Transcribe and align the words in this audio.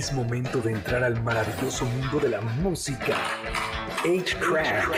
Es 0.00 0.14
momento 0.14 0.62
de 0.62 0.72
entrar 0.72 1.04
al 1.04 1.22
maravilloso 1.22 1.84
mundo 1.84 2.20
de 2.20 2.30
la 2.30 2.40
música. 2.40 3.18
8-Track. 4.02 4.88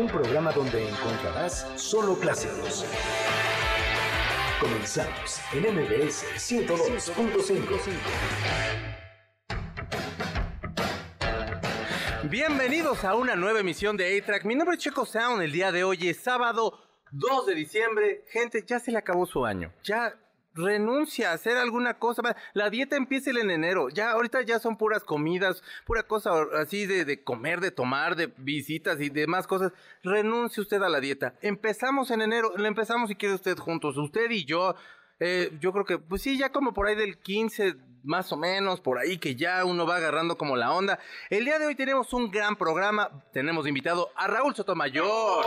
Un 0.00 0.08
programa 0.08 0.50
donde 0.50 0.88
encontrarás 0.88 1.64
solo 1.76 2.18
clásicos. 2.18 2.84
Comenzamos 4.60 5.40
en 5.52 5.62
MBS 5.72 6.24
102.5. 6.34 7.78
Bienvenidos 12.24 13.04
a 13.04 13.14
una 13.14 13.36
nueva 13.36 13.60
emisión 13.60 13.96
de 13.96 14.18
A-Track. 14.18 14.44
Mi 14.44 14.56
nombre 14.56 14.74
es 14.74 14.82
Checo 14.82 15.06
Sound. 15.06 15.40
El 15.40 15.52
día 15.52 15.70
de 15.70 15.84
hoy 15.84 16.08
es 16.08 16.16
sábado 16.16 16.80
2 17.12 17.46
de 17.46 17.54
diciembre. 17.54 18.24
Gente, 18.32 18.64
ya 18.66 18.80
se 18.80 18.90
le 18.90 18.98
acabó 18.98 19.24
su 19.24 19.46
año. 19.46 19.72
Ya 19.84 20.16
renuncia 20.54 21.30
a 21.30 21.34
hacer 21.34 21.56
alguna 21.56 21.98
cosa. 21.98 22.22
La 22.54 22.70
dieta 22.70 22.96
empieza 22.96 23.30
en 23.30 23.50
enero. 23.50 23.88
Ya 23.88 24.12
ahorita 24.12 24.42
ya 24.42 24.58
son 24.58 24.76
puras 24.76 25.04
comidas, 25.04 25.62
pura 25.86 26.02
cosa 26.02 26.32
así 26.60 26.86
de, 26.86 27.04
de, 27.04 27.22
comer, 27.22 27.60
de 27.60 27.70
tomar, 27.70 28.16
de 28.16 28.32
visitas 28.36 29.00
y 29.00 29.08
demás 29.08 29.46
cosas. 29.46 29.72
Renuncie 30.02 30.62
usted 30.62 30.82
a 30.82 30.88
la 30.88 31.00
dieta. 31.00 31.34
Empezamos 31.40 32.10
en 32.10 32.22
enero, 32.22 32.56
le 32.56 32.68
empezamos 32.68 33.08
si 33.08 33.16
quiere 33.16 33.34
usted 33.34 33.58
juntos, 33.58 33.96
usted 33.96 34.30
y 34.30 34.44
yo. 34.44 34.74
Eh, 35.24 35.52
yo 35.60 35.72
creo 35.72 35.84
que, 35.84 35.98
pues 35.98 36.20
sí, 36.20 36.36
ya 36.36 36.50
como 36.50 36.74
por 36.74 36.88
ahí 36.88 36.96
del 36.96 37.16
15 37.16 37.76
más 38.02 38.32
o 38.32 38.36
menos, 38.36 38.80
por 38.80 38.98
ahí 38.98 39.18
que 39.18 39.36
ya 39.36 39.64
uno 39.64 39.86
va 39.86 39.96
agarrando 39.96 40.36
como 40.36 40.56
la 40.56 40.72
onda. 40.72 40.98
El 41.30 41.44
día 41.44 41.60
de 41.60 41.66
hoy 41.66 41.76
tenemos 41.76 42.12
un 42.12 42.28
gran 42.32 42.56
programa, 42.56 43.22
tenemos 43.32 43.68
invitado 43.68 44.10
a 44.16 44.26
Raúl 44.26 44.56
Sotomayor. 44.56 45.44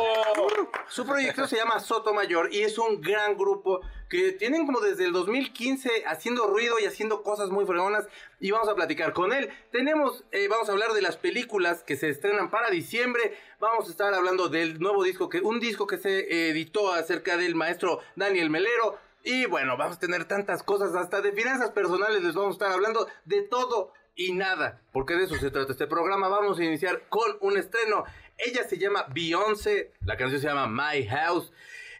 Su 0.88 1.05
proyecto 1.05 1.45
se 1.45 1.57
llama 1.57 1.81
Sotomayor 1.81 2.53
y 2.53 2.61
es 2.61 2.77
un 2.77 3.02
gran 3.02 3.38
grupo 3.38 3.81
que 4.09 4.31
tienen 4.31 4.66
como 4.66 4.80
desde 4.80 5.05
el 5.05 5.11
2015 5.11 6.05
haciendo 6.07 6.47
ruido 6.47 6.80
y 6.80 6.85
haciendo 6.85 7.21
cosas 7.23 7.49
muy 7.49 7.66
fregonas 7.66 8.07
y 8.39 8.52
vamos 8.52 8.69
a 8.69 8.75
platicar 8.75 9.11
con 9.11 9.33
él. 9.33 9.50
Tenemos, 9.73 10.23
eh, 10.31 10.47
vamos 10.47 10.69
a 10.69 10.72
hablar 10.72 10.94
de 10.94 11.02
las 11.02 11.17
películas 11.17 11.83
que 11.83 11.97
se 11.97 12.07
estrenan 12.07 12.50
para 12.50 12.69
diciembre, 12.69 13.38
vamos 13.59 13.88
a 13.88 13.91
estar 13.91 14.13
hablando 14.13 14.47
del 14.47 14.80
nuevo 14.80 15.03
disco, 15.03 15.28
que 15.28 15.41
un 15.41 15.59
disco 15.59 15.88
que 15.88 15.97
se 15.97 16.50
editó 16.50 16.94
acerca 16.94 17.35
del 17.35 17.55
maestro 17.55 18.00
Daniel 18.16 18.50
Melero. 18.50 19.03
Y 19.26 19.48
bueno, 19.48 19.76
vamos 19.76 19.98
a 19.98 20.00
tener 20.00 20.26
tantas 20.26 20.62
cosas, 20.62 20.94
hasta 20.94 21.20
de 21.20 21.31
finanzas 21.31 21.72
personales 21.72 22.22
les 22.22 22.36
vamos 22.36 22.52
a 22.52 22.58
estar 22.58 22.72
hablando 22.72 23.08
de 23.26 23.42
todo 23.42 23.92
y 24.16 24.34
nada, 24.34 24.81
porque 24.94 25.16
de 25.16 25.23
eso 25.23 25.36
se 25.36 25.50
trata 25.50 25.72
este 25.72 25.88
programa. 25.88 26.28
Vamos 26.28 26.59
a 26.59 26.64
iniciar 26.64 27.09
con 27.09 27.36
un 27.42 27.58
estreno. 27.58 28.03
Ella 28.38 28.64
se 28.66 28.78
llama 28.78 29.08
Beyoncé, 29.12 29.92
la 30.06 30.16
canción 30.16 30.40
se 30.40 30.48
llama 30.48 30.68
My 30.68 31.08
House. 31.08 31.52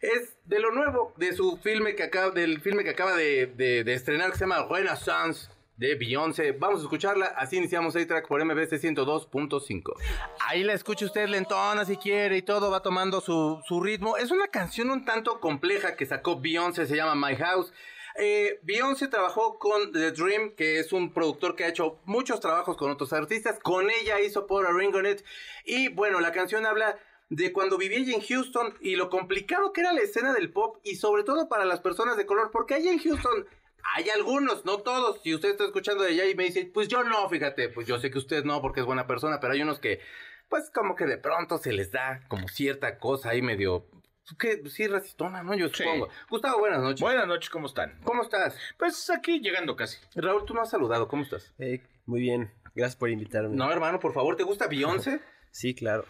Es 0.02 0.36
de 0.44 0.60
lo 0.60 0.70
nuevo 0.70 1.14
de 1.16 1.32
su 1.32 1.56
filme 1.56 1.96
que 1.96 2.04
acaba, 2.04 2.30
del 2.30 2.60
filme 2.60 2.84
que 2.84 2.90
acaba 2.90 3.16
de, 3.16 3.46
de, 3.46 3.82
de 3.82 3.94
estrenar 3.94 4.30
que 4.30 4.38
se 4.38 4.44
llama 4.44 4.68
Renaissance 4.70 5.48
de 5.76 5.94
Beyoncé. 5.94 6.52
Vamos 6.52 6.80
a 6.80 6.82
escucharla. 6.84 7.26
Así 7.26 7.56
iniciamos 7.56 7.96
A-Track 7.96 8.26
por 8.28 8.44
MBC 8.44 8.72
102.5. 8.72 9.94
Ahí 10.40 10.64
la 10.64 10.72
escucha 10.72 11.04
usted 11.04 11.28
lentona 11.28 11.84
si 11.84 11.96
quiere 11.96 12.38
y 12.38 12.42
todo 12.42 12.70
va 12.70 12.80
tomando 12.82 13.20
su, 13.20 13.60
ritmo. 13.82 14.16
Es 14.16 14.30
una 14.30 14.48
canción 14.48 14.90
un 14.90 15.04
tanto 15.04 15.40
compleja 15.40 15.96
que 15.96 16.06
sacó 16.06 16.40
Beyoncé, 16.40 16.86
se 16.86 16.96
llama 16.96 17.28
My 17.28 17.36
House. 17.36 17.72
Eh, 18.18 18.60
Beyoncé 18.62 19.08
trabajó 19.08 19.58
con 19.58 19.92
The 19.92 20.12
Dream, 20.12 20.52
que 20.56 20.78
es 20.78 20.92
un 20.94 21.12
productor 21.12 21.54
que 21.54 21.64
ha 21.64 21.68
hecho 21.68 21.98
muchos 22.06 22.40
trabajos 22.40 22.76
con 22.78 22.90
otros 22.90 23.12
artistas. 23.12 23.58
Con 23.62 23.90
ella 23.90 24.20
hizo 24.20 24.46
Por 24.46 24.66
a 24.66 24.72
Ring 24.72 24.94
on 24.94 25.06
It. 25.06 25.20
Y 25.64 25.88
bueno, 25.88 26.20
la 26.20 26.32
canción 26.32 26.64
habla 26.64 26.98
de 27.28 27.52
cuando 27.52 27.76
vivía 27.76 27.98
ella 27.98 28.14
en 28.14 28.22
Houston 28.22 28.74
y 28.80 28.96
lo 28.96 29.10
complicado 29.10 29.72
que 29.72 29.80
era 29.80 29.92
la 29.92 30.00
escena 30.00 30.32
del 30.32 30.50
pop 30.52 30.78
y 30.84 30.94
sobre 30.94 31.24
todo 31.24 31.48
para 31.48 31.64
las 31.64 31.80
personas 31.80 32.16
de 32.16 32.24
color, 32.24 32.50
porque 32.52 32.74
allá 32.74 32.90
en 32.90 33.00
Houston 33.00 33.46
hay 33.94 34.08
algunos, 34.10 34.64
no 34.64 34.78
todos. 34.78 35.20
Si 35.22 35.34
usted 35.34 35.50
está 35.50 35.64
escuchando 35.64 36.02
de 36.02 36.10
allá 36.10 36.26
y 36.26 36.34
me 36.34 36.44
dice, 36.44 36.70
pues 36.72 36.88
yo 36.88 37.04
no, 37.04 37.28
fíjate, 37.28 37.68
pues 37.68 37.86
yo 37.86 37.98
sé 37.98 38.10
que 38.10 38.18
usted 38.18 38.44
no 38.44 38.60
porque 38.60 38.80
es 38.80 38.86
buena 38.86 39.06
persona, 39.06 39.40
pero 39.40 39.52
hay 39.52 39.62
unos 39.62 39.78
que, 39.78 40.00
pues 40.48 40.70
como 40.70 40.94
que 40.94 41.06
de 41.06 41.18
pronto 41.18 41.58
se 41.58 41.72
les 41.72 41.92
da 41.92 42.22
como 42.28 42.48
cierta 42.48 42.98
cosa 42.98 43.30
ahí 43.30 43.42
medio 43.42 43.86
que 44.34 44.68
sí, 44.68 44.88
racistona, 44.88 45.42
¿no? 45.44 45.54
Yo 45.54 45.68
supongo. 45.68 46.06
Sí. 46.06 46.12
Gustavo, 46.30 46.58
buenas 46.58 46.82
noches. 46.82 47.00
Buenas 47.00 47.28
noches, 47.28 47.48
¿cómo 47.48 47.66
están? 47.66 48.00
¿Cómo 48.02 48.22
estás? 48.22 48.58
Pues 48.76 49.08
aquí 49.10 49.40
llegando 49.40 49.76
casi. 49.76 49.98
Raúl, 50.16 50.44
tú 50.44 50.52
no 50.52 50.62
has 50.62 50.70
saludado, 50.70 51.06
¿cómo 51.06 51.22
estás? 51.22 51.54
Eh, 51.58 51.80
muy 52.06 52.20
bien, 52.20 52.50
gracias 52.74 52.96
por 52.96 53.08
invitarme. 53.08 53.54
No, 53.54 53.70
hermano, 53.70 54.00
por 54.00 54.12
favor, 54.12 54.36
¿te 54.36 54.42
gusta 54.42 54.66
Beyoncé? 54.66 55.20
sí, 55.52 55.74
claro. 55.74 56.04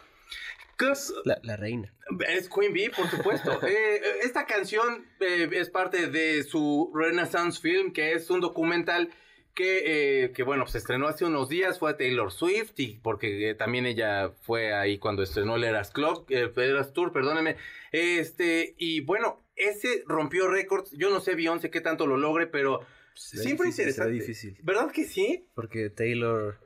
La, 1.25 1.39
la, 1.43 1.57
reina. 1.57 1.93
Es 2.29 2.49
Queen 2.49 2.73
Bee, 2.73 2.91
por 2.91 3.09
supuesto. 3.09 3.61
eh, 3.67 4.01
esta 4.23 4.47
canción 4.47 5.07
eh, 5.21 5.49
es 5.53 5.71
parte 5.71 6.09
de 6.09 6.45
su 6.45 6.93
Renaissance 6.95 7.61
Film, 7.61 7.93
que 7.93 8.13
es 8.13 8.31
un 8.31 8.41
documental 8.41 9.11
que, 9.57 10.25
eh, 10.25 10.33
que, 10.33 10.43
bueno, 10.43 10.67
se 10.67 10.77
estrenó 10.77 11.09
hace 11.09 11.25
unos 11.25 11.49
días, 11.49 11.79
fue 11.79 11.91
a 11.91 11.97
Taylor 11.97 12.31
Swift, 12.31 12.75
y 12.77 12.99
porque 13.03 13.51
eh, 13.51 13.55
también 13.55 13.87
ella 13.87 14.31
fue 14.43 14.75
ahí 14.75 14.99
cuando 14.99 15.23
estrenó 15.23 15.57
el 15.57 15.65
Eras 15.65 15.91
Club, 15.91 16.27
el 16.29 16.53
Eras 16.55 16.93
Tour, 16.93 17.11
perdóneme. 17.11 17.57
Este, 17.91 18.75
y 18.77 19.01
bueno, 19.01 19.41
ese 19.57 20.05
rompió 20.07 20.47
récords. 20.49 20.93
Yo 20.93 21.09
no 21.09 21.21
sé 21.21 21.35
Beyoncé 21.35 21.71
qué 21.71 21.81
tanto 21.81 22.07
lo 22.07 22.19
logre, 22.19 22.47
pero 22.47 22.83
será 23.15 23.43
siempre 23.43 23.67
difícil, 23.69 23.89
interesante. 23.89 24.13
difícil. 24.13 24.59
¿Verdad 24.63 24.93
que 24.93 25.05
sí? 25.05 25.49
Porque 25.55 25.89
Taylor. 25.89 26.59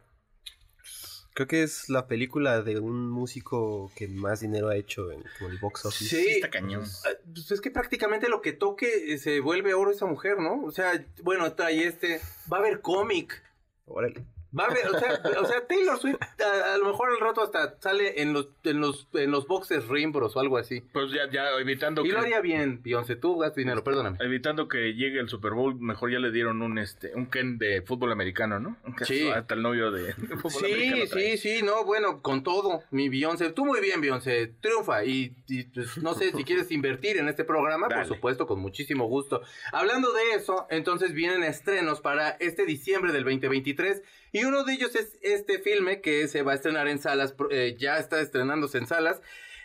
Creo 1.41 1.49
que 1.49 1.62
es 1.62 1.89
la 1.89 2.06
película 2.06 2.61
de 2.61 2.78
un 2.81 3.09
músico 3.09 3.91
que 3.97 4.09
más 4.09 4.41
dinero 4.41 4.69
ha 4.69 4.77
hecho 4.77 5.11
en 5.11 5.25
como 5.39 5.51
el 5.51 5.56
box 5.56 5.87
office. 5.87 6.15
Sí, 6.15 6.28
está 6.33 6.51
cañón. 6.51 6.84
Pues 7.33 7.51
es 7.51 7.62
que 7.62 7.71
prácticamente 7.71 8.28
lo 8.28 8.43
que 8.43 8.53
toque 8.53 9.17
se 9.17 9.41
vuelve 9.41 9.73
oro 9.73 9.91
esa 9.91 10.05
mujer, 10.05 10.39
¿no? 10.39 10.62
O 10.62 10.71
sea, 10.71 11.03
bueno, 11.23 11.51
trae 11.55 11.87
este. 11.87 12.21
Va 12.53 12.59
a 12.59 12.61
haber 12.61 12.83
cómic. 12.83 13.43
Órale. 13.87 14.23
Va 14.59 14.65
a 14.65 14.66
haber, 14.66 14.87
o 14.88 14.99
sea, 14.99 15.21
o 15.41 15.44
sea 15.47 15.66
Taylor 15.66 15.99
Swift 15.99 16.19
a, 16.41 16.75
a, 16.75 16.78
lo 16.78 16.87
mejor 16.87 17.11
al 17.11 17.21
rato 17.21 17.43
hasta 17.43 17.77
sale 17.81 18.21
en 18.21 18.33
los 18.33 18.49
en 18.65 18.81
los 18.81 19.06
en 19.15 19.31
los 19.31 19.47
boxes 19.47 19.87
Rimbros 19.88 20.34
o 20.37 20.41
algo 20.41 20.59
así. 20.59 20.81
Pues 20.93 21.12
ya 21.12 21.31
ya 21.31 21.50
evitando 21.61 22.03
y 22.05 22.09
que 22.09 22.12
lo 22.12 22.21
haría 22.21 22.41
bien, 22.41 22.83
Beyoncé, 22.83 23.16
tú 23.16 23.39
gastas 23.39 23.56
dinero, 23.56 23.84
perdóname. 23.84 24.19
evitando 24.21 24.69
que 24.69 24.94
llegue 24.94 25.21
el 25.21 25.28
Super 25.28 25.53
Bowl, 25.53 25.78
mejor 25.81 26.10
ya 26.10 26.19
le 26.19 26.31
dieron 26.33 26.62
un 26.62 26.78
este 26.78 27.12
un 27.15 27.27
Ken 27.27 27.59
de 27.59 27.83
fútbol 27.83 28.12
americano, 28.12 28.59
¿no? 28.59 28.77
Sí. 29.05 29.28
Hasta 29.28 29.55
el 29.55 29.62
novio 29.62 29.91
de, 29.91 30.03
de 30.03 30.12
fútbol 30.37 30.53
Sí, 30.65 30.72
americano 30.72 31.21
sí, 31.21 31.37
sí, 31.39 31.62
no, 31.62 31.84
bueno, 31.84 32.21
con 32.22 32.43
todo, 32.43 32.83
mi 32.91 33.09
Beyoncé, 33.09 33.50
tú 33.50 33.65
muy 33.65 33.81
bien, 33.81 34.00
Beyoncé, 34.00 34.53
triunfa 34.60 35.05
y, 35.05 35.34
y, 35.49 35.65
pues, 35.65 35.99
no 35.99 36.15
sé 36.15 36.33
si 36.33 36.44
quieres 36.44 36.71
invertir 36.71 37.19
en 37.19 37.28
este 37.28 37.44
programa, 37.44 37.87
Dale. 37.89 38.03
por 38.03 38.15
supuesto, 38.16 38.47
con 38.47 38.60
muchísimo 38.60 39.06
gusto. 39.06 39.43
Hablando 39.72 40.12
de 40.12 40.33
eso, 40.37 40.66
entonces 40.71 41.12
vienen 41.12 41.43
estrenos 41.44 42.00
para 42.00 42.31
este 42.41 42.65
diciembre 42.66 43.12
del 43.12 43.25
2023 43.25 44.03
y 44.32 44.44
uno 44.44 44.64
de 44.64 44.74
ellos 44.74 44.94
es 44.94 45.18
este 45.22 45.58
filme 45.58 46.00
que 46.00 46.28
se 46.28 46.42
va 46.42 46.52
a 46.52 46.54
estrenar 46.54 46.88
en 46.88 46.98
salas, 46.98 47.34
eh, 47.50 47.76
ya 47.78 47.98
está 47.98 48.20
estrenándose 48.20 48.78
en 48.78 48.86
salas. 48.86 49.20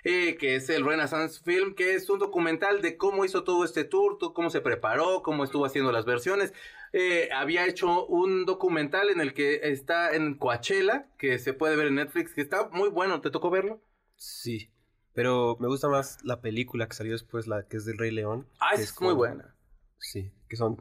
Eh, 0.07 0.37
que 0.37 0.55
es 0.55 0.69
el 0.69 0.85
Renaissance 0.85 1.41
Film, 1.43 1.73
que 1.73 1.95
es 1.95 2.11
un 2.11 2.19
documental 2.19 2.83
de 2.83 2.95
cómo 2.95 3.25
hizo 3.25 3.43
todo 3.43 3.65
este 3.65 3.85
tour, 3.85 4.19
todo, 4.19 4.35
cómo 4.35 4.51
se 4.51 4.61
preparó, 4.61 5.23
cómo 5.23 5.43
estuvo 5.43 5.65
haciendo 5.65 5.91
las 5.91 6.05
versiones. 6.05 6.53
Eh, 6.93 7.29
había 7.33 7.65
hecho 7.65 8.05
un 8.05 8.45
documental 8.45 9.09
en 9.09 9.19
el 9.19 9.33
que 9.33 9.61
está 9.63 10.15
en 10.15 10.35
Coachella, 10.35 11.07
que 11.17 11.39
se 11.39 11.53
puede 11.53 11.75
ver 11.75 11.87
en 11.87 11.95
Netflix, 11.95 12.35
que 12.35 12.41
está 12.41 12.69
muy 12.69 12.89
bueno. 12.89 13.19
¿Te 13.19 13.31
tocó 13.31 13.49
verlo? 13.49 13.81
Sí. 14.15 14.69
Pero 15.13 15.57
me 15.59 15.67
gusta 15.67 15.89
más 15.89 16.23
la 16.23 16.39
película 16.39 16.87
que 16.87 16.93
salió 16.93 17.13
después, 17.13 17.47
la 17.47 17.67
que 17.67 17.77
es 17.77 17.85
del 17.85 17.97
Rey 17.97 18.11
León. 18.11 18.47
Ah, 18.59 18.75
es 18.75 19.01
muy 19.01 19.15
buena. 19.15 19.55
Sí, 19.97 20.31
que 20.47 20.55
son 20.55 20.77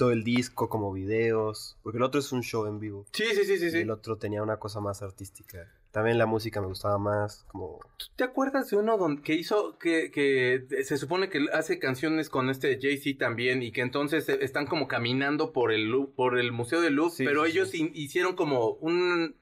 todo 0.00 0.12
el 0.12 0.24
disco 0.24 0.70
como 0.70 0.94
videos. 0.94 1.76
Porque 1.82 1.98
el 1.98 2.02
otro 2.02 2.20
es 2.20 2.32
un 2.32 2.42
show 2.42 2.66
en 2.66 2.80
vivo. 2.80 3.04
Sí, 3.12 3.24
sí, 3.34 3.44
sí, 3.44 3.58
sí. 3.58 3.66
Y 3.66 3.70
sí. 3.70 3.78
el 3.80 3.90
otro 3.90 4.16
tenía 4.16 4.42
una 4.42 4.56
cosa 4.56 4.80
más 4.80 5.02
artística. 5.02 5.70
También 5.90 6.16
la 6.16 6.24
música 6.24 6.62
me 6.62 6.68
gustaba 6.68 6.96
más, 6.96 7.44
como... 7.48 7.80
¿Te 8.16 8.24
acuerdas 8.24 8.70
de 8.70 8.76
uno 8.76 8.96
donde, 8.96 9.20
que 9.20 9.34
hizo, 9.34 9.76
que, 9.76 10.10
que 10.10 10.64
se 10.84 10.96
supone 10.96 11.28
que 11.28 11.44
hace 11.52 11.78
canciones 11.78 12.30
con 12.30 12.48
este 12.48 12.78
Jay-Z 12.80 13.18
también 13.18 13.62
y 13.62 13.72
que 13.72 13.82
entonces 13.82 14.26
eh, 14.30 14.38
están 14.40 14.66
como 14.66 14.88
caminando 14.88 15.52
por 15.52 15.70
el, 15.70 15.92
por 16.16 16.38
el 16.38 16.50
Museo 16.50 16.80
del 16.80 16.94
Louvre, 16.94 17.16
Sí, 17.16 17.24
pero 17.26 17.44
sí, 17.44 17.50
ellos 17.50 17.68
sí. 17.68 17.90
hicieron 17.94 18.36
como 18.36 18.70
un... 18.80 19.36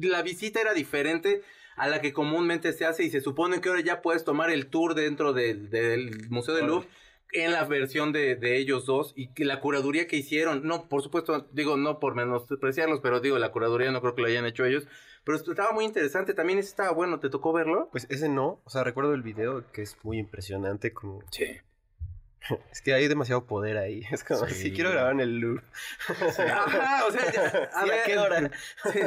La 0.00 0.22
visita 0.22 0.60
era 0.60 0.74
diferente 0.74 1.42
a 1.74 1.88
la 1.88 2.00
que 2.00 2.12
comúnmente 2.12 2.72
se 2.72 2.84
hace 2.84 3.02
y 3.02 3.10
se 3.10 3.20
supone 3.20 3.60
que 3.60 3.68
ahora 3.68 3.80
ya 3.80 4.00
puedes 4.00 4.22
tomar 4.22 4.50
el 4.50 4.68
tour 4.68 4.94
dentro 4.94 5.32
del, 5.32 5.70
del 5.70 6.28
Museo 6.30 6.54
del 6.54 6.66
Órale. 6.66 6.82
Louvre 6.82 7.03
en 7.34 7.52
la 7.52 7.64
versión 7.64 8.12
de, 8.12 8.36
de 8.36 8.56
ellos 8.56 8.86
dos 8.86 9.12
y 9.16 9.28
que 9.34 9.44
la 9.44 9.60
curaduría 9.60 10.06
que 10.06 10.16
hicieron, 10.16 10.66
no, 10.66 10.88
por 10.88 11.02
supuesto, 11.02 11.48
digo, 11.52 11.76
no 11.76 11.98
por 12.00 12.14
menospreciarlos, 12.14 13.00
pero 13.00 13.20
digo, 13.20 13.38
la 13.38 13.50
curaduría 13.52 13.90
no 13.90 14.00
creo 14.00 14.14
que 14.14 14.22
lo 14.22 14.28
hayan 14.28 14.46
hecho 14.46 14.64
ellos, 14.64 14.86
pero 15.24 15.36
estaba 15.38 15.72
muy 15.72 15.84
interesante, 15.84 16.32
también 16.34 16.58
ese 16.58 16.68
estaba 16.68 16.92
bueno, 16.92 17.18
¿te 17.20 17.28
tocó 17.30 17.52
verlo? 17.52 17.88
Pues 17.90 18.06
ese 18.08 18.28
no, 18.28 18.60
o 18.64 18.70
sea, 18.70 18.84
recuerdo 18.84 19.14
el 19.14 19.22
video 19.22 19.64
que 19.72 19.82
es 19.82 19.96
muy 20.02 20.18
impresionante, 20.18 20.92
como... 20.92 21.22
Sí. 21.30 21.46
Es 22.70 22.82
que 22.82 22.92
hay 22.92 23.08
demasiado 23.08 23.46
poder 23.46 23.78
ahí, 23.78 24.02
es 24.12 24.22
como, 24.22 24.46
Sí. 24.46 24.54
si 24.54 24.72
quiero 24.72 24.90
grabar 24.90 25.12
en 25.12 25.20
el 25.20 25.38
Louvre. 25.38 25.64
Ajá, 26.08 27.06
o 27.06 27.10
sea, 27.10 27.32
ya, 27.32 27.70
a 27.72 27.82
Sí, 27.82 27.88
ver, 27.88 28.00
¿a 28.00 28.04
qué 28.04 28.18
hora? 28.18 28.50
sí. 28.92 28.98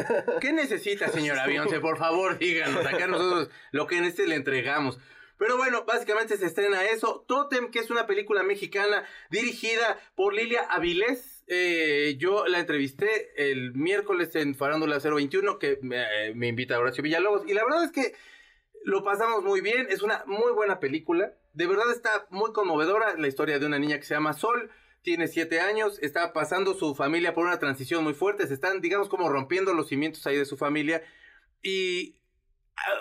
¿Qué 0.41 0.53
necesita, 0.53 1.07
señora 1.09 1.45
Beyoncé? 1.45 1.80
Por 1.80 1.97
favor, 2.00 2.39
díganos. 2.39 2.83
Acá 2.85 3.06
nosotros 3.07 3.50
lo 3.71 3.85
que 3.85 3.97
en 4.00 4.06
este 4.06 4.25
le 4.27 4.35
entregamos. 4.35 5.00
Pero 5.38 5.57
bueno, 5.57 5.86
básicamente 5.86 6.38
se 6.38 6.45
estrena 6.45 6.86
eso. 6.86 7.25
Totem, 7.28 7.69
que 7.72 7.80
es 7.80 7.89
una 7.89 8.07
película 8.07 8.44
mexicana 8.44 9.06
dirigida 9.30 10.00
por 10.16 10.34
Lilia 10.34 10.62
Avilés. 10.69 11.44
Eh, 11.48 12.16
yo 12.18 12.48
la 12.48 12.60
entrevisté 12.60 13.31
el 13.38 13.74
miércoles 13.74 14.36
en 14.36 14.56
Farándula 14.56 15.00
021, 15.00 15.60
que 15.60 15.80
me, 15.81 16.34
me 16.34 16.48
invita 16.48 16.80
Horacio 16.80 17.04
Villalobos. 17.04 17.48
Y 17.48 17.54
la 17.54 17.63
verdad 17.63 17.84
es 17.84 17.92
que 17.92 18.16
lo 18.84 19.04
pasamos 19.04 19.44
muy 19.44 19.62
bien. 19.62 19.88
Es 19.89 20.01
una 20.01 20.24
muy 20.25 20.51
buena 20.54 20.80
película. 20.80 21.34
De 21.54 21.68
verdad 21.68 21.92
está 21.92 22.28
muy 22.30 22.51
conmovedora 22.54 23.16
la 23.18 23.28
historia 23.28 23.60
de 23.60 23.66
una 23.66 23.80
niña 23.80 23.98
que 23.98 24.06
se 24.06 24.13
llama 24.13 24.33
Sol 24.33 24.72
tiene 25.07 25.30
siete 25.30 25.62
años, 25.62 26.00
está 26.01 26.33
pasando 26.33 26.74
su 26.74 26.94
familia 26.94 27.33
por 27.33 27.45
una 27.45 27.60
transición 27.60 28.04
muy 28.04 28.13
fuerte, 28.13 28.45
se 28.45 28.54
están, 28.54 28.81
digamos, 28.81 29.07
como 29.07 29.30
rompiendo 29.30 29.74
los 29.74 29.88
cimientos 29.88 30.28
ahí 30.28 30.36
de 30.36 30.44
su 30.44 30.57
familia. 30.57 31.01
Y, 31.63 32.18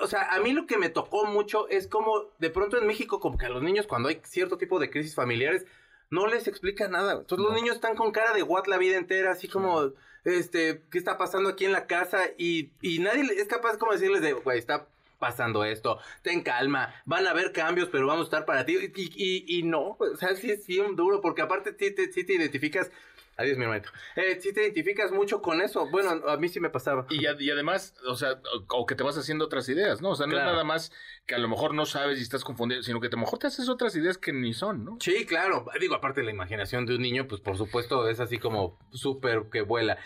o 0.00 0.06
sea, 0.06 0.34
a 0.34 0.40
mí 0.40 0.52
lo 0.52 0.66
que 0.66 0.78
me 0.78 0.88
tocó 0.88 1.26
mucho 1.26 1.68
es 1.68 1.86
como 1.86 2.24
de 2.38 2.50
pronto 2.50 2.78
en 2.78 2.86
México, 2.86 3.20
como 3.20 3.38
que 3.38 3.46
a 3.46 3.50
los 3.50 3.62
niños 3.62 3.86
cuando 3.86 4.08
hay 4.08 4.20
cierto 4.24 4.58
tipo 4.58 4.78
de 4.78 4.90
crisis 4.90 5.14
familiares, 5.14 5.66
no 6.10 6.26
les 6.26 6.46
explica 6.48 6.88
nada. 6.88 7.14
Entonces 7.14 7.44
los 7.44 7.54
niños 7.54 7.76
están 7.76 7.96
con 7.96 8.12
cara 8.12 8.32
de 8.32 8.42
what 8.42 8.66
la 8.66 8.78
vida 8.78 8.96
entera, 8.96 9.32
así 9.32 9.48
como, 9.48 9.92
este, 10.24 10.82
¿qué 10.90 10.98
está 10.98 11.18
pasando 11.18 11.48
aquí 11.48 11.64
en 11.64 11.72
la 11.72 11.86
casa? 11.86 12.24
Y, 12.38 12.70
y 12.80 12.98
nadie 13.00 13.22
es 13.36 13.48
capaz 13.48 13.76
como 13.78 13.92
decirles 13.92 14.22
de, 14.22 14.32
güey, 14.32 14.58
está 14.58 14.86
pasando 15.18 15.64
esto, 15.64 15.98
ten 16.22 16.42
calma, 16.42 16.94
van 17.06 17.26
a 17.26 17.30
haber 17.30 17.52
cambios, 17.52 17.88
pero 17.90 18.06
vamos 18.06 18.26
a 18.26 18.28
estar 18.28 18.44
para 18.44 18.64
ti. 18.64 18.76
Y, 18.94 19.10
y, 19.16 19.58
y 19.58 19.62
no, 19.62 19.96
o 19.98 20.16
sea, 20.16 20.34
sí 20.36 20.50
es 20.50 20.66
bien 20.66 20.94
duro, 20.96 21.20
porque 21.20 21.42
aparte 21.42 21.74
sí 21.78 21.94
te, 21.94 22.12
sí 22.12 22.24
te 22.24 22.34
identificas, 22.34 22.90
adiós 23.36 23.58
mi 23.58 23.64
hermanito, 23.64 23.90
eh, 24.16 24.38
sí 24.40 24.52
te 24.52 24.62
identificas 24.62 25.12
mucho 25.12 25.42
con 25.42 25.60
eso. 25.60 25.88
Bueno, 25.90 26.10
a 26.28 26.36
mí 26.36 26.48
sí 26.48 26.60
me 26.60 26.70
pasaba. 26.70 27.06
Y, 27.10 27.22
y 27.26 27.50
además, 27.50 27.94
o 28.08 28.16
sea, 28.16 28.40
o, 28.68 28.80
o 28.80 28.86
que 28.86 28.94
te 28.94 29.02
vas 29.02 29.16
haciendo 29.18 29.44
otras 29.44 29.68
ideas, 29.68 30.00
¿no? 30.00 30.10
O 30.10 30.14
sea, 30.16 30.26
no 30.26 30.32
Claro. 30.32 30.48
es 30.48 30.52
nada 30.52 30.64
más 30.64 30.92
que 31.26 31.34
a 31.34 31.38
lo 31.38 31.48
mejor 31.48 31.74
no 31.74 31.86
sabes 31.86 32.18
y 32.18 32.22
estás 32.22 32.44
confundido, 32.44 32.82
sino 32.82 33.00
que 33.00 33.08
a 33.08 33.10
lo 33.10 33.18
mejor 33.18 33.38
te 33.38 33.46
haces 33.48 33.68
otras 33.68 33.94
ideas 33.96 34.18
que 34.18 34.32
ni 34.32 34.52
son, 34.54 34.84
¿no? 34.84 34.98
Sí, 35.00 35.26
claro. 35.26 35.66
Digo, 35.80 35.94
aparte 35.94 36.20
de 36.20 36.26
la 36.26 36.32
imaginación 36.32 36.86
de 36.86 36.94
un 36.96 37.02
niño, 37.02 37.26
pues 37.28 37.40
por 37.40 37.56
supuesto 37.56 38.08
es 38.08 38.20
así 38.20 38.38
como 38.38 38.78
súper 38.92 39.44
que 39.50 39.62
vuela. 39.62 39.98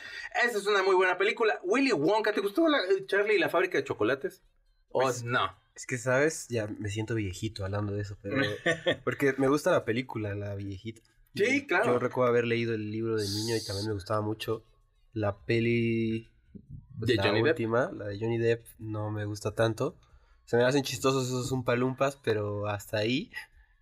Esa 0.44 0.59
es 0.59 0.67
una 0.67 0.83
muy 0.83 0.94
buena 0.94 1.17
película. 1.19 1.61
Willy 1.62 1.93
Wonka, 1.93 2.33
¿te 2.33 2.41
gustó 2.41 2.69
la, 2.69 2.79
Charlie 3.06 3.35
y 3.37 3.38
la 3.38 3.49
fábrica 3.49 3.79
de 3.79 3.85
chocolates? 3.85 4.43
¿O 4.91 5.00
Pues, 5.03 5.23
no? 5.23 5.56
Es 5.76 5.87
que, 5.87 5.97
¿sabes? 5.99 6.49
Ya 6.49 6.67
me 6.67 6.88
siento 6.88 7.15
viejito 7.15 7.65
hablando 7.65 7.93
de 7.94 8.03
eso, 8.03 8.19
pero... 8.21 8.37
Porque 9.05 9.35
me 9.38 9.47
gusta 9.49 9.71
la 9.71 9.85
película, 9.85 10.35
la 10.35 10.55
viejita. 10.56 11.00
Sí, 11.35 11.67
claro. 11.67 11.93
Yo 11.93 11.99
recuerdo 11.99 12.31
haber 12.31 12.47
leído 12.47 12.75
el 12.75 12.91
libro 12.91 13.17
de 13.17 13.29
niño 13.29 13.56
y 13.56 13.65
también 13.65 13.88
me 13.88 13.94
gustaba 13.94 14.21
mucho 14.21 14.65
la 15.12 15.38
peli... 15.38 16.29
pues, 16.99 17.09
¿De 17.09 17.15
la 17.17 17.23
Johnny 17.25 17.43
Depp? 17.43 17.53
última, 17.53 17.91
la 17.93 18.06
de 18.06 18.19
Johnny 18.19 18.38
Depp, 18.38 18.67
no 18.79 19.11
me 19.11 19.25
gusta 19.25 19.55
tanto. 19.55 19.97
Se 20.44 20.56
me 20.56 20.65
hacen 20.65 20.82
chistosos 20.82 21.29
esos 21.29 21.53
umpalumpas, 21.53 22.17
pero 22.17 22.67
hasta 22.67 22.99
ahí. 22.99 23.31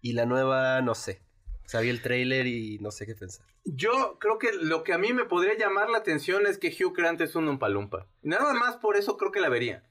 Y 0.02 0.12
la 0.12 0.26
nueva, 0.26 0.80
no 0.82 0.94
sé. 0.94 1.22
O 1.74 1.80
vi 1.80 1.88
el 1.88 2.00
tráiler 2.02 2.46
y 2.46 2.78
no 2.78 2.90
sé 2.90 3.06
qué 3.06 3.14
pensar. 3.14 3.46
Yo 3.64 4.18
creo 4.18 4.38
que 4.38 4.52
lo 4.52 4.82
que 4.84 4.94
a 4.94 4.98
mí 4.98 5.12
me 5.12 5.26
podría 5.26 5.56
llamar 5.56 5.90
la 5.90 5.98
atención 5.98 6.46
es 6.46 6.56
que 6.56 6.68
Hugh 6.68 6.94
Grant 6.96 7.20
es 7.20 7.34
un 7.34 7.48
umpalumpa. 7.48 8.06
Nada 8.22 8.54
más 8.54 8.76
por 8.76 8.96
eso 8.96 9.18
creo 9.18 9.32
que 9.32 9.40
la 9.40 9.50
vería. 9.50 9.84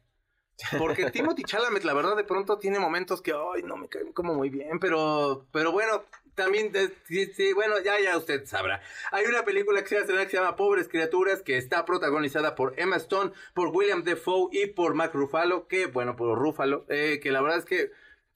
Porque 0.79 1.11
Timothy 1.11 1.43
Chalamet, 1.43 1.83
la 1.83 1.93
verdad, 1.93 2.15
de 2.15 2.23
pronto 2.23 2.57
tiene 2.57 2.79
momentos 2.79 3.21
que, 3.21 3.31
ay, 3.31 3.61
no 3.63 3.77
me 3.77 3.89
caen 3.89 4.11
como 4.11 4.33
muy 4.33 4.49
bien, 4.49 4.79
pero, 4.79 5.47
pero 5.51 5.71
bueno, 5.71 6.03
también, 6.37 6.71
sí, 7.05 7.25
sí, 7.33 7.51
bueno, 7.51 7.79
ya, 7.79 7.99
ya 7.99 8.15
usted 8.15 8.45
sabrá. 8.45 8.79
Hay 9.11 9.25
una 9.25 9.43
película 9.43 9.81
que 9.81 9.89
se 9.89 9.97
estrenar 9.97 10.25
que 10.25 10.31
se 10.31 10.37
llama 10.37 10.55
Pobres 10.55 10.87
Criaturas, 10.87 11.41
que 11.41 11.57
está 11.57 11.83
protagonizada 11.83 12.53
por 12.53 12.79
Emma 12.79 12.95
Stone, 12.97 13.31
por 13.55 13.69
William 13.69 14.03
Defoe 14.03 14.49
y 14.51 14.67
por 14.67 14.93
Mark 14.93 15.13
Ruffalo, 15.13 15.67
que, 15.67 15.87
bueno, 15.87 16.15
por 16.15 16.37
Ruffalo, 16.37 16.85
eh, 16.89 17.19
que 17.21 17.31
la 17.31 17.41
verdad 17.41 17.57
es 17.57 17.65
que 17.65 17.91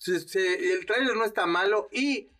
el 0.07 0.85
tráiler 0.87 1.15
no 1.15 1.23
está 1.23 1.45
malo 1.45 1.89
y 1.91 2.31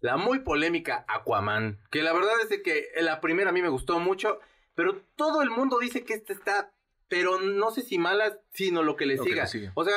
la 0.00 0.16
muy 0.16 0.40
polémica 0.40 1.04
Aquaman, 1.08 1.78
que 1.90 2.02
la 2.02 2.12
verdad 2.12 2.34
es 2.50 2.60
que 2.62 2.90
la 3.00 3.20
primera 3.20 3.50
a 3.50 3.52
mí 3.52 3.62
me 3.62 3.68
gustó 3.68 4.00
mucho, 4.00 4.40
pero 4.74 5.02
todo 5.14 5.40
el 5.40 5.50
mundo 5.50 5.78
dice 5.78 6.04
que 6.04 6.14
esta 6.14 6.32
está, 6.32 6.72
pero 7.08 7.40
no 7.40 7.70
sé 7.70 7.82
si 7.82 7.98
mala, 7.98 8.38
sino 8.52 8.82
lo 8.82 8.96
que 8.96 9.06
le 9.06 9.18
siga. 9.18 9.46
O 9.74 9.84
sea, 9.84 9.94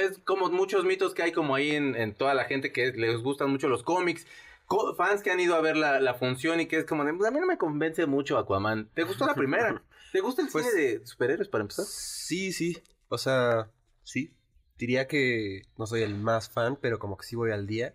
es 0.00 0.18
como 0.24 0.48
muchos 0.50 0.84
mitos 0.84 1.14
que 1.14 1.22
hay 1.22 1.32
como 1.32 1.54
ahí 1.54 1.70
en, 1.72 1.94
en 1.96 2.14
toda 2.14 2.34
la 2.34 2.44
gente 2.44 2.72
que 2.72 2.92
les 2.92 3.20
gustan 3.22 3.50
mucho 3.50 3.68
los 3.68 3.82
cómics. 3.82 4.26
co- 4.66 4.94
fans 4.94 5.22
que 5.22 5.30
han 5.32 5.40
ido 5.40 5.56
a 5.56 5.60
ver 5.60 5.76
la, 5.76 5.98
la 6.00 6.14
función 6.14 6.60
y 6.60 6.66
que 6.66 6.76
es 6.78 6.84
como 6.84 7.04
de, 7.04 7.12
"Pues, 7.12 7.28
a 7.28 7.32
mí 7.32 7.40
no 7.40 7.46
me 7.46 7.58
convence 7.58 8.06
mucho 8.06 8.38
Aquaman. 8.38 8.88
¿Te 8.94 9.02
gustó 9.02 9.26
la 9.26 9.34
primera? 9.34 9.82
¿Te 10.12 10.20
gusta 10.20 10.42
el 10.42 10.48
Pues- 10.48 10.66
cine 10.70 10.80
de 10.82 11.06
superhéroes 11.06 11.48
para 11.48 11.62
empezar? 11.62 11.84
Sí, 11.86 12.52
sí. 12.52 12.78
O 13.08 13.18
sea, 13.18 13.68
sí. 14.04 14.32
Diría 14.78 15.08
que 15.08 15.62
no 15.76 15.86
soy 15.86 16.02
el 16.02 16.14
más 16.14 16.48
fan, 16.48 16.78
pero 16.80 16.98
como 17.00 17.16
que 17.16 17.26
sí 17.26 17.34
voy 17.36 17.50
al 17.50 17.66
día. 17.66 17.94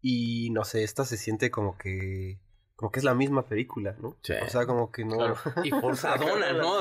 Y 0.00 0.50
no 0.50 0.64
sé, 0.64 0.82
esta 0.84 1.04
se 1.04 1.16
siente 1.16 1.50
como 1.50 1.78
que. 1.78 2.38
Como 2.76 2.90
que 2.90 2.98
es 3.00 3.04
la 3.04 3.14
misma 3.14 3.46
película, 3.46 3.94
¿no? 4.00 4.16
Sí. 4.22 4.32
O 4.44 4.48
sea, 4.48 4.66
como 4.66 4.90
que 4.90 5.04
no. 5.04 5.16
Claro. 5.16 5.36
Y 5.62 5.70
forzadona, 5.80 6.52
¿no? 6.54 6.78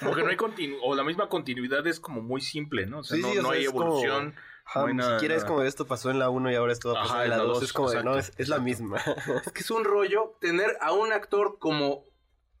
Como 0.00 0.14
que 0.14 0.22
no 0.22 0.28
hay 0.28 0.36
continu 0.36 0.76
o 0.82 0.94
la 0.94 1.04
misma 1.04 1.28
continuidad 1.28 1.86
es 1.86 2.00
como 2.00 2.20
muy 2.20 2.40
simple, 2.40 2.86
¿no? 2.86 2.98
O 3.00 3.04
sea, 3.04 3.16
Sí, 3.16 3.22
no, 3.22 3.30
sí, 3.32 3.38
o 3.38 3.42
no 3.42 3.48
sea, 3.50 3.56
hay 3.58 3.64
es 3.64 3.70
como- 3.70 3.84
evolución. 3.84 4.34
Ajá, 4.66 4.80
no 4.80 4.86
hay 4.86 4.92
ni 4.94 4.98
nada- 4.98 5.18
siquiera 5.18 5.34
es 5.36 5.44
como 5.44 5.62
esto 5.62 5.86
pasó 5.86 6.10
en 6.10 6.18
la 6.18 6.30
1 6.30 6.50
y 6.50 6.54
ahora 6.54 6.72
esto 6.72 6.92
va 6.94 7.00
a 7.00 7.02
pasar 7.02 7.16
Ajá, 7.16 7.24
en 7.24 7.30
la 7.30 7.36
2. 7.36 7.62
Es 7.62 7.72
como 7.74 7.90
de, 7.90 8.02
no, 8.02 8.16
es, 8.18 8.32
es 8.38 8.48
la 8.48 8.58
misma. 8.58 8.96
Es 9.46 9.52
que 9.52 9.60
es 9.60 9.70
un 9.70 9.84
rollo 9.84 10.36
tener 10.40 10.76
a 10.80 10.92
un 10.92 11.12
actor 11.12 11.58
como 11.58 12.06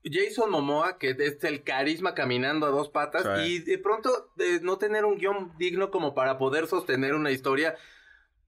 Jason 0.04 0.50
Momoa, 0.50 0.98
que 0.98 1.16
es 1.18 1.42
el 1.44 1.64
carisma 1.64 2.14
caminando 2.14 2.66
a 2.66 2.70
dos 2.70 2.90
patas, 2.90 3.22
Sí. 3.40 3.54
y 3.54 3.58
de 3.60 3.78
pronto 3.78 4.10
no 4.60 4.76
tener 4.76 5.06
un 5.06 5.16
guion 5.16 5.54
digno 5.56 5.90
como 5.90 6.14
para 6.14 6.36
poder 6.36 6.66
sostener 6.66 7.14
una 7.14 7.30
historia. 7.30 7.74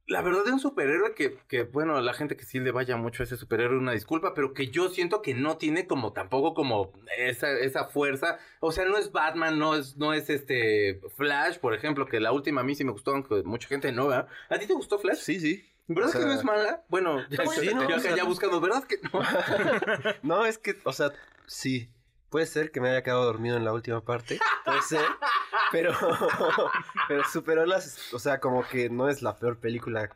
La 0.08 0.22
verdad 0.22 0.44
de 0.44 0.52
un 0.52 0.60
superhéroe 0.60 1.14
que, 1.14 1.36
que, 1.48 1.64
bueno, 1.64 2.00
la 2.00 2.14
gente 2.14 2.36
que 2.36 2.44
sí 2.44 2.60
le 2.60 2.70
vaya 2.70 2.96
mucho 2.96 3.22
a 3.22 3.26
ese 3.26 3.36
superhéroe, 3.36 3.76
una 3.78 3.90
disculpa, 3.92 4.34
pero 4.34 4.54
que 4.54 4.68
yo 4.68 4.88
siento 4.88 5.20
que 5.20 5.34
no 5.34 5.56
tiene 5.56 5.88
como 5.88 6.12
tampoco 6.12 6.54
como 6.54 6.92
esa, 7.18 7.50
esa 7.50 7.86
fuerza. 7.86 8.38
O 8.60 8.70
sea, 8.70 8.84
no 8.84 8.98
es 8.98 9.10
Batman, 9.10 9.58
no 9.58 9.74
es, 9.74 9.96
no 9.96 10.12
es 10.12 10.30
este 10.30 11.00
Flash, 11.16 11.58
por 11.58 11.74
ejemplo, 11.74 12.06
que 12.06 12.20
la 12.20 12.30
última 12.30 12.60
a 12.60 12.64
mí 12.64 12.76
sí 12.76 12.84
me 12.84 12.92
gustó, 12.92 13.10
aunque 13.12 13.42
mucha 13.42 13.66
gente 13.66 13.90
no, 13.90 14.06
¿verdad? 14.06 14.28
¿A 14.48 14.58
ti 14.58 14.66
te 14.66 14.74
gustó 14.74 14.98
Flash? 15.00 15.18
Sí, 15.18 15.40
sí. 15.40 15.64
¿Verdad 15.88 16.08
O 16.08 16.12
sea, 16.12 16.20
que 16.20 16.26
no 16.26 16.32
es 16.34 16.44
mala? 16.44 16.84
Bueno, 16.88 17.24
ya, 17.28 17.46
Sí, 17.50 17.70
¿no? 17.74 17.88
ya- 17.88 17.96
O 17.96 18.00
sea, 18.00 18.16
ya 18.16 18.24
buscando, 18.24 18.60
¿verdad 18.60 18.84
que 18.84 18.96
no? 19.12 19.20
No, 20.22 20.46
es 20.46 20.58
que, 20.58 20.76
o 20.84 20.92
sea, 20.92 21.12
sí. 21.46 21.90
Puede 22.30 22.46
ser 22.46 22.70
que 22.70 22.80
me 22.80 22.90
haya 22.90 23.02
quedado 23.02 23.24
dormido 23.24 23.56
en 23.56 23.64
la 23.64 23.72
última 23.72 24.04
parte. 24.04 24.38
Puede 24.64 24.82
ser. 24.82 25.00
Pero, 25.72 25.92
pero 27.08 27.24
superó 27.24 27.66
las. 27.66 28.12
O 28.14 28.20
sea, 28.20 28.38
como 28.38 28.66
que 28.68 28.88
no 28.88 29.08
es 29.08 29.20
la 29.20 29.36
peor 29.36 29.58
película 29.58 30.08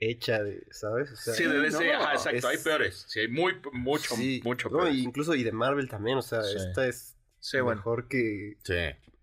hecha 0.00 0.42
de, 0.42 0.66
¿sabes? 0.70 1.12
O 1.12 1.16
sea, 1.16 1.34
Sí, 1.34 1.44
de 1.44 1.58
DC, 1.60 1.92
no, 1.92 2.00
ajá, 2.02 2.12
exacto, 2.14 2.38
es- 2.38 2.44
hay 2.46 2.56
peores. 2.58 3.04
Sí, 3.06 3.20
hay 3.20 3.28
muy, 3.28 3.60
mucho, 3.72 4.14
sí. 4.16 4.40
mucho 4.44 4.70
No, 4.70 4.78
peores. 4.78 4.94
y 4.94 5.02
incluso 5.04 5.34
y 5.34 5.44
de 5.44 5.52
Marvel 5.52 5.90
también. 5.90 6.16
O 6.16 6.22
sea, 6.22 6.42
Sí. 6.42 6.56
esta 6.56 6.86
es 6.86 7.16
Sí, 7.38 7.60
bueno. 7.60 7.76
mejor 7.80 8.08
que. 8.08 8.56
Sí. 8.64 8.74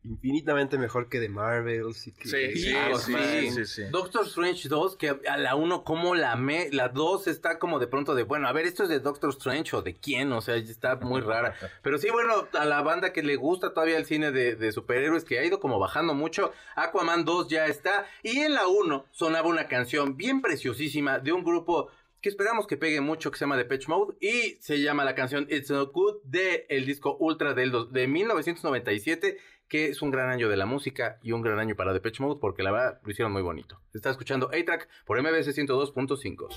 Infinitamente 0.04 0.80
mejor 0.80 1.10
que 1.10 1.20
de 1.20 1.30
Marvel. 1.30 1.94
Sí, 1.94 2.12
que 2.12 2.28
Sí, 2.28 2.56
sí, 2.60 2.76
Aquaman. 2.76 3.02
sí, 3.42 3.52
sí, 3.52 3.66
sí. 3.66 3.84
Doctor 3.92 4.26
Strange 4.26 4.68
2, 4.68 4.96
que 4.98 5.10
a 5.30 5.38
la 5.38 5.56
1 5.56 5.84
como 5.84 6.16
la 6.16 6.36
me, 6.36 6.70
la 6.72 6.90
2 6.90 7.28
está 7.28 7.60
como 7.60 7.78
de 7.78 7.86
pronto 7.86 8.16
de, 8.16 8.24
bueno, 8.24 8.48
a 8.48 8.52
ver, 8.52 8.66
esto 8.66 8.82
es 8.84 8.90
de 8.90 9.00
Doctor 9.00 9.30
Strange 9.30 9.76
o 9.76 9.82
de 9.84 9.94
quién, 9.96 10.32
o 10.32 10.42
sea, 10.42 10.56
está 10.56 10.96
muy 10.96 11.22
rara. 11.22 11.54
Pero 11.84 12.00
sí, 12.00 12.10
bueno, 12.10 12.48
a 12.54 12.66
la 12.66 12.82
banda 12.82 13.14
que 13.14 13.22
le 13.22 13.36
gusta 13.36 13.74
todavía 13.76 13.98
el 13.98 14.06
cine 14.06 14.32
de, 14.32 14.56
de 14.56 14.72
superhéroes, 14.72 15.24
que 15.24 15.38
ha 15.38 15.46
ido 15.46 15.60
como 15.60 15.78
bajando 15.78 16.16
mucho, 16.16 16.52
Aquaman 16.76 17.24
2 17.24 17.48
ya 17.50 17.68
está. 17.68 18.06
Y 18.24 18.40
en 18.40 18.56
la 18.56 18.68
1 18.68 19.06
sonaba 19.12 19.48
una 19.50 19.68
canción 19.68 20.18
bien 20.18 20.42
preciosísima 20.42 21.20
de 21.20 21.32
un 21.32 21.44
grupo 21.44 21.90
que 22.22 22.30
esperamos 22.30 22.68
que 22.68 22.78
pegue 22.78 23.02
mucho, 23.02 23.32
que 23.32 23.38
se 23.40 23.46
llama 23.46 23.58
Depeche 23.58 23.88
Mode, 23.88 24.16
y 24.20 24.58
se 24.62 24.80
llama 24.80 25.04
la 25.06 25.16
canción 25.16 25.48
It's 25.50 25.72
Not 25.72 25.92
Good 25.92 26.18
de 26.24 26.68
el 26.70 26.86
disco 26.86 27.18
Ultra 27.20 27.54
del 27.56 27.72
dos- 27.72 27.92
de 27.92 28.08
1997, 28.08 29.38
que 29.72 29.88
es 29.88 30.02
un 30.02 30.12
gran 30.12 30.30
año 30.30 30.50
de 30.50 30.58
la 30.58 30.66
música 30.66 31.18
y 31.24 31.32
un 31.32 31.42
gran 31.42 31.58
año 31.58 31.78
para 31.78 31.94
Depeche 31.94 32.22
Mode, 32.22 32.42
porque 32.42 32.62
la 32.62 32.72
verdad 32.72 33.00
lo 33.06 33.10
hicieron 33.10 33.32
muy 33.32 33.42
bonito. 33.42 33.80
Se 33.90 34.00
está 34.00 34.10
escuchando 34.10 34.48
A-Track 34.48 34.90
por 35.06 35.18
MBS 35.22 35.58
102.5. 35.58 36.48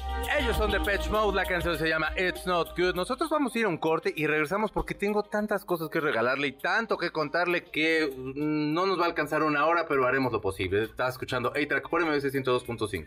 Ellos 0.40 0.56
son 0.56 0.72
Depeche 0.72 1.08
Mode, 1.10 1.36
la 1.36 1.44
canción 1.44 1.78
se 1.78 1.88
llama 1.88 2.10
It's 2.18 2.44
Not 2.44 2.76
Good. 2.76 2.96
Nosotros 2.96 3.30
vamos 3.30 3.54
a 3.54 3.58
ir 3.60 3.66
a 3.66 3.68
un 3.68 3.78
corte 3.78 4.12
y 4.16 4.26
regresamos 4.26 4.72
porque 4.72 4.96
tengo 4.96 5.22
tantas 5.22 5.64
cosas 5.64 5.90
que 5.90 6.00
regalarle 6.00 6.48
y 6.48 6.52
tanto 6.58 6.98
que 6.98 7.10
contarle 7.10 7.62
que 7.62 8.12
mm, 8.12 8.74
no 8.74 8.84
nos 8.84 8.98
va 8.98 9.04
a 9.04 9.06
alcanzar 9.06 9.44
una 9.44 9.64
hora, 9.64 9.86
pero 9.88 10.08
haremos 10.08 10.32
lo 10.32 10.40
posible. 10.40 10.82
Está 10.82 11.08
escuchando 11.08 11.50
A-Track 11.50 11.88
por 11.88 12.04
MBS 12.04 12.34
102.5. 12.34 13.06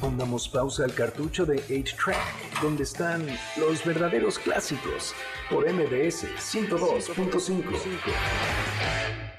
Pongamos 0.00 0.48
pausa 0.48 0.84
al 0.84 0.94
cartucho 0.94 1.44
de 1.44 1.62
8-Track, 1.66 2.62
donde 2.62 2.84
están 2.84 3.26
los 3.58 3.84
verdaderos 3.84 4.38
clásicos, 4.38 5.14
por 5.50 5.70
MBS 5.70 6.28
102.5. 6.38 9.33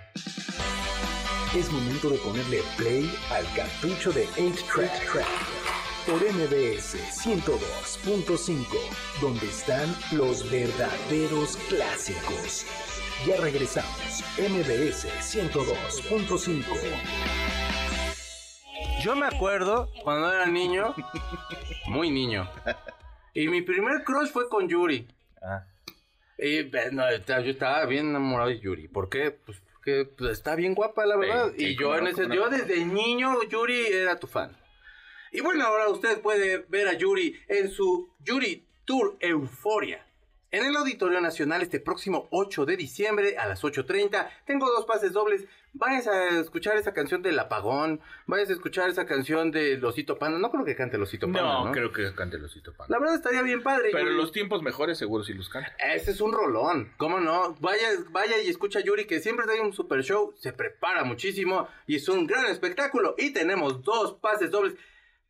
Es 1.56 1.72
momento 1.72 2.10
de 2.10 2.18
ponerle 2.18 2.62
play 2.76 3.10
al 3.32 3.46
cartucho 3.56 4.12
de 4.12 4.28
8-Track, 4.28 5.26
por 6.06 6.22
MBS 6.22 6.98
102.5, 7.24 8.66
donde 9.22 9.46
están 9.46 9.96
los 10.12 10.52
verdaderos 10.52 11.56
clásicos. 11.70 12.66
Ya 13.26 13.40
regresamos, 13.40 14.22
MBS 14.38 15.08
102.5. 15.22 16.66
Yo 19.02 19.16
me 19.16 19.28
acuerdo 19.28 19.90
cuando 20.04 20.34
era 20.34 20.48
niño, 20.48 20.94
muy 21.88 22.10
niño. 22.10 22.52
Y 23.34 23.48
mi 23.48 23.62
primer 23.62 24.04
crush 24.04 24.28
fue 24.28 24.50
con 24.50 24.68
Yuri. 24.68 25.08
Ah. 25.42 25.64
Y 26.38 26.70
yo 26.70 27.52
estaba 27.52 27.86
bien 27.86 28.10
enamorado 28.10 28.50
de 28.50 28.60
Yuri. 28.60 28.90
¿Por 28.90 29.08
qué? 29.08 29.32
Pues 29.32 29.62
porque 29.86 30.06
pues, 30.18 30.32
está 30.32 30.56
bien 30.56 30.74
guapa, 30.74 31.06
la 31.06 31.16
verdad. 31.16 31.52
Sí, 31.56 31.60
sí, 31.60 31.66
y 31.68 31.76
yo, 31.78 31.96
en 31.96 32.08
ese, 32.08 32.28
yo 32.34 32.50
desde 32.50 32.84
niño, 32.86 33.44
Yuri 33.44 33.86
era 33.86 34.20
tu 34.20 34.26
fan. 34.26 34.58
Y 35.32 35.42
bueno, 35.42 35.64
ahora 35.66 35.90
usted 35.90 36.22
puede 36.22 36.66
ver 36.70 36.88
a 36.88 36.94
Yuri 36.94 37.36
en 37.48 37.70
su 37.70 38.10
Yuri 38.20 38.66
Tour 38.86 39.16
Euforia. 39.20 40.04
En 40.50 40.66
el 40.66 40.76
Auditorio 40.76 41.22
Nacional 41.22 41.62
este 41.62 41.80
próximo 41.80 42.28
8 42.32 42.66
de 42.66 42.78
diciembre 42.78 43.38
a 43.38 43.46
las 43.46 43.64
8.30. 43.64 44.28
Tengo 44.46 44.68
dos 44.72 44.86
pases 44.86 45.14
dobles. 45.14 45.46
Vayas 45.78 46.08
a 46.08 46.40
escuchar 46.40 46.78
esa 46.78 46.94
canción 46.94 47.22
del 47.22 47.38
apagón. 47.38 48.00
Vayas 48.28 48.50
a 48.50 48.54
escuchar 48.54 48.90
esa 48.90 49.06
canción 49.06 49.52
de 49.52 49.78
Losito 49.78 50.18
Panda. 50.18 50.40
No 50.40 50.50
creo 50.50 50.64
que 50.64 50.74
cante 50.74 50.98
Losito 50.98 51.26
Panda, 51.26 51.42
¿no? 51.42 51.66
No, 51.66 51.72
creo 51.74 51.92
que 51.92 52.16
cante 52.16 52.38
el 52.38 52.46
osito 52.46 52.74
panda. 52.74 52.96
La 52.96 53.00
verdad 53.00 53.16
estaría 53.16 53.42
bien 53.42 53.62
padre. 53.62 53.90
Pero 53.92 54.06
Yuri. 54.06 54.16
los 54.16 54.32
tiempos 54.32 54.62
mejores 54.62 54.98
seguro 54.98 55.26
sí 55.26 55.34
los 55.34 55.50
canta. 55.50 55.76
Ese 55.94 56.12
es 56.12 56.22
un 56.22 56.32
rolón, 56.32 56.94
¿cómo 56.96 57.20
no? 57.20 57.56
Vaya, 57.60 57.90
vaya 58.10 58.42
y 58.42 58.48
escucha 58.48 58.80
a 58.80 58.84
Yuri 58.84 59.06
que 59.06 59.20
siempre 59.20 59.46
trae 59.46 59.60
un 59.60 59.74
super 59.74 60.02
show, 60.02 60.34
se 60.38 60.54
prepara 60.54 61.04
muchísimo 61.04 61.68
y 61.88 61.98
es 61.98 62.08
un 62.08 62.26
gran 62.26 62.46
espectáculo. 62.46 63.16
Y 63.18 63.32
tenemos 63.32 63.84
dos 63.84 64.14
pases 64.14 64.52
dobles 64.52 64.76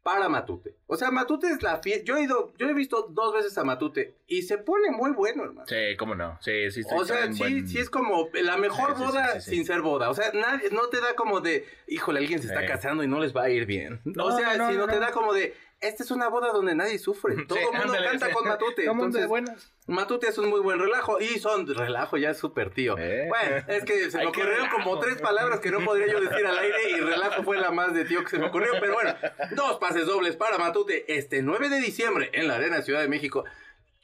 para 0.06 0.30
Matute. 0.30 0.76
O 0.86 0.96
sea, 0.98 1.10
Matute 1.10 1.48
es 1.48 1.64
la 1.64 1.80
fiesta. 1.82 2.04
Yo 2.06 2.16
he 2.18 2.22
ido, 2.26 2.54
yo 2.60 2.70
he 2.70 2.74
visto 2.76 3.08
dos 3.10 3.34
veces 3.34 3.58
a 3.58 3.64
Matute 3.64 4.18
y 4.28 4.44
se 4.44 4.60
pone 4.60 4.92
muy 4.92 5.10
bueno, 5.14 5.44
hermano. 5.44 5.66
Sí, 5.68 5.98
cómo 5.98 6.14
no. 6.14 6.38
Sí, 6.42 6.70
sí, 6.70 6.82
está 6.82 6.96
O 6.96 7.04
sea, 7.04 7.26
sí, 7.34 7.40
buen- 7.40 7.68
sí 7.68 7.80
es 7.80 7.90
como 7.90 8.30
la 8.34 8.56
mejor 8.58 8.90
Sí, 8.90 8.94
sí, 8.98 9.00
sí, 9.00 9.06
boda 9.08 9.40
sí, 9.40 9.42
sí. 9.50 9.56
sin 9.56 9.66
ser 9.66 9.82
boda. 9.82 10.12
O 10.12 10.14
sea, 10.14 10.30
nadie, 10.36 10.70
no 10.70 10.90
te 10.90 11.02
da 11.02 11.16
como 11.16 11.42
de, 11.42 11.66
híjole, 11.88 12.20
alguien 12.20 12.40
se 12.40 12.50
está 12.50 12.62
Sí. 12.62 12.68
casando 12.68 13.04
y 13.04 13.08
no 13.08 13.20
les 13.20 13.36
va 13.36 13.46
a 13.46 13.50
ir 13.50 13.66
bien. 13.66 14.00
No, 14.06 14.26
o 14.26 14.38
sea, 14.38 14.56
no, 14.58 14.70
sino 14.70 14.86
no, 14.86 14.94
te 14.94 15.00
da 15.00 15.10
como 15.12 15.34
de, 15.34 15.56
esta 15.82 16.04
es 16.04 16.12
una 16.12 16.28
boda 16.30 16.52
donde 16.52 16.74
nadie 16.76 16.98
sufre. 16.98 17.36
Todo 17.48 17.58
Sí, 17.58 17.64
el 17.64 17.72
mundo 17.78 17.94
ándale, 17.94 18.08
canta 18.10 18.28
sí. 18.28 18.34
con 18.34 18.48
Matute. 18.48 18.86
Entonces, 18.86 19.28
buenas. 19.28 19.72
Matute 19.88 20.28
es 20.30 20.38
un 20.38 20.50
muy 20.50 20.60
buen 20.62 20.80
relajo 20.80 21.20
y 21.20 21.38
son 21.40 21.68
relajo 21.68 22.18
ya 22.18 22.32
es 22.32 22.38
súper 22.38 22.72
tío. 22.72 22.96
Eh. 22.98 23.28
Bueno, 23.30 23.64
es 23.68 23.84
que 23.86 24.10
se 24.10 24.18
me 24.18 24.24
Ay, 24.24 24.28
ocurrieron 24.30 24.68
como 24.70 24.98
tres 25.00 25.22
palabras 25.22 25.60
que 25.60 25.70
no 25.72 25.80
podría 25.82 26.08
yo 26.08 26.20
decir 26.22 26.46
al 26.46 26.58
aire 26.58 26.90
y 26.92 27.00
relajo 27.02 27.44
fue 27.44 27.58
la 27.58 27.72
más 27.72 27.94
de 27.94 28.06
tío 28.06 28.24
que 28.24 28.30
se 28.30 28.40
me 28.40 28.48
ocurrió. 28.48 28.72
Pero 28.80 28.94
bueno, 28.94 29.14
dos 29.52 29.78
pases 29.78 30.06
dobles 30.08 30.36
para 30.36 30.58
Matute 30.58 31.06
este 31.16 31.42
9 31.44 31.70
de 31.70 31.80
diciembre 31.80 32.30
en 32.34 32.48
la 32.48 32.56
Arena 32.56 32.82
Ciudad 32.82 33.02
de 33.02 33.08
México. 33.08 33.44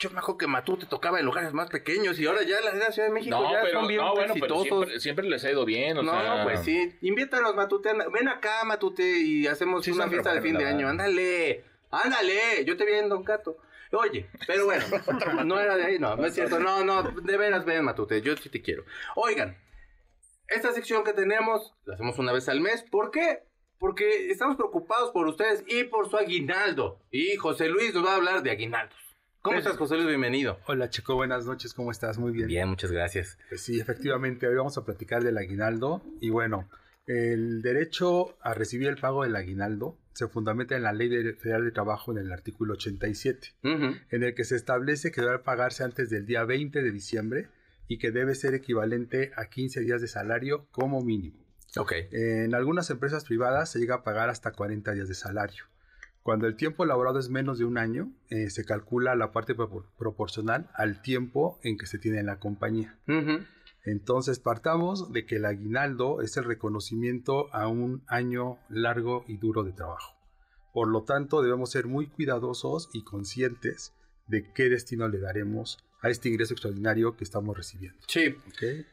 Yo 0.02 0.10
me 0.10 0.18
acuerdo 0.18 0.40
que 0.40 0.48
Matute 0.48 0.88
tocaba 0.88 1.20
en 1.20 1.28
lugares 1.28 1.54
más 1.54 1.70
pequeños 1.70 2.20
y 2.20 2.26
ahora 2.26 2.42
ya 2.42 2.58
en 2.58 2.80
la 2.80 2.92
Ciudad 2.92 3.08
de 3.08 3.14
México 3.14 3.40
No, 3.40 3.52
ya 3.52 3.62
pero, 3.62 3.80
son 3.82 3.88
bien 3.88 4.02
no, 4.02 4.16
bueno, 4.16 4.34
pero 4.34 4.64
siempre, 4.64 5.00
siempre 5.00 5.30
les 5.30 5.46
ha 5.46 5.52
ido 5.52 5.64
bien, 5.64 5.96
o 6.00 6.02
no, 6.02 6.12
sea... 6.12 6.44
pues 6.44 6.62
sí. 6.62 6.98
Invítanos, 7.02 7.56
Matute. 7.56 7.92
Ven 8.12 8.28
acá, 8.28 8.64
Matute, 8.66 9.04
y 9.04 9.46
hacemos 9.46 9.86
Sí, 9.86 9.92
una 9.92 10.08
fiesta 10.08 10.34
de 10.34 10.42
fin 10.42 10.58
de 10.58 10.66
año. 10.66 10.88
Ándale, 10.88 11.66
ándale. 11.92 12.66
Yo 12.66 12.76
te 12.78 12.86
vi 12.88 12.94
en 12.94 13.10
Don 13.10 13.24
Cato. 13.24 13.58
Oye, 13.92 14.28
pero 14.48 14.66
bueno, 14.66 14.84
no 15.46 15.60
era 15.60 15.78
de 15.78 15.86
ahí, 15.86 16.00
no, 16.00 16.16
no 16.16 16.26
es 16.26 16.34
cierto. 16.34 16.60
No, 16.60 16.84
no, 16.84 17.04
de 17.04 17.38
veras, 17.38 17.64
ven, 17.64 17.86
Matute. 17.86 18.24
Yo 18.24 18.36
sí 18.38 18.50
te 18.50 18.64
quiero. 18.64 18.86
Oigan, 19.16 19.56
esta 20.48 20.74
sección 20.74 21.04
que 21.04 21.14
tenemos, 21.14 21.76
la 21.86 21.94
hacemos 21.94 22.18
una 22.18 22.32
vez 22.32 22.50
al 22.50 22.60
mes. 22.60 22.84
¿Por 22.90 23.12
qué? 23.12 23.44
Porque 23.78 24.32
estamos 24.32 24.56
preocupados 24.56 25.12
por 25.12 25.28
ustedes 25.28 25.64
y 25.68 25.84
por 25.84 26.10
su 26.10 26.18
aguinaldo. 26.18 27.00
Y 27.12 27.36
José 27.36 27.68
Luis 27.70 27.94
nos 27.94 28.04
va 28.04 28.14
a 28.14 28.16
hablar 28.16 28.42
de 28.42 28.50
aguinaldos. 28.50 29.11
¿Cómo 29.42 29.58
estás, 29.58 29.76
José 29.78 29.96
Luis? 29.96 30.08
Bienvenido. 30.08 30.60
Hola 30.68 30.90
Checo, 30.90 31.16
buenas 31.16 31.46
noches, 31.46 31.74
¿cómo 31.74 31.90
estás? 31.92 32.18
Muy 32.20 32.32
bien. 32.32 32.48
Bien, 32.48 32.68
muchas 32.70 32.92
gracias. 32.92 33.38
Pues 33.50 33.62
sí, 33.62 33.80
efectivamente, 33.80 34.48
hoy 34.48 34.56
vamos 34.56 34.78
a 34.78 34.86
platicar 34.86 35.24
del 35.24 35.38
aguinaldo 35.38 36.04
y 36.20 36.30
bueno, 36.30 36.70
el 37.08 37.62
derecho 37.64 38.38
a 38.42 38.54
recibir 38.54 38.88
el 38.88 38.98
pago 38.98 39.24
del 39.24 39.36
aguinaldo 39.36 39.98
se 40.14 40.28
fundamenta 40.28 40.76
en 40.76 40.84
la 40.84 40.94
Ley 40.94 41.10
de- 41.10 41.34
Federal 41.34 41.64
de 41.64 41.72
Trabajo 41.72 42.12
en 42.12 42.20
el 42.20 42.32
artículo 42.32 42.74
87, 42.74 43.56
Ujú. 43.64 43.96
en 44.12 44.24
el 44.24 44.36
que 44.36 44.44
se 44.44 44.56
establece 44.56 45.12
que 45.12 45.22
debe 45.22 45.40
pagarse 45.40 45.84
antes 45.84 46.10
del 46.12 46.26
día 46.28 46.44
20 46.44 46.84
de 46.84 46.92
diciembre 46.92 47.48
y 47.88 47.98
que 47.98 48.12
debe 48.12 48.36
ser 48.36 48.54
equivalente 48.54 49.32
a 49.36 49.46
15 49.50 49.80
días 49.80 50.02
de 50.02 50.08
salario 50.08 50.68
como 50.72 51.02
mínimo. 51.02 51.38
Ok. 51.78 51.94
En 52.12 52.54
algunas 52.54 52.90
empresas 52.92 53.24
privadas 53.26 53.72
se 53.72 53.80
llega 53.80 53.96
a 53.96 54.04
pagar 54.04 54.30
hasta 54.30 54.52
40 54.52 54.92
días 54.92 55.08
de 55.08 55.16
salario. 55.16 55.64
Cuando 56.24 56.46
el 56.48 56.56
tiempo 56.56 56.86
laborado 56.86 57.18
es 57.20 57.30
menos 57.30 57.58
de 57.58 57.66
un 57.66 57.78
año, 57.78 58.12
eh, 58.30 58.50
se 58.52 58.64
calcula 58.64 59.16
la 59.16 59.32
parte 59.32 59.56
propor- 59.56 59.86
proporcional 59.98 60.70
al 60.76 61.02
tiempo 61.02 61.60
en 61.64 61.78
que 61.78 61.88
se 61.88 61.98
tiene 61.98 62.20
en 62.20 62.28
la 62.28 62.40
compañía. 62.40 62.98
Entonces 63.84 64.40
partamos 64.40 65.12
de 65.12 65.26
que 65.26 65.38
el 65.38 65.46
aguinaldo 65.46 66.22
es 66.22 66.38
el 66.38 66.44
reconocimiento 66.44 67.54
a 67.54 67.68
un 67.68 68.04
año 68.08 68.60
largo 68.70 69.26
y 69.28 69.38
duro 69.38 69.64
de 69.64 69.72
trabajo. 69.72 70.16
Por 70.74 70.88
lo 70.88 71.04
tanto, 71.04 71.42
debemos 71.42 71.72
ser 71.72 71.88
muy 71.88 72.06
cuidadosos 72.08 72.90
y 72.94 73.04
conscientes 73.04 73.94
de 74.28 74.52
qué 74.54 74.70
destino 74.70 75.08
le 75.08 75.20
daremos 75.20 75.80
a 76.02 76.10
este 76.10 76.30
ingreso 76.30 76.54
extraordinario 76.54 77.18
que 77.18 77.24
estamos 77.24 77.58
recibiendo. 77.58 78.00
Sí, 78.08 78.28
¿ok? 78.48 78.86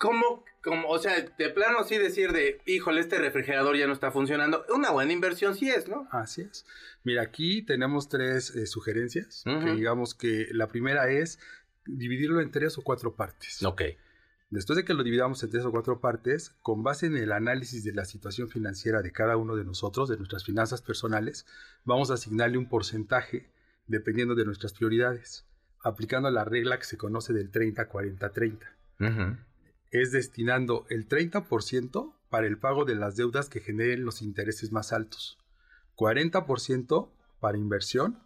¿Cómo, 0.00 0.44
cómo, 0.64 0.88
o 0.88 0.98
sea, 0.98 1.20
de 1.20 1.50
plano 1.50 1.84
sí 1.84 1.98
decir 1.98 2.32
de, 2.32 2.62
híjole, 2.64 3.02
este 3.02 3.18
refrigerador 3.18 3.76
ya 3.76 3.86
no 3.86 3.92
está 3.92 4.10
funcionando? 4.10 4.64
Una 4.74 4.90
buena 4.90 5.12
inversión 5.12 5.54
sí 5.54 5.68
es, 5.68 5.88
¿no? 5.88 6.08
Así 6.10 6.40
es. 6.40 6.64
Mira, 7.04 7.20
aquí 7.20 7.60
tenemos 7.60 8.08
tres 8.08 8.56
eh, 8.56 8.66
sugerencias. 8.66 9.42
Que 9.44 9.74
digamos 9.74 10.14
que 10.14 10.48
la 10.52 10.68
primera 10.68 11.10
es 11.10 11.38
dividirlo 11.84 12.40
en 12.40 12.50
tres 12.50 12.78
o 12.78 12.82
cuatro 12.82 13.14
partes. 13.14 13.62
Ok. 13.62 13.82
Después 14.48 14.78
de 14.78 14.86
que 14.86 14.94
lo 14.94 15.04
dividamos 15.04 15.42
en 15.42 15.50
tres 15.50 15.66
o 15.66 15.70
cuatro 15.70 16.00
partes, 16.00 16.56
con 16.62 16.82
base 16.82 17.04
en 17.04 17.18
el 17.18 17.30
análisis 17.30 17.84
de 17.84 17.92
la 17.92 18.06
situación 18.06 18.48
financiera 18.48 19.02
de 19.02 19.12
cada 19.12 19.36
uno 19.36 19.54
de 19.54 19.64
nosotros, 19.64 20.08
de 20.08 20.16
nuestras 20.16 20.44
finanzas 20.46 20.80
personales, 20.80 21.44
vamos 21.84 22.10
a 22.10 22.14
asignarle 22.14 22.56
un 22.56 22.70
porcentaje 22.70 23.50
dependiendo 23.86 24.34
de 24.34 24.46
nuestras 24.46 24.72
prioridades, 24.72 25.44
aplicando 25.84 26.30
la 26.30 26.46
regla 26.46 26.78
que 26.78 26.86
se 26.86 26.96
conoce 26.96 27.34
del 27.34 27.52
30-40-30. 27.52 29.49
Es 29.90 30.12
destinando 30.12 30.86
el 30.88 31.08
30% 31.08 32.14
para 32.28 32.46
el 32.46 32.58
pago 32.58 32.84
de 32.84 32.94
las 32.94 33.16
deudas 33.16 33.48
que 33.48 33.60
generen 33.60 34.04
los 34.04 34.22
intereses 34.22 34.72
más 34.72 34.92
altos, 34.92 35.38
40% 35.96 37.10
para 37.40 37.58
inversión 37.58 38.18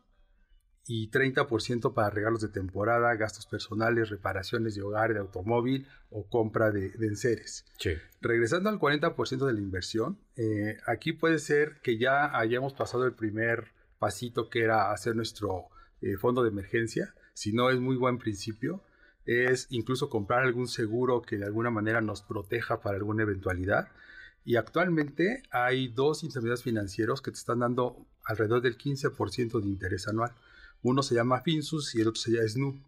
y 0.87 1.11
30% 1.11 1.95
para 1.95 2.11
regalos 2.11 2.43
de 2.43 2.49
temporada, 2.49 3.15
gastos 3.15 3.47
personales, 3.47 4.11
reparaciones 4.11 4.75
de 4.75 4.83
hogar, 4.83 5.15
de 5.15 5.21
automóvil 5.21 5.87
o 6.11 6.29
compra 6.29 6.71
de, 6.71 6.91
de 6.91 7.07
enseres. 7.07 7.65
Sí. 7.79 7.93
Regresando 8.21 8.69
al 8.69 8.79
40% 8.79 9.47
de 9.47 9.53
la 9.53 9.61
inversión, 9.61 10.19
eh, 10.37 10.77
aquí 10.87 11.13
puede 11.13 11.39
ser 11.39 11.81
que 11.83 11.97
ya 11.97 12.39
hayamos 12.39 12.75
pasado 12.75 13.07
el 13.07 13.15
primer 13.15 13.73
pasito 13.99 14.51
que 14.51 14.63
era 14.63 14.93
hacer 14.93 15.17
nuestro 15.17 15.69
eh, 16.03 16.17
fondo 16.19 16.43
de 16.43 16.51
emergencia. 16.51 17.15
Si 17.33 17.53
no 17.53 17.71
es 17.71 17.81
muy 17.81 17.97
buen 17.97 18.19
principio, 18.19 18.83
es 19.27 19.67
incluso 19.71 20.11
comprar 20.11 20.43
algún 20.43 20.69
seguro 20.69 21.23
que 21.23 21.39
de 21.39 21.45
alguna 21.45 21.71
manera 21.71 22.01
nos 22.01 22.23
proteja 22.23 22.81
para 22.81 22.97
alguna 22.97 23.23
eventualidad. 23.23 23.89
Y 24.45 24.57
actualmente 24.57 25.43
hay 25.51 25.89
dos 25.89 26.23
intermediarios 26.23 26.63
financieros 26.63 27.23
que 27.23 27.31
te 27.31 27.39
están 27.39 27.61
dando 27.61 28.07
alrededor 28.25 28.61
del 28.61 28.77
15% 28.77 29.61
de 29.61 29.69
interés 29.69 30.07
anual. 30.09 30.33
Uno 30.83 31.03
se 31.03 31.15
llama 31.15 31.41
Finsus 31.41 31.95
y 31.95 32.03
el 32.03 32.09
otro 32.09 32.21
se 32.21 32.33
llama 32.33 32.49
SNU. 32.49 32.81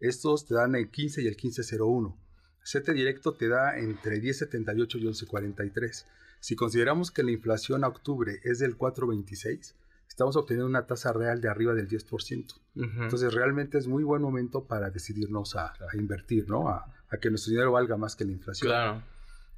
Estos 0.00 0.46
te 0.46 0.54
dan 0.54 0.74
el 0.74 0.90
15 0.90 1.22
y 1.22 1.28
el 1.28 1.36
1501. 1.36 2.16
CETE 2.64 2.92
Directo 2.92 3.32
te 3.34 3.48
da 3.48 3.78
entre 3.78 4.20
10.78 4.20 5.00
y 5.00 5.04
11.43. 5.04 6.04
Si 6.40 6.56
consideramos 6.56 7.12
que 7.12 7.22
la 7.22 7.30
inflación 7.30 7.84
a 7.84 7.88
octubre 7.88 8.40
es 8.42 8.58
del 8.58 8.76
4.26, 8.76 9.74
estamos 10.16 10.34
obteniendo 10.36 10.66
una 10.66 10.86
tasa 10.86 11.12
real 11.12 11.42
de 11.42 11.50
arriba 11.50 11.74
del 11.74 11.88
10%. 11.88 12.58
Entonces 12.74 13.34
realmente 13.34 13.76
es 13.76 13.86
muy 13.86 14.02
buen 14.02 14.22
momento 14.22 14.64
para 14.64 14.88
decidirnos 14.88 15.56
a, 15.56 15.74
a 15.74 15.94
invertir, 15.98 16.48
¿no? 16.48 16.70
A, 16.70 16.90
a 17.10 17.18
que 17.18 17.28
nuestro 17.28 17.50
dinero 17.50 17.72
valga 17.72 17.98
más 17.98 18.16
que 18.16 18.24
la 18.24 18.32
inflación. 18.32 18.70
claro. 18.70 19.02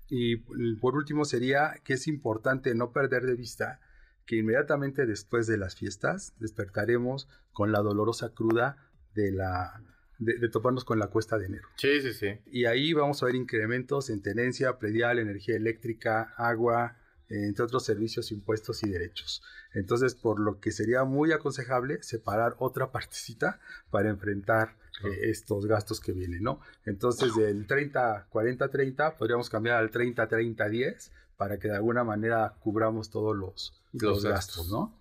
Y 0.08 0.38
por 0.80 0.96
último 0.96 1.24
sería 1.24 1.76
que 1.84 1.92
es 1.94 2.08
importante 2.08 2.74
no 2.74 2.90
perder 2.92 3.24
de 3.24 3.36
vista 3.36 3.78
que 4.26 4.34
inmediatamente 4.34 5.06
después 5.06 5.46
de 5.46 5.58
las 5.58 5.76
fiestas 5.76 6.34
despertaremos 6.40 7.28
con 7.52 7.70
la 7.70 7.78
dolorosa 7.78 8.30
cruda 8.30 8.78
de, 9.14 9.30
la, 9.30 9.80
de, 10.18 10.38
de 10.38 10.48
toparnos 10.48 10.84
con 10.84 10.98
la 10.98 11.06
cuesta 11.06 11.38
de 11.38 11.46
enero. 11.46 11.68
Sí, 11.76 12.00
sí, 12.00 12.12
sí. 12.12 12.30
Y 12.50 12.64
ahí 12.64 12.94
vamos 12.94 13.22
a 13.22 13.26
ver 13.26 13.36
incrementos 13.36 14.10
en 14.10 14.22
tenencia, 14.22 14.76
predial, 14.80 15.20
energía 15.20 15.54
eléctrica, 15.54 16.34
agua, 16.36 16.96
entre 17.30 17.64
otros 17.64 17.84
servicios, 17.84 18.32
impuestos 18.32 18.82
y 18.82 18.88
derechos. 18.90 19.42
Entonces, 19.74 20.14
por 20.14 20.40
lo 20.40 20.60
que 20.60 20.70
sería 20.72 21.04
muy 21.04 21.32
aconsejable 21.32 22.02
separar 22.02 22.54
otra 22.58 22.90
partecita 22.90 23.60
para 23.90 24.08
enfrentar 24.08 24.76
eh, 25.04 25.30
estos 25.30 25.66
gastos 25.66 26.00
que 26.00 26.12
vienen, 26.12 26.42
¿no? 26.42 26.60
Entonces, 26.86 27.34
del 27.36 27.66
30, 27.66 28.26
40, 28.30 28.68
30, 28.68 29.16
podríamos 29.16 29.48
cambiar 29.50 29.76
al 29.76 29.90
30, 29.90 30.26
30, 30.26 30.68
10 30.68 31.12
para 31.36 31.58
que 31.58 31.68
de 31.68 31.74
alguna 31.76 32.02
manera 32.02 32.54
cubramos 32.60 33.10
todos 33.10 33.36
los, 33.36 33.72
Los 33.92 34.02
los 34.02 34.24
gastos. 34.24 34.56
gastos, 34.56 34.70
¿no? 34.70 34.98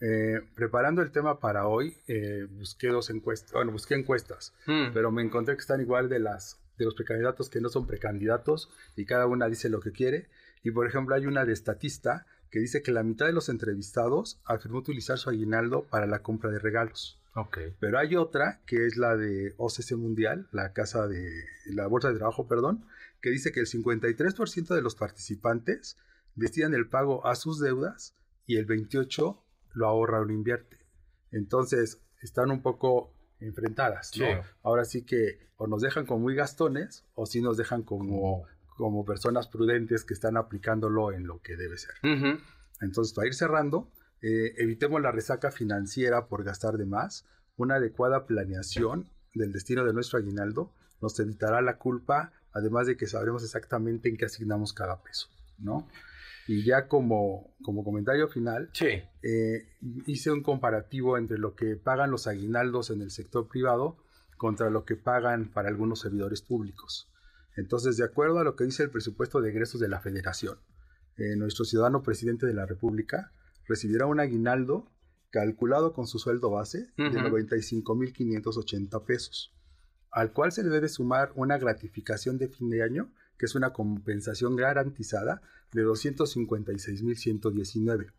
Eh, 0.00 0.40
preparando 0.54 1.00
el 1.00 1.10
tema 1.10 1.40
para 1.40 1.66
hoy, 1.68 1.96
eh, 2.06 2.46
busqué 2.50 2.88
dos 2.88 3.08
encuestas, 3.08 3.52
bueno, 3.52 3.72
busqué 3.72 3.94
encuestas, 3.94 4.52
Mm. 4.66 4.92
pero 4.92 5.10
me 5.10 5.22
encontré 5.22 5.54
que 5.54 5.60
están 5.60 5.80
igual 5.80 6.08
de 6.08 6.18
las 6.18 6.58
de 6.76 6.84
los 6.84 6.94
precandidatos 6.94 7.48
que 7.48 7.58
no 7.62 7.70
son 7.70 7.86
precandidatos 7.86 8.68
y 8.96 9.06
cada 9.06 9.26
una 9.26 9.48
dice 9.48 9.70
lo 9.70 9.80
que 9.80 9.92
quiere. 9.92 10.28
Y 10.66 10.72
por 10.72 10.88
ejemplo, 10.88 11.14
hay 11.14 11.26
una 11.26 11.44
de 11.44 11.52
estatista 11.52 12.26
que 12.50 12.58
dice 12.58 12.82
que 12.82 12.90
la 12.90 13.04
mitad 13.04 13.26
de 13.26 13.32
los 13.32 13.48
entrevistados 13.48 14.40
afirmó 14.44 14.78
utilizar 14.78 15.16
su 15.16 15.30
aguinaldo 15.30 15.84
para 15.84 16.08
la 16.08 16.24
compra 16.24 16.50
de 16.50 16.58
regalos. 16.58 17.20
Ok. 17.36 17.58
Pero 17.78 18.00
hay 18.00 18.16
otra 18.16 18.62
que 18.66 18.84
es 18.84 18.96
la 18.96 19.16
de 19.16 19.54
OCC 19.58 19.92
Mundial, 19.92 20.48
la 20.50 20.72
casa 20.72 21.06
de 21.06 21.30
la 21.66 21.86
Bolsa 21.86 22.08
de 22.08 22.16
Trabajo, 22.18 22.48
perdón, 22.48 22.84
que 23.20 23.30
dice 23.30 23.52
que 23.52 23.60
el 23.60 23.68
53% 23.68 24.74
de 24.74 24.82
los 24.82 24.96
participantes 24.96 25.98
destinan 26.34 26.74
el 26.74 26.88
pago 26.88 27.24
a 27.28 27.36
sus 27.36 27.60
deudas 27.60 28.16
y 28.44 28.56
el 28.56 28.66
28% 28.66 29.40
lo 29.72 29.86
ahorra 29.86 30.18
o 30.18 30.24
lo 30.24 30.32
invierte. 30.32 30.78
Entonces, 31.30 32.02
están 32.22 32.50
un 32.50 32.60
poco 32.60 33.14
enfrentadas, 33.38 34.16
¿no? 34.16 34.26
Sí. 34.26 34.48
Ahora 34.64 34.84
sí 34.84 35.02
que 35.02 35.46
o 35.58 35.68
nos 35.68 35.80
dejan 35.80 36.06
como 36.06 36.18
muy 36.18 36.34
gastones 36.34 37.04
o 37.14 37.24
sí 37.24 37.40
nos 37.40 37.56
dejan 37.56 37.84
como, 37.84 38.46
como 38.76 39.04
personas 39.04 39.48
prudentes 39.48 40.04
que 40.04 40.14
están 40.14 40.36
aplicándolo 40.36 41.12
en 41.12 41.26
lo 41.26 41.40
que 41.40 41.56
debe 41.56 41.78
ser. 41.78 41.94
Ujú. 42.02 42.38
Entonces, 42.80 43.14
para 43.14 43.26
ir 43.26 43.34
cerrando, 43.34 43.90
eh, 44.22 44.54
evitemos 44.58 45.00
la 45.00 45.12
resaca 45.12 45.50
financiera 45.50 46.26
por 46.26 46.44
gastar 46.44 46.76
de 46.76 46.86
más. 46.86 47.26
Una 47.56 47.76
adecuada 47.76 48.26
planeación 48.26 49.08
del 49.34 49.52
destino 49.52 49.84
de 49.84 49.92
nuestro 49.94 50.18
aguinaldo 50.18 50.72
nos 51.00 51.18
evitará 51.20 51.60
la 51.62 51.78
culpa, 51.78 52.32
además 52.52 52.86
de 52.86 52.96
que 52.96 53.06
sabremos 53.06 53.42
exactamente 53.44 54.08
en 54.08 54.16
qué 54.16 54.26
asignamos 54.26 54.72
cada 54.72 55.02
peso, 55.02 55.28
¿no? 55.58 55.88
Y 56.48 56.64
ya 56.64 56.86
como, 56.86 57.54
como 57.62 57.82
comentario 57.82 58.28
final, 58.28 58.70
Sí. 58.72 59.02
eh, 59.22 59.68
hice 60.06 60.30
un 60.30 60.42
comparativo 60.42 61.18
entre 61.18 61.38
lo 61.38 61.54
que 61.56 61.76
pagan 61.76 62.10
los 62.10 62.26
aguinaldos 62.26 62.90
en 62.90 63.02
el 63.02 63.10
sector 63.10 63.48
privado 63.48 63.96
contra 64.36 64.70
lo 64.70 64.84
que 64.84 64.96
pagan 64.96 65.50
para 65.52 65.68
algunos 65.68 66.00
servidores 66.00 66.42
públicos. 66.42 67.10
Entonces, 67.56 67.96
de 67.96 68.04
acuerdo 68.04 68.38
a 68.38 68.44
lo 68.44 68.54
que 68.54 68.64
dice 68.64 68.82
el 68.82 68.90
presupuesto 68.90 69.40
de 69.40 69.50
egresos 69.50 69.80
de 69.80 69.88
la 69.88 70.00
Federación, 70.00 70.58
eh, 71.16 71.36
nuestro 71.36 71.64
ciudadano 71.64 72.02
presidente 72.02 72.46
de 72.46 72.54
la 72.54 72.66
República 72.66 73.32
recibirá 73.66 74.06
un 74.06 74.20
aguinaldo 74.20 74.90
calculado 75.30 75.92
con 75.92 76.06
su 76.06 76.18
sueldo 76.18 76.50
base 76.50 76.92
de 76.96 77.08
Ujú. 77.08 77.18
95.580 77.18 79.04
pesos, 79.04 79.52
al 80.10 80.32
cual 80.32 80.52
se 80.52 80.62
le 80.62 80.70
debe 80.70 80.88
sumar 80.88 81.32
una 81.34 81.58
gratificación 81.58 82.38
de 82.38 82.48
fin 82.48 82.70
de 82.70 82.82
año, 82.82 83.12
que 83.38 83.46
es 83.46 83.54
una 83.54 83.72
compensación 83.72 84.56
garantizada 84.56 85.42
de 85.72 85.84
256.119. 85.84 88.12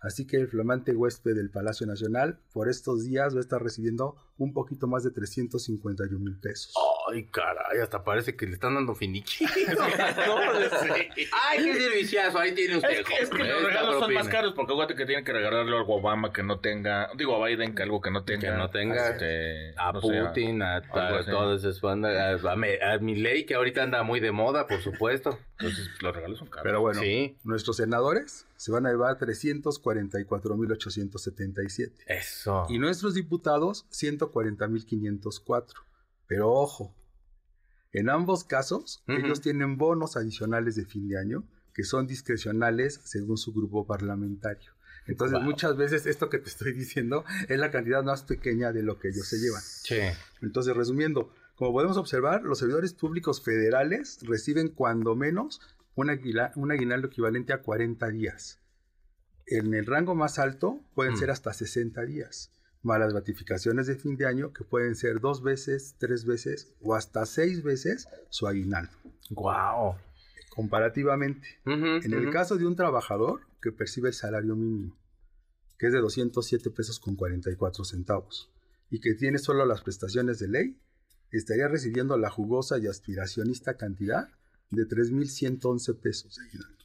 Así 0.00 0.26
que 0.26 0.36
el 0.38 0.48
flamante 0.48 0.94
huésped 0.96 1.34
del 1.34 1.50
Palacio 1.50 1.86
Nacional 1.86 2.40
por 2.52 2.68
estos 2.68 3.04
días 3.04 3.34
va 3.34 3.38
a 3.38 3.42
estar 3.42 3.62
recibiendo 3.62 4.16
un 4.36 4.52
poquito 4.52 4.88
más 4.88 5.04
de 5.04 5.12
351 5.12 6.18
mil 6.18 6.38
pesos. 6.40 6.74
Ay, 7.12 7.24
caray, 7.30 7.80
hasta 7.82 8.02
parece 8.04 8.36
que 8.36 8.46
le 8.46 8.52
están 8.54 8.74
dando 8.74 8.94
finichi. 8.94 9.44
Ay, 11.48 11.64
qué 11.64 11.74
serviciazo, 11.74 12.38
ahí 12.38 12.54
tiene 12.54 12.76
usted. 12.76 12.90
Es 12.90 13.04
que, 13.06 13.14
es 13.14 13.30
que 13.30 13.36
joven, 13.38 13.52
los 13.52 13.62
regalos 13.64 13.98
son 14.00 14.12
más 14.14 14.28
caros 14.28 14.52
porque 14.54 14.72
acuérdate 14.72 14.94
que 14.96 15.06
tienen 15.06 15.24
que 15.24 15.32
regalarle 15.32 15.76
algo 15.76 15.94
a 15.94 15.96
Obama 15.98 16.32
que 16.32 16.42
no 16.42 16.60
tenga, 16.60 17.10
digo 17.16 17.42
a 17.42 17.46
Biden 17.46 17.74
que 17.74 17.82
algo 17.82 18.00
que 18.00 18.10
no 18.10 18.24
tenga, 18.24 18.50
Que 18.52 18.56
no 18.56 18.70
tenga, 18.70 19.10
este, 19.10 19.74
A 19.76 19.92
no 19.92 20.00
Putin, 20.00 20.62
a, 20.62 20.76
así. 20.78 21.30
todas 21.30 21.60
esas 21.60 21.80
bandas, 21.80 22.44
a, 22.44 22.50
a, 22.50 22.92
a 22.94 22.98
Milei, 22.98 23.44
que 23.46 23.54
ahorita 23.54 23.82
anda 23.82 24.02
muy 24.02 24.20
de 24.20 24.32
moda, 24.32 24.66
por 24.66 24.80
supuesto. 24.80 25.38
Entonces 25.58 25.88
los 26.00 26.14
regalos 26.14 26.38
son 26.38 26.48
caros. 26.48 26.64
Pero 26.64 26.80
bueno, 26.80 27.00
Sí. 27.00 27.36
nuestros 27.44 27.76
senadores 27.76 28.46
se 28.56 28.72
van 28.72 28.86
a 28.86 28.90
llevar 28.90 29.18
344.877 29.18 31.92
Eso. 32.06 32.66
y 32.68 32.78
nuestros 32.78 33.14
diputados 33.14 33.86
140.504. 33.90 35.74
Pero 36.26 36.50
ojo, 36.50 36.92
en 37.92 38.08
ambos 38.10 38.44
casos 38.44 39.02
Ujú. 39.08 39.18
ellos 39.18 39.40
tienen 39.40 39.76
bonos 39.76 40.16
adicionales 40.16 40.76
de 40.76 40.84
fin 40.84 41.08
de 41.08 41.18
año 41.18 41.44
que 41.74 41.84
son 41.84 42.06
discrecionales 42.06 43.00
según 43.04 43.36
su 43.38 43.52
grupo 43.52 43.86
parlamentario. 43.86 44.72
Entonces 45.06 45.38
Wow. 45.38 45.42
muchas 45.44 45.76
veces 45.76 46.06
esto 46.06 46.28
que 46.28 46.38
te 46.38 46.48
estoy 46.48 46.72
diciendo 46.72 47.24
es 47.48 47.58
la 47.58 47.70
cantidad 47.70 48.02
más 48.04 48.22
pequeña 48.22 48.72
de 48.72 48.82
lo 48.82 48.98
que 48.98 49.08
ellos 49.08 49.26
se 49.26 49.38
llevan. 49.38 49.62
Sí. 49.62 49.98
Entonces, 50.42 50.76
resumiendo, 50.76 51.34
como 51.56 51.72
podemos 51.72 51.96
observar, 51.96 52.42
los 52.44 52.58
servidores 52.60 52.92
públicos 52.94 53.42
federales 53.42 54.18
reciben 54.22 54.68
cuando 54.68 55.16
menos 55.16 55.60
un 55.94 56.08
aguinaldo 56.10 57.08
equivalente 57.08 57.52
a 57.52 57.62
40 57.62 58.08
días. 58.10 58.60
En 59.46 59.74
el 59.74 59.86
rango 59.86 60.14
más 60.14 60.38
alto 60.38 60.80
pueden 60.94 61.14
Mm. 61.14 61.16
ser 61.18 61.30
hasta 61.30 61.52
60 61.52 62.02
días, 62.04 62.50
más 62.82 62.98
las 62.98 63.12
gratificaciones 63.12 63.86
de 63.86 63.96
fin 63.96 64.16
de 64.16 64.26
año 64.26 64.52
que 64.52 64.64
pueden 64.64 64.94
ser 64.94 65.20
dos 65.20 65.42
veces, 65.42 65.94
tres 65.98 66.24
veces 66.24 66.72
o 66.80 66.94
hasta 66.94 67.24
seis 67.26 67.62
veces 67.62 68.08
su 68.28 68.46
aguinaldo. 68.46 68.92
Wow. 69.30 69.94
Comparativamente, 70.50 71.60
en 71.64 72.12
el 72.12 72.30
caso 72.30 72.56
de 72.56 72.66
un 72.66 72.76
trabajador 72.76 73.40
que 73.60 73.72
percibe 73.72 74.08
el 74.08 74.14
salario 74.14 74.54
mínimo, 74.54 74.96
que 75.78 75.86
es 75.86 75.92
de 75.92 76.00
207 76.00 76.70
pesos 76.70 77.00
con 77.00 77.16
44 77.16 77.84
centavos, 77.84 78.50
y 78.90 79.00
que 79.00 79.14
tiene 79.14 79.38
solo 79.38 79.64
las 79.64 79.80
prestaciones 79.80 80.38
de 80.38 80.48
ley, 80.48 80.78
estaría 81.30 81.68
recibiendo 81.68 82.18
la 82.18 82.28
jugosa 82.28 82.78
y 82.78 82.86
aspiracionista 82.86 83.78
cantidad 83.78 84.28
de 84.70 84.86
3.111 84.86 85.98
pesos 85.98 86.36
de 86.36 86.44
aguinaldo. 86.44 86.81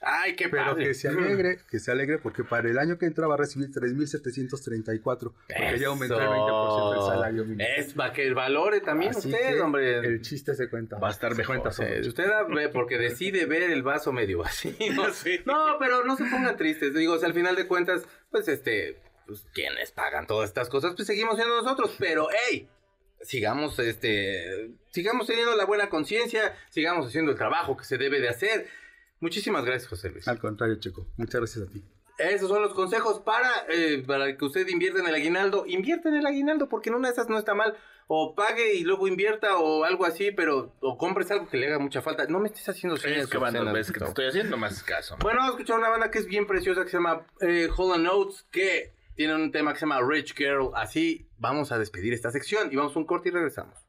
Ay, 0.00 0.36
qué 0.36 0.48
Pero 0.48 0.64
padre. 0.64 0.86
que 0.86 0.94
se 0.94 1.08
alegre, 1.08 1.58
que 1.68 1.80
se 1.80 1.90
alegre 1.90 2.18
porque 2.18 2.44
para 2.44 2.68
el 2.68 2.78
año 2.78 2.98
que 2.98 3.06
entra 3.06 3.26
va 3.26 3.34
a 3.34 3.38
recibir 3.38 3.68
3.734, 3.70 5.18
porque 5.18 5.78
ya 5.78 5.88
aumentó 5.88 6.20
el 6.20 6.28
20% 6.28 6.94
el 6.94 7.06
salario 7.06 7.44
mínimo. 7.44 7.68
Es 7.76 7.94
para 7.94 8.12
que 8.12 8.32
valore 8.32 8.80
también 8.80 9.10
Así 9.10 9.28
usted, 9.28 9.60
hombre. 9.60 9.98
El 9.98 10.22
chiste 10.22 10.54
se 10.54 10.68
cuenta. 10.70 10.98
Va 10.98 11.08
a 11.08 11.10
estar 11.10 11.34
mejor. 11.34 11.60
cuenta 11.60 11.72
Sí. 11.72 11.82
Eh, 11.84 12.00
usted 12.06 12.28
ve 12.48 12.68
porque 12.68 12.96
decide 12.98 13.46
ver 13.46 13.70
el 13.70 13.82
vaso 13.82 14.12
medio 14.12 14.38
vacío. 14.38 14.72
No, 15.44 15.76
pero 15.78 16.04
no 16.04 16.16
se 16.16 16.24
pongan 16.24 16.56
tristes. 16.56 16.94
Digo, 16.94 17.14
o 17.14 17.18
sea, 17.18 17.28
al 17.28 17.34
final 17.34 17.56
de 17.56 17.66
cuentas, 17.66 18.02
pues 18.30 18.48
este, 18.48 19.00
pues 19.26 19.46
quienes 19.52 19.92
pagan 19.92 20.26
todas 20.26 20.48
estas 20.48 20.68
cosas, 20.68 20.94
pues 20.94 21.06
seguimos 21.06 21.36
siendo 21.36 21.60
nosotros. 21.60 21.94
Pero, 21.98 22.28
hey, 22.48 22.68
sigamos, 23.20 23.78
este, 23.78 24.70
sigamos 24.90 25.26
teniendo 25.26 25.54
la 25.56 25.64
buena 25.64 25.88
conciencia, 25.88 26.54
sigamos 26.70 27.06
haciendo 27.06 27.32
el 27.32 27.36
trabajo 27.38 27.76
que 27.76 27.84
se 27.84 27.98
debe 27.98 28.20
de 28.20 28.28
hacer. 28.28 28.66
Muchísimas 29.20 29.64
gracias, 29.64 29.88
José 29.88 30.10
Luis. 30.10 30.28
Al 30.28 30.38
contrario, 30.38 30.76
Checo. 30.76 31.06
Muchas 31.16 31.40
gracias 31.40 31.68
a 31.68 31.70
ti. 31.70 31.82
Esos 32.18 32.48
son 32.48 32.62
los 32.62 32.74
consejos 32.74 33.20
para, 33.20 33.48
eh, 33.68 34.02
para 34.04 34.36
que 34.36 34.44
usted 34.44 34.66
invierta 34.68 35.00
en 35.00 35.06
el 35.06 35.14
aguinaldo. 35.14 35.64
Invierta 35.66 36.08
en 36.08 36.16
el 36.16 36.26
aguinaldo 36.26 36.68
porque 36.68 36.88
en 36.88 36.96
una 36.96 37.08
de 37.08 37.12
esas 37.12 37.28
no 37.28 37.38
está 37.38 37.54
mal. 37.54 37.76
O 38.08 38.34
pague 38.34 38.74
y 38.74 38.82
luego 38.82 39.06
invierta 39.06 39.58
o 39.58 39.84
algo 39.84 40.04
así, 40.04 40.32
pero 40.32 40.74
o 40.80 40.98
compres 40.98 41.30
algo 41.30 41.46
que 41.46 41.58
le 41.58 41.68
haga 41.68 41.78
mucha 41.78 42.02
falta. 42.02 42.26
No 42.26 42.40
me 42.40 42.48
estés 42.48 42.68
haciendo 42.68 42.96
señas 42.96 43.24
Es 43.24 43.28
que 43.28 43.36
obscenas, 43.36 43.72
veces 43.72 43.92
que 43.92 44.00
te 44.00 44.06
estoy 44.06 44.26
haciendo 44.26 44.56
más 44.56 44.82
caso. 44.82 45.16
Bueno, 45.20 45.38
vamos 45.38 45.54
a 45.54 45.58
escuchar 45.58 45.78
una 45.78 45.90
banda 45.90 46.10
que 46.10 46.18
es 46.18 46.26
bien 46.26 46.46
preciosa 46.46 46.82
que 46.82 46.90
se 46.90 46.96
llama 46.96 47.24
eh, 47.40 47.68
Hall 47.76 48.02
Notes, 48.02 48.46
que 48.50 48.94
tiene 49.14 49.34
un 49.34 49.52
tema 49.52 49.72
que 49.72 49.78
se 49.78 49.86
llama 49.86 50.00
Rich 50.00 50.34
Girl. 50.36 50.70
Así 50.74 51.28
vamos 51.38 51.70
a 51.70 51.78
despedir 51.78 52.14
esta 52.14 52.30
sección 52.30 52.72
y 52.72 52.76
vamos 52.76 52.96
a 52.96 52.98
un 52.98 53.04
corte 53.04 53.28
y 53.28 53.32
regresamos. 53.32 53.88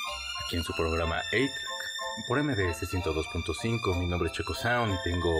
en 0.53 0.63
su 0.63 0.73
programa 0.73 1.19
A-Track 1.19 2.25
por 2.27 2.41
MBS 2.43 2.83
102.5. 2.83 3.95
Mi 3.97 4.05
nombre 4.05 4.29
es 4.29 4.35
Checo 4.35 4.53
Sound 4.53 4.93
y 4.93 5.09
tengo 5.09 5.33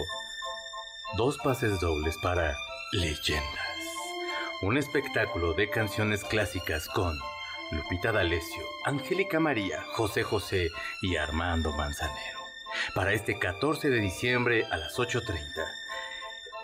dos 1.16 1.38
pases 1.38 1.80
dobles 1.80 2.16
para 2.22 2.56
Leyendas. 2.92 3.76
Un 4.62 4.78
espectáculo 4.78 5.54
de 5.54 5.68
canciones 5.68 6.24
clásicas 6.24 6.88
con 6.88 7.18
Lupita 7.72 8.12
D'Alessio, 8.12 8.64
Angélica 8.84 9.38
María, 9.38 9.84
José 9.92 10.22
José 10.22 10.70
y 11.02 11.16
Armando 11.16 11.72
Manzanero. 11.72 12.40
Para 12.94 13.12
este 13.12 13.38
14 13.38 13.90
de 13.90 14.00
diciembre 14.00 14.64
a 14.70 14.78
las 14.78 14.98
8.30 14.98 15.42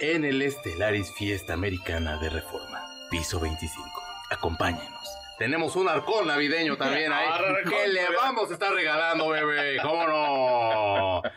en 0.00 0.24
el 0.24 0.40
Estelaris 0.40 1.12
Fiesta 1.12 1.52
Americana 1.52 2.18
de 2.18 2.30
Reforma, 2.30 3.08
piso 3.10 3.40
25. 3.40 4.02
Acompáñenos. 4.30 5.17
Tenemos 5.38 5.76
un 5.76 5.88
arcón 5.88 6.26
navideño 6.26 6.76
también 6.76 7.12
ahí. 7.12 7.28
que 7.68 7.88
le 7.88 8.06
vamos 8.16 8.50
a 8.50 8.54
estar 8.54 8.72
regalando, 8.72 9.28
bebé. 9.28 9.78
¿Cómo 9.82 10.06
no? 10.06 11.22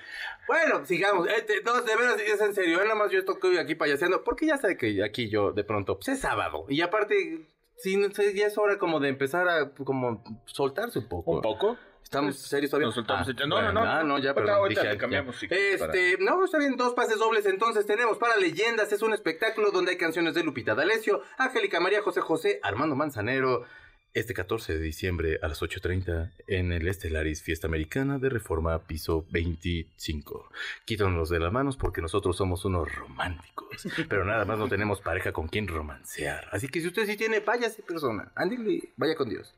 Bueno, 0.48 0.86
sigamos. 0.86 1.28
Este, 1.30 1.62
no, 1.64 1.82
de 1.82 1.96
veras, 1.96 2.20
es 2.20 2.42
en 2.42 2.54
serio. 2.54 2.80
eh, 2.82 2.84
Nada 2.84 2.96
más 2.96 3.10
yo 3.12 3.20
estoy 3.20 3.58
aquí 3.58 3.76
payaseando. 3.76 4.22
Porque 4.24 4.48
ya 4.48 4.58
sabe 4.58 4.76
que 4.76 5.02
aquí 5.02 5.30
yo 5.30 5.54
de 5.54 5.64
pronto, 5.64 5.96
pues 5.96 6.10
es 6.10 6.20
sábado. 6.20 6.66
Y 6.68 6.82
aparte, 6.82 7.46
sí, 7.78 7.96
no 7.96 8.12
sé, 8.14 8.34
ya 8.34 8.48
es 8.48 8.58
hora 8.58 8.78
como 8.78 9.00
de 9.00 9.08
empezar 9.10 9.48
a 9.48 9.70
como 9.72 10.22
soltarse 10.46 11.00
un 11.00 11.08
poco. 11.08 11.32
¿Un 11.32 11.42
poco? 11.42 11.78
¿Estamos 12.04 12.36
Pues, 12.36 12.48
serios 12.50 12.72
todavía? 12.72 12.88
nos 12.88 12.96
soltamos 12.96 13.30
Ah, 13.30 13.46
no, 13.48 13.62
no, 13.62 13.72
no. 13.72 13.80
Ah, 13.82 14.04
no, 14.04 14.18
ya, 14.20 14.34
perdón. 14.34 14.56
ahorita 14.56 14.82
dije, 14.84 14.98
cambiamos, 14.98 15.38
sí, 15.38 15.48
Este, 15.50 16.18
no, 16.20 16.44
está 16.44 16.58
bien, 16.58 16.76
dos 16.76 16.94
pases 16.96 17.18
dobles 17.20 17.46
entonces 17.46 17.86
tenemos 17.86 18.18
para 18.18 18.36
Leyendas. 18.36 18.92
Es 18.92 19.02
un 19.04 19.14
espectáculo 19.14 19.72
donde 19.72 19.92
hay 19.92 19.98
canciones 19.98 20.34
de 20.34 20.44
Lupita 20.44 20.76
D'Alessio, 20.76 21.22
Angélica 21.38 21.80
María 21.80 22.02
José 22.02 22.20
José, 22.20 22.60
Armando 22.64 22.96
Manzanero. 22.98 23.64
Este 24.14 24.34
14 24.34 24.74
de 24.74 24.82
diciembre 24.82 25.40
a 25.42 25.48
las 25.48 25.62
8.30 25.62 26.32
en 26.48 26.74
el 26.74 26.90
Estelaris 26.90 27.42
Fiesta 27.42 27.68
Americana 27.68 28.20
de 28.20 28.28
Reforma 28.28 28.78
Piso 28.80 29.26
25. 29.32 30.50
Quítanos 30.84 31.30
de 31.30 31.40
las 31.40 31.54
manos 31.54 31.78
porque 31.78 32.02
nosotros 32.02 32.36
somos 32.36 32.66
unos 32.66 32.94
románticos, 32.94 33.88
pero 34.10 34.26
nada 34.26 34.44
más 34.44 34.60
no 34.60 34.68
tenemos 34.68 35.00
pareja 35.00 35.32
con 35.32 35.48
quien 35.48 35.70
romancear. 35.70 36.50
Así 36.52 36.68
que 36.68 36.82
si 36.82 36.88
usted 36.88 37.06
sí 37.06 37.16
tiene, 37.16 37.40
váyase 37.40 37.84
persona, 37.84 38.34
ándele, 38.36 38.90
vaya 38.98 39.16
con 39.16 39.30
Dios. 39.30 39.54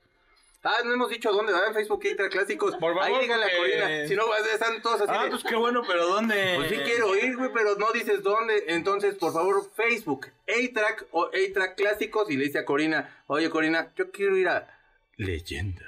Ah, 0.65 0.77
no 0.85 0.93
hemos 0.93 1.09
dicho 1.09 1.29
dónde, 1.33 1.51
¿verdad? 1.51 1.67
En 1.69 1.73
Facebook 1.73 2.05
Entra 2.05 2.29
Clásicos. 2.29 2.71
Por 2.77 2.93
favor, 2.93 3.03
Ahí 3.03 3.19
díganle 3.21 3.45
a 3.45 3.57
Corina. 3.57 4.07
Si 4.07 4.15
no, 4.15 4.23
están 4.33 4.81
todos 4.81 5.01
así. 5.01 5.11
Ah, 5.13 5.25
de, 5.25 5.29
pues 5.31 5.43
qué 5.43 5.55
bueno, 5.55 5.81
pero 5.85 6.07
¿dónde? 6.07 6.53
pues 6.55 6.69
sí 6.69 6.77
quiero 6.85 7.15
ir, 7.17 7.35
güey, 7.35 7.49
pero 7.53 7.75
no 7.75 7.91
dices 7.91 8.23
dónde. 8.23 8.63
Entonces, 8.67 9.15
por 9.15 9.33
favor, 9.33 9.69
Facebook, 9.75 10.27
A-Track 10.47 11.07
o 11.11 11.25
A-Track 11.25 11.75
Clásicos. 11.75 12.29
Y 12.31 12.37
le 12.37 12.45
dice 12.45 12.59
a 12.59 12.65
Corina, 12.65 13.23
oye, 13.27 13.49
Corina, 13.49 13.91
yo 13.97 14.09
quiero 14.11 14.37
ir 14.37 14.47
a 14.47 14.79
Leyendas. 15.17 15.85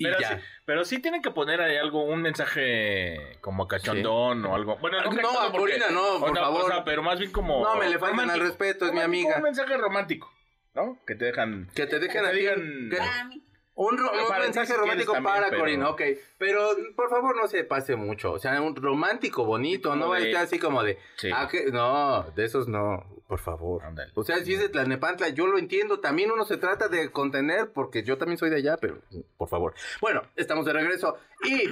Y 0.00 0.04
Pero 0.04 0.18
ya. 0.20 0.28
sí, 0.38 0.44
pero 0.64 0.84
sí 0.84 0.98
tienen 1.00 1.22
que 1.22 1.32
poner 1.32 1.60
ahí 1.60 1.76
algo, 1.76 2.04
un 2.04 2.22
mensaje 2.22 3.38
como 3.40 3.66
cachondón 3.66 4.44
o 4.46 4.54
algo. 4.54 4.78
Bueno, 4.78 4.98
No, 5.02 5.40
a 5.40 5.50
Corina 5.50 5.90
no, 5.90 6.16
o 6.16 6.20
por 6.20 6.36
favor. 6.36 6.64
O 6.64 6.68
sea, 6.68 6.84
pero 6.84 7.02
más 7.02 7.18
bien 7.18 7.32
como. 7.32 7.62
No 7.64 7.74
me 7.76 7.88
le 7.88 7.98
falten 7.98 8.30
al 8.30 8.40
respeto, 8.40 8.86
es 8.86 8.92
mi 8.92 9.00
amiga. 9.00 9.36
Un 9.36 9.42
mensaje 9.42 9.76
romántico, 9.76 10.32
¿no? 10.74 11.00
Que 11.04 11.16
te 11.16 11.24
dejan. 11.24 11.68
Que 11.74 11.86
te 11.86 11.98
dejen 11.98 12.22
que 12.22 12.28
a 12.28 12.30
ti- 12.30 12.38
digan. 12.38 12.88
que- 12.90 12.96
Para 12.96 13.24
mí. 13.24 13.44
Un, 13.80 13.96
mensaje 14.40 14.72
si 14.72 14.72
romántico 14.76 15.12
para 15.22 15.50
pero- 15.50 15.60
Corina, 15.60 15.88
ok. 15.90 16.02
Pero 16.36 16.68
por 16.96 17.08
favor 17.10 17.36
no 17.36 17.46
se 17.46 17.62
pase 17.62 17.94
mucho. 17.94 18.32
O 18.32 18.38
sea, 18.40 18.60
un 18.60 18.74
romántico 18.74 19.44
bonito, 19.44 19.94
no 19.94 20.08
va 20.08 20.16
a 20.16 20.20
de- 20.20 20.30
estar 20.30 20.42
así 20.44 20.58
como 20.58 20.82
de. 20.82 20.98
Sí. 21.16 21.30
"Ah, 21.32 21.46
que-". 21.48 21.70
No, 21.70 22.24
de 22.34 22.44
esos 22.44 22.66
no, 22.66 23.06
por 23.28 23.38
favor. 23.38 23.82
O 24.14 24.24
sea, 24.24 24.38
si 24.38 24.54
es 24.54 24.58
de 24.60 24.68
Tlalnepantla, 24.68 25.28
yo 25.28 25.46
lo 25.46 25.58
entiendo. 25.58 26.00
También 26.00 26.32
uno 26.32 26.44
se 26.44 26.56
trata 26.56 26.88
de 26.88 27.12
contener, 27.12 27.70
porque 27.72 28.02
yo 28.02 28.18
también 28.18 28.36
soy 28.38 28.50
de 28.50 28.56
allá, 28.56 28.76
pero 28.78 28.98
por 29.36 29.48
favor. 29.48 29.74
Bueno, 30.00 30.22
estamos 30.34 30.66
de 30.66 30.72
regreso. 30.72 31.16
Y 31.44 31.68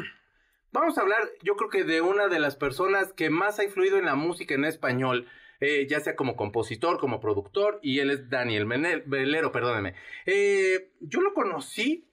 vamos 0.71 0.97
a 0.99 1.01
hablar, 1.01 1.23
yo 1.43 1.57
creo 1.57 1.71
que 1.71 1.83
de 1.83 2.03
una 2.03 2.29
de 2.29 2.39
las 2.39 2.55
personas 2.55 3.13
que 3.15 3.31
más 3.31 3.59
ha 3.59 3.65
influido 3.65 3.99
en 3.99 4.05
la 4.05 4.15
música 4.15 4.55
en 4.55 4.65
español. 4.65 5.27
Eh, 5.61 5.87
ya 5.89 6.01
sea 6.01 6.17
como 6.17 6.37
compositor, 6.37 6.99
como 6.99 7.21
productor, 7.21 7.79
y 7.83 8.01
él 8.01 8.11
es 8.11 8.29
Daniel 8.29 8.67
Menel- 8.67 9.05
Velero, 9.07 9.53
perdónenme. 9.53 9.95
Eh, 10.27 10.91
yo 11.01 11.21
lo 11.21 11.35
conocí, 11.35 12.09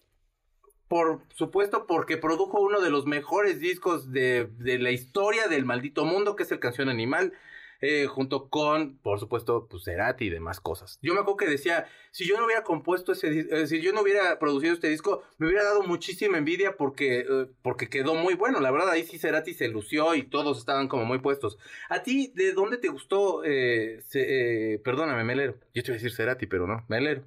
por 0.88 1.22
supuesto, 1.30 1.88
porque 1.88 2.18
produjo 2.18 2.60
uno 2.60 2.80
de 2.82 2.90
los 2.90 3.06
mejores 3.06 3.60
discos 3.60 4.12
de, 4.12 4.50
de 4.58 4.80
la 4.80 4.92
historia 4.92 5.48
del 5.48 5.66
maldito 5.66 6.06
mundo, 6.06 6.36
que 6.36 6.44
es 6.44 6.52
el 6.52 6.60
Canción 6.60 6.90
Animal, 6.90 7.34
eh, 7.86 8.08
junto 8.08 8.48
con, 8.48 8.98
por 9.00 9.20
supuesto, 9.20 9.68
pues 9.70 9.84
Cerati 9.84 10.28
y 10.28 10.30
demás 10.30 10.62
cosas. 10.62 10.98
Yo 11.02 11.14
me 11.14 11.20
acuerdo 11.20 11.36
que 11.36 11.50
decía, 11.50 11.86
si 12.12 12.26
yo 12.26 12.38
no 12.40 12.46
hubiera 12.46 12.64
compuesto 12.64 13.12
ese 13.12 13.30
disco, 13.30 13.68
si 13.68 13.82
yo 13.82 13.92
no 13.92 14.02
hubiera 14.04 14.40
producido 14.40 14.74
este 14.74 14.88
disco, 14.88 15.22
me 15.38 15.48
hubiera 15.48 15.66
dado 15.66 15.84
muchísima 15.84 16.38
envidia 16.38 16.78
porque, 16.78 17.26
eh, 17.30 17.48
porque 17.62 17.90
quedó 17.90 18.16
muy 18.16 18.36
bueno. 18.36 18.62
La 18.62 18.72
verdad, 18.72 18.90
ahí 18.90 19.04
sí 19.04 19.20
Cerati 19.20 19.54
se 19.54 19.68
lució 19.68 20.16
y 20.16 20.24
todos 20.24 20.60
estaban 20.60 20.88
como 20.88 21.04
muy 21.04 21.20
puestos. 21.20 21.58
¿A 21.90 22.04
ti 22.04 22.32
de 22.34 22.54
dónde 22.54 22.78
te 22.78 22.88
gustó, 22.88 23.44
eh, 23.44 24.02
eh, 24.14 24.80
perdóname, 24.82 25.26
Melero? 25.26 25.56
Yo 25.74 25.84
te 25.84 25.92
iba 25.92 25.96
a 25.96 26.00
decir 26.00 26.14
Cerati, 26.14 26.48
pero 26.48 26.66
no, 26.66 26.86
Melero. 26.88 27.24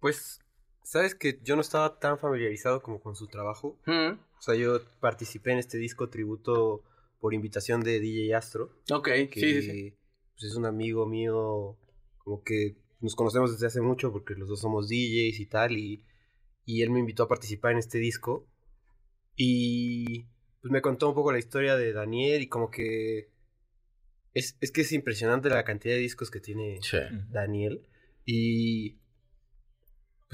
Pues, 0.00 0.40
¿sabes 0.82 1.14
que 1.14 1.40
yo 1.42 1.56
no 1.56 1.60
estaba 1.60 1.98
tan 1.98 2.18
familiarizado 2.18 2.80
como 2.80 3.00
con 3.00 3.16
su 3.16 3.26
trabajo? 3.26 3.76
Mm, 3.84 4.12
O 4.38 4.42
sea, 4.42 4.54
yo 4.54 4.80
participé 5.00 5.52
en 5.52 5.58
este 5.58 5.76
disco 5.76 6.08
tributo 6.08 6.82
por 7.24 7.32
invitación 7.32 7.80
de 7.80 8.00
DJ 8.00 8.34
Astro, 8.34 8.82
ok, 8.90 9.08
que 9.30 9.40
sí, 9.40 9.62
sí, 9.62 9.62
sí. 9.62 9.96
Pues 10.34 10.44
es 10.44 10.56
un 10.56 10.66
amigo 10.66 11.06
mío, 11.06 11.78
como 12.18 12.42
que 12.44 12.76
nos 13.00 13.16
conocemos 13.16 13.50
desde 13.50 13.66
hace 13.66 13.80
mucho 13.80 14.12
porque 14.12 14.34
los 14.34 14.46
dos 14.46 14.60
somos 14.60 14.90
DJs 14.90 15.40
y 15.40 15.46
tal, 15.46 15.72
y, 15.72 16.04
y 16.66 16.82
él 16.82 16.90
me 16.90 17.00
invitó 17.00 17.22
a 17.22 17.28
participar 17.28 17.72
en 17.72 17.78
este 17.78 17.96
disco. 17.96 18.46
Y 19.36 20.24
pues 20.60 20.70
me 20.70 20.82
contó 20.82 21.08
un 21.08 21.14
poco 21.14 21.32
la 21.32 21.38
historia 21.38 21.78
de 21.78 21.94
Daniel 21.94 22.42
y 22.42 22.46
como 22.46 22.70
que 22.70 23.30
es, 24.34 24.58
es 24.60 24.70
que 24.70 24.82
es 24.82 24.92
impresionante 24.92 25.48
la 25.48 25.64
cantidad 25.64 25.94
de 25.94 26.00
discos 26.02 26.30
que 26.30 26.40
tiene 26.40 26.78
Sí. 26.82 26.98
Daniel. 27.30 27.88
Y 28.26 28.98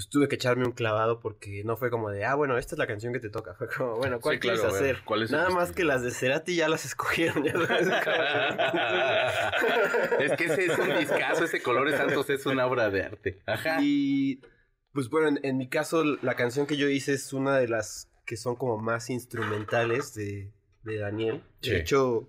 pues 0.01 0.09
tuve 0.09 0.29
que 0.29 0.37
echarme 0.37 0.65
un 0.65 0.73
clavado 0.73 1.21
porque 1.21 1.63
no 1.63 1.77
fue 1.77 1.91
como 1.91 2.09
de, 2.09 2.25
ah, 2.25 2.35
bueno, 2.35 2.57
esta 2.57 2.75
es 2.75 2.79
la 2.79 2.87
canción 2.87 3.13
que 3.13 3.21
te 3.21 3.29
toca. 3.29 3.53
Fue 3.55 3.69
como, 3.69 3.97
bueno, 3.97 4.19
¿cuál 4.19 4.37
Sí, 4.37 4.41
quieres 4.41 4.61
claro, 4.61 4.75
hacer? 4.75 5.03
¿cuál 5.05 5.23
es 5.25 5.31
Nada 5.31 5.51
más 5.51 5.73
que 5.73 5.85
las 5.85 6.03
de 6.03 6.11
Cerati 6.11 6.57
ya 6.57 6.71
las 6.71 6.87
escogieron. 6.87 7.45
ya 7.45 7.53
como- 7.53 7.65
es 10.21 10.33
que 10.39 10.45
ese 10.47 10.65
es 10.73 10.79
un 10.79 10.97
discazo, 10.99 11.45
ese 11.45 11.61
Colores 11.63 11.97
Santos 11.97 12.31
es 12.31 12.47
una 12.47 12.65
obra 12.67 12.89
de 12.89 13.03
arte. 13.03 13.43
Ajá. 13.45 13.77
Y 13.83 14.41
pues 14.93 15.11
bueno, 15.11 15.29
en, 15.29 15.39
en 15.45 15.59
mi 15.59 15.69
caso 15.69 16.03
la 16.23 16.35
canción 16.35 16.67
que 16.67 16.79
yo 16.79 16.89
hice 16.89 17.13
es 17.13 17.35
una 17.35 17.59
de 17.59 17.69
las 17.69 18.11
que 18.25 18.39
son 18.39 18.57
como 18.57 18.79
más 18.79 19.11
instrumentales 19.11 20.15
de, 20.15 20.51
de 20.83 20.97
Daniel. 20.99 21.43
Sí. 21.61 21.73
De 21.73 21.81
hecho, 21.81 22.27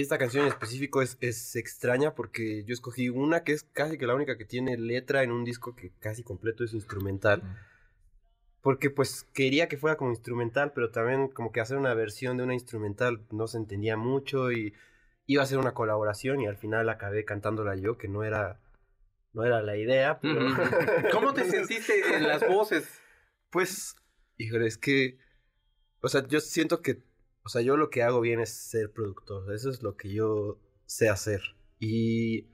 esta 0.00 0.16
canción 0.16 0.44
en 0.44 0.52
específico 0.52 1.02
es, 1.02 1.18
es 1.20 1.54
extraña 1.54 2.14
porque 2.14 2.64
yo 2.64 2.72
escogí 2.72 3.10
una 3.10 3.44
que 3.44 3.52
es 3.52 3.64
casi 3.64 3.98
que 3.98 4.06
la 4.06 4.14
única 4.14 4.38
que 4.38 4.46
tiene 4.46 4.78
letra 4.78 5.22
en 5.22 5.30
un 5.30 5.44
disco 5.44 5.76
que 5.76 5.92
casi 6.00 6.22
completo 6.22 6.64
es 6.64 6.72
instrumental. 6.72 7.42
Porque 8.62 8.90
pues 8.90 9.26
quería 9.34 9.68
que 9.68 9.76
fuera 9.76 9.96
como 9.96 10.10
instrumental, 10.10 10.72
pero 10.72 10.90
también 10.90 11.28
como 11.28 11.52
que 11.52 11.60
hacer 11.60 11.76
una 11.76 11.92
versión 11.94 12.36
de 12.36 12.44
una 12.44 12.54
instrumental 12.54 13.20
no 13.30 13.46
se 13.48 13.58
entendía 13.58 13.96
mucho 13.96 14.50
y 14.50 14.72
iba 15.26 15.42
a 15.42 15.46
ser 15.46 15.58
una 15.58 15.74
colaboración 15.74 16.40
y 16.40 16.46
al 16.46 16.56
final 16.56 16.88
acabé 16.88 17.24
cantándola 17.24 17.76
yo, 17.76 17.98
que 17.98 18.08
no 18.08 18.24
era, 18.24 18.60
no 19.32 19.44
era 19.44 19.62
la 19.62 19.76
idea. 19.76 20.20
Pero... 20.20 20.40
¿Cómo 21.12 21.34
te 21.34 21.44
sentiste 21.44 22.16
en 22.16 22.26
las 22.26 22.46
voces? 22.46 23.00
Pues, 23.50 23.96
híjole, 24.38 24.66
es 24.66 24.78
que, 24.78 25.18
o 26.00 26.08
sea, 26.08 26.26
yo 26.26 26.40
siento 26.40 26.80
que, 26.80 27.02
o 27.44 27.48
sea, 27.48 27.62
yo 27.62 27.76
lo 27.76 27.90
que 27.90 28.02
hago 28.02 28.20
bien 28.20 28.40
es 28.40 28.50
ser 28.50 28.90
productor, 28.92 29.52
eso 29.54 29.70
es 29.70 29.82
lo 29.82 29.96
que 29.96 30.12
yo 30.12 30.58
sé 30.86 31.08
hacer. 31.08 31.40
Y 31.78 32.46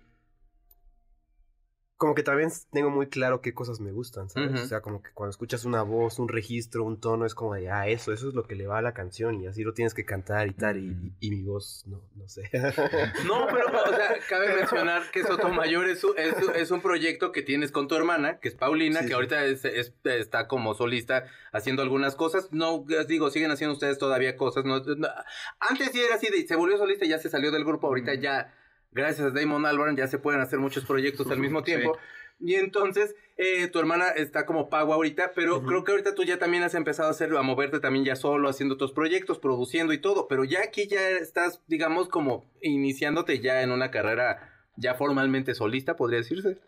como 1.99 2.15
que 2.15 2.23
también 2.23 2.49
tengo 2.73 2.91
muy 2.91 3.09
claro 3.09 3.43
qué 3.43 3.53
cosas 3.53 3.81
me 3.81 3.91
gustan, 3.93 4.31
¿sabes? 4.31 4.59
O 4.63 4.67
sea, 4.67 4.81
como 4.81 5.03
que 5.03 5.11
cuando 5.13 5.31
escuchas 5.31 5.65
una 5.65 5.83
voz, 5.83 6.19
un 6.21 6.29
registro, 6.29 6.85
un 6.85 7.01
tono, 7.01 7.27
es 7.27 7.35
como 7.35 7.55
de, 7.55 7.71
ah, 7.71 7.89
eso, 7.89 8.13
eso 8.13 8.29
es 8.29 8.35
lo 8.35 8.45
que 8.47 8.55
le 8.55 8.67
va 8.69 8.79
a 8.79 8.83
la 8.83 8.95
canción 8.95 9.41
y 9.43 9.49
así 9.49 9.65
lo 9.65 9.75
tienes 9.75 9.95
que 9.95 10.05
cantar 10.05 10.47
y 10.47 10.53
tal, 10.53 10.79
y, 10.79 10.87
y- 11.21 11.27
y 11.27 11.31
mi 11.33 11.43
voz, 11.43 11.83
no, 11.89 12.01
no 12.15 12.29
sé. 12.29 12.49
No, 13.27 13.47
pero, 13.53 13.67
o 13.67 13.95
sea, 13.95 14.17
cabe 14.29 14.55
mencionar 14.55 15.11
que 15.11 15.25
Sotomayor 15.25 15.89
es, 15.89 16.05
un- 16.05 16.17
es, 16.17 16.35
es 16.55 16.71
un 16.71 16.81
proyecto 16.81 17.33
que 17.33 17.43
tienes 17.43 17.73
con 17.73 17.89
tu 17.89 17.97
hermana, 17.97 18.39
que 18.39 18.47
es 18.49 18.55
Paulina, 18.55 19.01
Sí, 19.01 19.07
que 19.07 19.09
sí. 19.09 19.15
ahorita 19.15 19.45
es- 19.47 19.65
es- 19.65 19.93
está 20.05 20.47
como 20.47 20.75
solista 20.75 21.25
haciendo 21.53 21.83
algunas 21.83 22.15
cosas. 22.15 22.53
No, 22.53 22.85
les 22.87 23.09
digo, 23.09 23.29
siguen 23.31 23.51
haciendo 23.51 23.75
ustedes 23.75 23.99
todavía 23.99 24.37
cosas. 24.37 24.65
No, 24.65 24.79
no- 24.79 25.09
antes 25.59 25.91
sí 25.91 26.01
era 26.01 26.15
así, 26.15 26.29
de, 26.31 26.47
se 26.47 26.55
volvió 26.55 26.79
solista 26.79 27.05
y 27.05 27.09
ya 27.09 27.19
se 27.19 27.29
salió 27.29 27.51
del 27.51 27.65
grupo. 27.65 27.89
Ahorita 27.89 28.15
ya, 28.15 28.55
gracias 28.93 29.27
a 29.29 29.31
Damon 29.31 29.67
Albarn, 29.67 29.97
ya 29.97 30.07
se 30.09 30.19
pueden 30.19 30.41
hacer 30.41 30.59
muchos 30.59 30.85
proyectos 30.85 31.31
al 31.31 31.39
mismo 31.39 31.61
Sí. 31.65 31.65
tiempo. 31.67 31.99
Y 32.41 32.55
entonces, 32.55 33.17
eh, 33.37 33.67
tu 33.67 33.81
hermana 33.81 34.11
está 34.11 34.47
como 34.47 34.69
pago 34.71 34.95
ahorita, 34.95 35.33
pero 35.35 35.61
creo 35.65 35.83
que 35.83 35.91
ahorita 35.91 36.15
tú 36.15 36.23
ya 36.23 36.39
también 36.39 36.63
has 36.63 36.75
empezado 36.75 37.09
a 37.09 37.11
hacer, 37.11 37.35
a 37.37 37.43
moverte 37.43 37.81
también 37.81 38.05
ya 38.05 38.15
solo, 38.15 38.49
haciendo 38.49 38.77
otros 38.77 38.93
proyectos, 38.93 39.41
produciendo 39.41 39.93
y 39.93 39.99
todo, 40.01 40.29
pero 40.29 40.45
ya 40.45 40.63
aquí 40.63 40.87
ya 40.87 41.11
estás, 41.11 41.61
digamos, 41.67 42.09
como 42.09 42.49
iniciándote 42.63 43.41
ya 43.41 43.63
en 43.63 43.73
una 43.73 43.91
carrera 43.91 44.53
ya 44.77 44.95
formalmente 44.95 45.55
solista, 45.57 45.97
podría 45.97 46.19
decirse. 46.21 46.59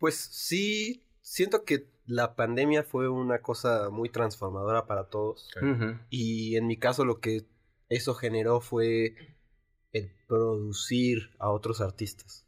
Pues 0.00 0.16
sí, 0.16 1.04
siento 1.20 1.64
que 1.64 1.86
la 2.06 2.34
pandemia 2.34 2.82
fue 2.82 3.08
una 3.08 3.38
cosa 3.42 3.90
muy 3.90 4.08
transformadora 4.08 4.86
para 4.88 5.04
todos. 5.08 5.48
Y 6.08 6.56
en 6.56 6.66
mi 6.66 6.76
caso 6.76 7.04
lo 7.04 7.20
que 7.20 7.44
eso 7.88 8.14
generó 8.14 8.60
fue 8.60 9.14
producir 10.30 11.30
a 11.38 11.50
otros 11.50 11.80
artistas. 11.80 12.46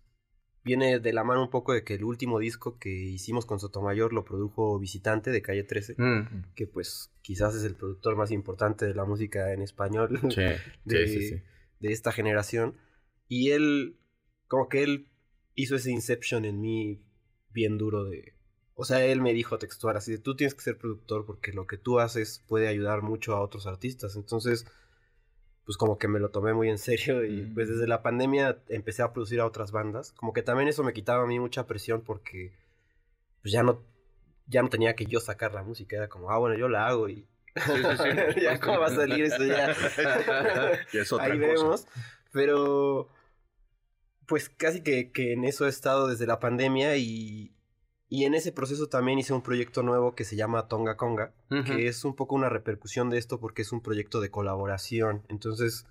Viene 0.65 1.01
de 1.01 1.13
la 1.13 1.25
mano 1.25 1.43
un 1.43 1.51
poco 1.51 1.73
de 1.73 1.83
que 1.83 1.95
el 1.95 2.05
último 2.05 2.39
disco 2.39 2.79
que 2.79 2.89
hicimos 2.89 3.45
con 3.47 3.59
Sotomayor 3.59 4.13
lo 4.13 4.25
produjo 4.25 4.79
Visitante 4.79 5.31
de 5.33 5.43
Calle 5.43 5.65
13, 5.65 5.97
Mm. 5.99 6.53
que 6.55 6.69
pues 6.69 7.11
quizás 7.21 7.57
es 7.57 7.65
el 7.65 7.75
productor 7.75 8.15
más 8.17 8.31
importante 8.31 8.87
de 8.87 8.95
la 8.95 9.05
música 9.05 9.53
en 9.53 9.61
español 9.63 10.21
Sí, 10.31 10.41
de, 10.85 11.07
sí, 11.09 11.21
sí, 11.21 11.29
sí. 11.31 11.43
de 11.81 11.93
esta 11.93 12.13
generación. 12.13 12.77
Y 13.29 13.51
él, 13.51 13.99
como 14.47 14.69
que 14.69 14.85
él 14.85 15.09
hizo 15.57 15.75
ese 15.75 15.91
inception 15.91 16.45
en 16.45 16.61
mí 16.61 17.03
bien 17.51 17.77
duro 17.79 18.05
de... 18.05 18.35
O 18.75 18.85
sea, 18.85 19.05
él 19.05 19.21
me 19.21 19.35
dijo 19.35 19.59
textual 19.59 19.97
así 19.97 20.13
de, 20.13 20.19
tú 20.19 20.37
tienes 20.37 20.55
que 20.55 20.63
ser 20.63 20.79
productor 20.79 21.27
porque 21.27 21.53
lo 21.53 21.67
que 21.67 21.77
tú 21.77 21.99
haces 21.99 22.43
puede 22.47 22.69
ayudar 22.69 23.03
mucho 23.03 23.35
a 23.35 23.41
otros 23.43 23.67
artistas. 23.67 24.15
Entonces, 24.17 24.65
pues 25.65 25.77
como 25.77 25.97
que 25.99 26.09
me 26.09 26.19
lo 26.21 26.31
tomé 26.31 26.53
muy 26.55 26.69
en 26.69 26.79
serio 26.79 27.25
y 27.25 27.43
Mm. 27.43 27.55
pues 27.55 27.69
desde 27.69 27.87
la 27.87 28.03
pandemia 28.03 28.59
empecé 28.69 29.03
a 29.03 29.13
producir 29.13 29.41
a 29.41 29.47
otras 29.47 29.71
bandas. 29.73 30.13
Como 30.13 30.33
que 30.33 30.43
también 30.43 30.69
eso 30.69 30.83
me 30.83 30.93
quitaba 30.93 31.23
a 31.23 31.27
mí 31.27 31.39
mucha 31.39 31.67
presión 31.67 32.03
porque 32.03 32.53
pues 33.43 33.53
ya 33.53 33.63
no, 33.63 33.83
ya 34.47 34.63
no 34.63 34.69
tenía 34.69 34.95
que 34.97 35.07
yo 35.07 35.21
sacar 35.21 35.55
la 35.55 35.63
música. 35.63 35.97
Era 35.97 36.09
como, 36.09 36.31
ah, 36.31 36.39
bueno, 36.39 36.57
yo 36.57 36.69
la 36.69 36.87
hago 36.89 37.09
y 37.09 37.27
Sí, 37.55 37.61
sí, 37.75 37.83
sí. 38.35 38.41
ya 38.43 38.59
cómo 38.61 38.81
va 38.81 38.87
a 38.87 38.95
salir 38.95 39.25
eso 39.27 39.45
ya. 39.45 39.75
Y 40.93 40.99
es 40.99 41.13
otra 41.13 41.27
Ahí 41.27 41.39
cosa. 41.39 41.47
vemos. 41.53 41.87
Pero 42.33 43.09
pues 44.27 44.49
casi 44.49 44.83
que, 44.83 45.13
que 45.13 45.33
en 45.35 45.45
eso 45.45 45.67
he 45.67 45.69
estado 45.69 46.09
desde 46.09 46.27
la 46.27 46.41
pandemia 46.41 46.97
y, 46.97 47.53
y 48.13 48.27
en 48.27 48.35
ese 48.35 48.53
proceso 48.53 48.89
también 48.91 49.19
hice 49.19 49.33
un 49.33 49.41
proyecto 49.41 49.83
nuevo 49.83 50.15
que 50.15 50.25
se 50.25 50.37
llama 50.37 50.69
Tonga 50.69 50.99
Conga, 50.99 51.33
que 51.49 51.87
es 51.89 52.05
un 52.05 52.15
poco 52.15 52.35
una 52.35 52.51
repercusión 52.51 53.09
de 53.09 53.17
esto 53.17 53.41
porque 53.41 53.63
es 53.63 53.73
un 53.73 53.81
proyecto 53.81 54.21
de 54.21 54.31
colaboración. 54.31 55.23
Entonces 55.31 55.87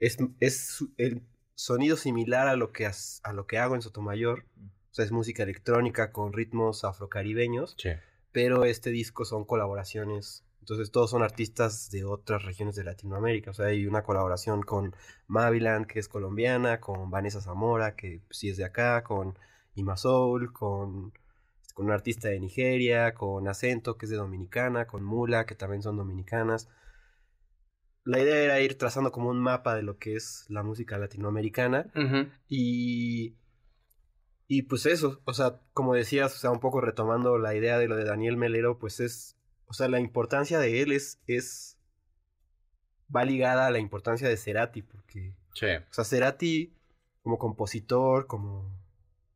es, 0.00 0.18
es 0.40 0.84
el 0.96 1.22
sonido 1.54 1.96
similar 1.96 2.48
a 2.48 2.56
lo, 2.56 2.72
que 2.72 2.84
a 2.86 3.32
lo 3.32 3.46
que 3.46 3.58
hago 3.58 3.76
en 3.76 3.82
Sotomayor. 3.82 4.44
O 4.56 4.94
sea, 4.94 5.04
es 5.04 5.12
música 5.12 5.44
electrónica 5.44 6.10
con 6.10 6.32
ritmos 6.32 6.82
afrocaribeños 6.82 7.76
Sí. 7.78 7.90
pero 8.32 8.64
este 8.64 8.90
disco 8.90 9.24
son 9.24 9.44
colaboraciones. 9.44 10.44
Entonces 10.58 10.90
todos 10.90 11.10
son 11.12 11.22
artistas 11.22 11.92
de 11.92 12.02
otras 12.04 12.42
regiones 12.42 12.74
de 12.74 12.82
Latinoamérica. 12.82 13.52
O 13.52 13.54
sea, 13.54 13.66
hay 13.66 13.86
una 13.86 14.02
colaboración 14.02 14.62
con 14.62 14.96
Maviland, 15.28 15.86
que 15.86 16.00
es 16.00 16.08
colombiana, 16.08 16.80
con 16.80 17.08
Vanessa 17.08 17.40
Zamora, 17.40 17.94
que 17.94 18.20
sí 18.30 18.48
es 18.48 18.56
de 18.56 18.64
acá, 18.64 19.04
con 19.04 19.38
Ima 19.76 19.96
Soul, 19.96 20.52
con, 20.52 21.12
con 21.74 21.86
un 21.86 21.92
artista 21.92 22.28
de 22.28 22.38
Nigeria, 22.40 23.14
con 23.14 23.48
Acento, 23.48 23.96
que 23.96 24.06
es 24.06 24.10
de 24.10 24.16
Dominicana, 24.16 24.86
con 24.86 25.04
Mula, 25.04 25.46
que 25.46 25.54
también 25.54 25.82
son 25.82 25.96
dominicanas. 25.96 26.68
La 28.04 28.20
idea 28.20 28.36
era 28.36 28.60
ir 28.60 28.76
trazando 28.76 29.12
como 29.12 29.28
un 29.30 29.40
mapa 29.40 29.76
de 29.76 29.82
lo 29.82 29.96
que 29.96 30.16
es 30.16 30.44
la 30.48 30.62
música 30.62 30.98
latinoamericana 30.98 31.86
y, 32.48 33.36
y 34.48 34.62
pues 34.62 34.86
eso, 34.86 35.20
o 35.24 35.32
sea, 35.34 35.60
como 35.72 35.94
decías, 35.94 36.34
o 36.34 36.38
sea, 36.38 36.50
un 36.50 36.58
poco 36.60 36.80
retomando 36.80 37.38
la 37.38 37.54
idea 37.54 37.78
de 37.78 37.86
lo 37.88 37.96
de 37.96 38.04
Daniel 38.04 38.36
Melero, 38.36 38.78
pues 38.78 38.98
es, 38.98 39.36
o 39.66 39.72
sea, 39.72 39.88
la 39.88 40.00
importancia 40.00 40.58
de 40.58 40.82
él 40.82 40.90
es, 40.92 41.20
es, 41.28 41.78
va 43.14 43.24
ligada 43.24 43.66
a 43.66 43.70
la 43.70 43.78
importancia 43.78 44.28
de 44.28 44.36
Cerati, 44.36 44.82
porque, 44.82 45.34
Sí. 45.54 45.66
o 45.66 45.92
sea, 45.92 46.04
Cerati 46.04 46.74
como 47.22 47.38
compositor, 47.38 48.26
como, 48.26 48.68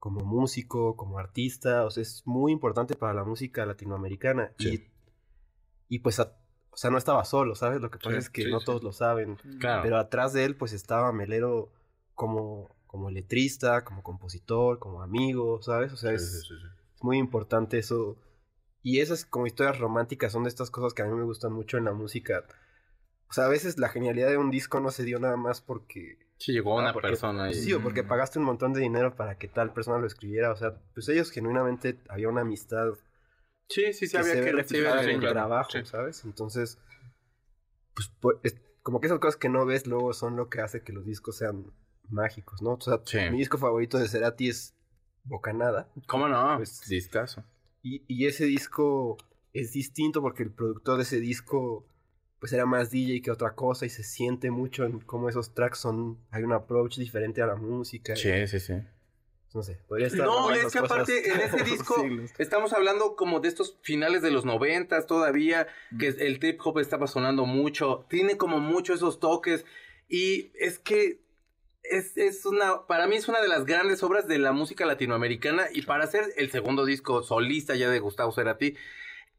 como 0.07 0.21
músico, 0.25 0.95
como 0.95 1.19
artista, 1.19 1.85
o 1.85 1.90
sea, 1.90 2.03
es 2.03 2.23
muy 2.27 2.53
importante 2.53 2.95
para 2.95 3.12
la 3.12 3.25
música 3.25 3.66
latinoamericana. 3.66 4.53
Sí. 4.57 4.88
Y, 5.88 5.97
y 5.97 5.99
pues, 5.99 6.21
a- 6.21 6.37
o 6.71 6.77
sea, 6.77 6.90
no 6.92 6.97
estaba 6.99 7.25
solo, 7.25 7.57
¿sabes? 7.57 7.81
Lo 7.81 7.90
que 7.90 7.99
pasa 7.99 8.12
Sí, 8.12 8.16
es 8.19 8.31
que 8.31 8.42
sí, 8.45 8.51
no 8.53 8.61
sí. 8.61 8.66
todos 8.66 8.85
lo 8.85 8.92
saben. 8.92 9.35
Claro. 9.59 9.83
Pero 9.83 9.99
atrás 9.99 10.33
de 10.33 10.45
él, 10.45 10.55
pues 10.57 10.73
estaba 10.73 11.11
Melero 11.11 11.73
como, 12.14 12.77
como 12.87 13.11
letrista, 13.11 13.83
como 13.83 14.05
compositor, 14.05 14.79
como 14.79 15.03
amigo, 15.03 15.61
¿sabes? 15.61 15.92
O 15.92 15.97
sea, 15.97 16.11
Sí, 16.11 16.16
es, 16.16 16.31
sí, 16.42 16.49
sí, 16.49 16.55
sí. 16.61 16.66
es 16.95 17.03
muy 17.03 17.19
importante 17.19 17.77
eso. 17.79 18.16
Y 18.85 19.01
esas 19.01 19.25
como 19.25 19.49
historias 19.49 19.81
románticas 19.81 20.31
son 20.33 20.45
de 20.45 20.51
estas 20.51 20.71
cosas 20.71 20.95
que 20.95 21.03
a 21.03 21.07
mí 21.07 21.14
me 21.16 21.25
gustan 21.25 21.53
mucho 21.53 21.79
en 21.79 21.85
la 21.87 21.92
música. 21.95 22.45
O 23.29 23.33
sea, 23.33 23.47
a 23.47 23.49
veces 23.49 23.77
la 23.79 23.88
genialidad 23.88 24.29
de 24.29 24.37
un 24.38 24.53
disco 24.53 24.79
no 24.79 24.92
se 24.92 25.03
dio 25.03 25.19
nada 25.19 25.37
más 25.37 25.61
porque... 25.61 26.25
Sí, 26.38 26.53
llegó 26.53 26.79
Ah, 26.79 26.83
una 26.83 26.92
porque- 26.92 27.09
persona 27.09 27.51
y... 27.51 27.55
Sí, 27.55 27.72
o 27.72 27.81
porque 27.83 28.03
pagaste 28.05 28.38
un 28.38 28.44
montón 28.44 28.72
de 28.72 28.81
dinero 28.81 29.16
para 29.16 29.38
que 29.38 29.49
tal 29.49 29.72
persona 29.72 29.99
lo 29.99 30.07
escribiera. 30.07 30.53
O 30.53 30.57
sea, 30.57 30.75
pues 30.94 31.09
ellos 31.09 31.31
genuinamente 31.31 31.99
había 32.09 32.29
una 32.29 32.42
amistad 32.42 32.92
Sí, 33.68 33.92
sí, 33.92 34.07
sí, 34.07 34.12
que 34.12 34.18
había 34.18 34.33
se 34.35 34.40
que 34.42 34.49
en 34.51 34.59
el 34.59 35.18
claro, 35.18 35.33
trabajo, 35.33 35.70
sí. 35.72 35.79
¿sabes? 35.85 36.25
Entonces, 36.25 36.79
pues, 37.94 38.12
pues, 38.20 38.37
es- 38.42 38.61
como 38.83 39.01
que 39.01 39.07
esas 39.09 39.18
cosas 39.18 39.37
que 39.37 39.49
no 39.49 39.66
ves 39.66 39.87
luego 39.88 40.12
son 40.12 40.37
lo 40.37 40.49
que 40.49 40.61
hace 40.61 40.83
que 40.83 40.92
los 40.92 41.05
discos 41.05 41.37
sean 41.38 41.72
mágicos, 42.09 42.62
¿no? 42.62 42.75
O 42.75 42.81
sea, 42.81 43.01
Sí. 43.05 43.18
mi 43.33 43.38
disco 43.38 43.59
favorito 43.59 43.99
de 43.99 44.07
Cerati 44.09 44.49
es 44.49 44.77
Bocanada. 45.25 45.90
¿Cómo 46.07 46.29
no? 46.29 46.57
Pues- 46.59 46.83
Discaso. 46.88 47.44
Y, 47.83 48.05
y 48.07 48.27
ese 48.27 48.44
disco 48.44 49.16
es 49.53 49.72
distinto 49.72 50.20
porque 50.20 50.44
el 50.44 50.53
productor 50.53 50.99
de 50.99 51.03
ese 51.03 51.18
disco 51.18 51.88
pues 52.38 52.53
era 52.53 52.66
más 52.66 52.90
DJ 52.90 53.22
que 53.22 53.31
otra 53.31 53.55
cosa 53.55 53.87
y 53.87 53.90
se 53.90 54.03
siente 54.03 54.51
mucho 54.51 54.85
en 54.85 55.01
cómo 55.01 55.29
esos 55.29 55.55
tracks 55.55 55.79
son, 55.79 56.18
hay 56.31 56.42
un 56.42 56.53
approach 56.53 56.99
diferente 56.99 57.42
a 57.42 57.46
la 57.46 57.57
música. 57.57 58.14
Sí, 58.16 58.46
sí, 58.46 58.61
sí. 58.61 58.75
No 59.55 59.62
sé, 59.62 59.79
podría 59.88 60.09
estar... 60.09 60.27
No, 60.27 60.51
es 60.51 60.70
que 60.70 60.79
aparte 60.79 61.33
en 61.33 61.40
ese 61.40 61.64
disco 61.64 62.03
siglos. 62.03 62.31
estamos 62.37 62.75
hablando 62.75 63.16
como 63.16 63.40
de 63.40 63.49
estos 63.49 63.79
finales 63.81 64.20
de 64.20 64.31
los 64.31 64.44
noventas 64.44 65.07
todavía, 65.07 65.66
que 65.99 66.09
el 66.09 66.38
trip 66.40 66.61
hop 66.62 66.79
estaba 66.79 67.07
sonando 67.07 67.46
mucho, 67.46 68.05
tiene 68.11 68.37
como 68.37 68.61
mucho 68.61 68.92
esos 68.92 69.18
toques 69.18 69.64
y 70.09 70.53
es 70.59 70.79
que 70.79 71.20
es, 71.85 72.16
es 72.16 72.44
una, 72.44 72.87
para 72.87 73.07
mí 73.07 73.16
es 73.16 73.29
una 73.29 73.40
de 73.40 73.49
las 73.49 73.64
grandes 73.64 74.03
obras 74.03 74.29
de 74.29 74.38
la 74.38 74.53
música 74.53 74.85
latinoamericana 74.85 75.68
y 75.72 75.83
para 75.83 76.05
hacer 76.05 76.25
el 76.37 76.51
segundo 76.51 76.85
disco 76.85 77.22
solista 77.22 77.75
ya 77.77 77.88
de 77.88 78.01
Gustavo 78.01 78.33
Cerati 78.33 78.77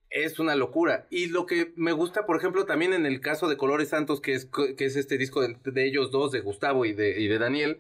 es 0.10 0.40
una 0.40 0.56
locura. 0.56 1.08
Y 1.10 1.28
lo 1.28 1.46
que 1.46 1.74
me 1.76 1.92
gusta, 1.92 2.26
por 2.26 2.38
ejemplo, 2.38 2.66
también 2.66 2.94
en 2.94 3.06
el 3.06 3.22
caso 3.22 3.48
de 3.48 3.58
Colores 3.58 3.90
Santos, 3.90 4.22
que 4.22 4.34
es, 4.34 4.46
que 4.46 4.86
es 4.86 4.96
este 4.96 5.18
disco 5.18 5.42
de, 5.42 5.58
de 5.64 5.86
ellos 5.86 6.12
dos, 6.12 6.32
de 6.32 6.42
Gustavo 6.42 6.86
y 6.86 6.94
de, 6.94 7.20
y 7.20 7.28
de 7.28 7.38
Daniel, 7.40 7.80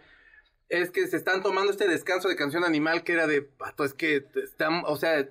es 0.69 0.91
que 0.91 1.07
se 1.07 1.17
están 1.17 1.41
tomando 1.41 1.71
este 1.71 1.87
descanso 1.87 2.27
de 2.27 2.35
canción 2.35 2.63
animal 2.63 3.03
que 3.03 3.13
era 3.13 3.27
de, 3.27 3.41
pato, 3.41 3.85
es 3.85 3.93
que 3.93 4.25
están, 4.35 4.83
o 4.85 4.97
sea, 4.97 5.27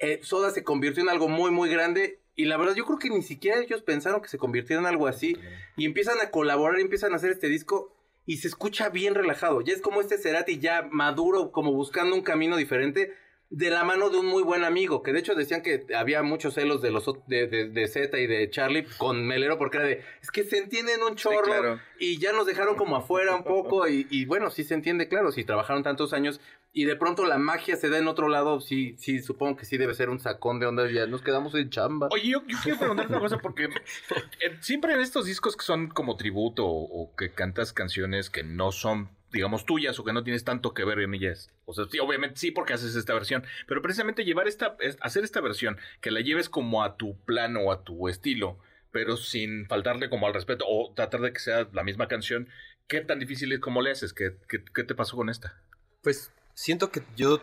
eh, 0.00 0.20
Soda 0.22 0.50
se 0.50 0.64
convirtió 0.64 1.02
en 1.02 1.10
algo 1.10 1.28
muy, 1.28 1.50
muy 1.50 1.68
grande. 1.68 2.20
Y 2.34 2.46
la 2.46 2.56
verdad, 2.56 2.74
yo 2.74 2.86
creo 2.86 2.98
que 2.98 3.10
ni 3.10 3.22
siquiera 3.22 3.60
ellos 3.60 3.82
pensaron 3.82 4.22
que 4.22 4.28
se 4.28 4.38
convirtiera 4.38 4.80
en 4.80 4.86
algo 4.86 5.06
así. 5.06 5.36
Y 5.76 5.84
empiezan 5.84 6.20
a 6.20 6.30
colaborar 6.30 6.78
y 6.78 6.82
empiezan 6.82 7.12
a 7.12 7.16
hacer 7.16 7.30
este 7.30 7.48
disco. 7.48 7.94
Y 8.24 8.38
se 8.38 8.48
escucha 8.48 8.88
bien 8.88 9.14
relajado. 9.14 9.60
Ya 9.60 9.74
es 9.74 9.82
como 9.82 10.00
este 10.00 10.16
Cerati 10.16 10.58
ya 10.58 10.88
maduro, 10.90 11.52
como 11.52 11.72
buscando 11.72 12.16
un 12.16 12.22
camino 12.22 12.56
diferente. 12.56 13.12
De 13.52 13.68
la 13.68 13.82
mano 13.82 14.10
de 14.10 14.18
un 14.18 14.26
muy 14.26 14.44
buen 14.44 14.62
amigo. 14.64 15.02
Que 15.02 15.12
de 15.12 15.18
hecho 15.18 15.34
decían 15.34 15.62
que 15.62 15.84
había 15.96 16.22
muchos 16.22 16.54
celos 16.54 16.80
de 16.82 16.92
los 16.92 17.04
de, 17.26 17.48
de, 17.48 17.68
de 17.68 17.88
Zeta 17.88 18.18
y 18.18 18.26
de 18.28 18.48
Charlie 18.48 18.86
con 18.96 19.26
Melero. 19.26 19.58
Porque 19.58 19.78
era 19.78 19.86
de, 19.86 20.04
es 20.22 20.30
que 20.30 20.44
se 20.44 20.58
entienden 20.58 21.02
un 21.02 21.16
chorro. 21.16 21.42
claro. 21.42 21.80
Y 21.98 22.18
ya 22.18 22.32
nos 22.32 22.46
dejaron 22.46 22.76
como 22.76 22.96
afuera 22.96 23.34
un 23.34 23.42
poco. 23.44 23.88
Y, 23.88 24.06
y 24.08 24.24
bueno, 24.24 24.50
sí 24.50 24.62
se 24.64 24.74
entiende, 24.74 25.08
claro. 25.08 25.32
Si 25.32 25.44
trabajaron 25.44 25.82
tantos 25.82 26.12
años 26.12 26.40
y 26.72 26.84
de 26.84 26.94
pronto 26.94 27.24
la 27.26 27.36
magia 27.38 27.74
se 27.74 27.88
da 27.88 27.98
en 27.98 28.06
otro 28.06 28.28
lado, 28.28 28.60
sí, 28.60 28.94
sí, 28.96 29.20
supongo 29.20 29.56
que 29.56 29.64
sí 29.64 29.76
debe 29.76 29.92
ser 29.94 30.08
un 30.08 30.20
sacón 30.20 30.60
de 30.60 30.66
onda. 30.66 30.88
Ya 30.88 31.06
nos 31.06 31.20
quedamos 31.20 31.52
en 31.56 31.68
chamba. 31.70 32.06
Oye, 32.12 32.28
yo, 32.30 32.42
yo 32.46 32.56
quiero 32.62 32.78
preguntarte 32.78 33.12
una 33.12 33.20
cosa 33.20 33.38
porque 33.38 33.64
eh, 33.64 34.56
siempre 34.60 34.94
en 34.94 35.00
estos 35.00 35.26
discos 35.26 35.56
que 35.56 35.64
son 35.64 35.88
como 35.88 36.16
tributo 36.16 36.64
o, 36.66 36.84
o 37.02 37.16
que 37.16 37.32
cantas 37.32 37.72
canciones 37.72 38.30
que 38.30 38.44
no 38.44 38.70
son, 38.70 39.10
digamos, 39.32 39.64
tuyas 39.66 39.98
o 39.98 40.04
que 40.04 40.12
no 40.12 40.24
tienes 40.24 40.44
tanto 40.44 40.74
que 40.74 40.84
ver 40.84 40.98
en 41.00 41.14
ellas. 41.14 41.50
O 41.64 41.72
sea, 41.74 41.84
sí, 41.90 41.98
obviamente 41.98 42.36
sí 42.36 42.50
porque 42.50 42.72
haces 42.72 42.94
esta 42.96 43.14
versión, 43.14 43.44
pero 43.66 43.80
precisamente 43.82 44.24
llevar 44.24 44.48
esta, 44.48 44.76
es- 44.80 44.98
hacer 45.00 45.24
esta 45.24 45.40
versión, 45.40 45.76
que 46.00 46.10
la 46.10 46.20
lleves 46.20 46.48
como 46.48 46.82
a 46.82 46.96
tu 46.96 47.16
plano 47.24 47.60
o 47.60 47.72
a 47.72 47.84
tu 47.84 48.08
estilo, 48.08 48.58
pero 48.90 49.16
sin 49.16 49.66
faltarle 49.66 50.10
como 50.10 50.26
al 50.26 50.34
respeto 50.34 50.64
o 50.68 50.92
tratar 50.94 51.20
de 51.20 51.32
que 51.32 51.38
sea 51.38 51.68
la 51.72 51.84
misma 51.84 52.08
canción, 52.08 52.48
¿qué 52.88 53.00
tan 53.02 53.20
difícil 53.20 53.52
es? 53.52 53.60
¿Cómo 53.60 53.82
le 53.82 53.92
haces? 53.92 54.12
¿Qué, 54.12 54.36
qué, 54.48 54.64
qué 54.74 54.82
te 54.84 54.94
pasó 54.96 55.16
con 55.16 55.28
esta? 55.30 55.60
Pues 56.02 56.32
siento 56.54 56.90
que 56.90 57.02
yo. 57.16 57.40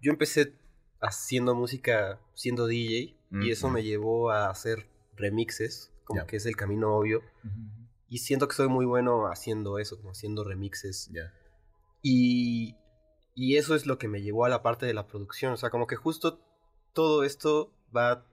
Yo 0.00 0.12
empecé 0.12 0.52
haciendo 1.00 1.54
música 1.54 2.18
siendo 2.34 2.66
DJ 2.66 3.14
y 3.42 3.50
eso 3.50 3.68
me 3.68 3.82
llevó 3.82 4.30
a 4.30 4.48
hacer 4.50 4.86
remixes, 5.16 5.90
como 6.04 6.20
que 6.26 6.36
es 6.36 6.46
el 6.46 6.54
camino 6.56 6.94
obvio. 6.94 7.22
Y 8.16 8.18
siento 8.18 8.48
que 8.48 8.56
soy 8.56 8.68
muy 8.68 8.86
bueno 8.86 9.26
haciendo 9.26 9.78
eso, 9.78 9.98
como 9.98 10.12
haciendo 10.12 10.42
remixes. 10.42 11.10
Ya. 11.12 11.34
Y, 12.00 12.74
y 13.34 13.58
eso 13.58 13.74
es 13.74 13.84
lo 13.84 13.98
que 13.98 14.08
me 14.08 14.22
llevó 14.22 14.46
a 14.46 14.48
la 14.48 14.62
parte 14.62 14.86
de 14.86 14.94
la 14.94 15.06
producción. 15.06 15.52
O 15.52 15.58
sea, 15.58 15.68
como 15.68 15.86
que 15.86 15.96
justo 15.96 16.40
todo 16.94 17.24
esto 17.24 17.74
va 17.94 18.24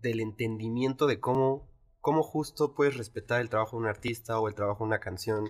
del 0.00 0.20
entendimiento 0.20 1.06
de 1.06 1.20
cómo, 1.20 1.68
cómo 2.00 2.22
justo 2.22 2.74
puedes 2.74 2.96
respetar 2.96 3.42
el 3.42 3.50
trabajo 3.50 3.76
de 3.76 3.82
un 3.82 3.88
artista 3.88 4.40
o 4.40 4.48
el 4.48 4.54
trabajo 4.54 4.84
de 4.84 4.88
una 4.88 4.98
canción 5.00 5.46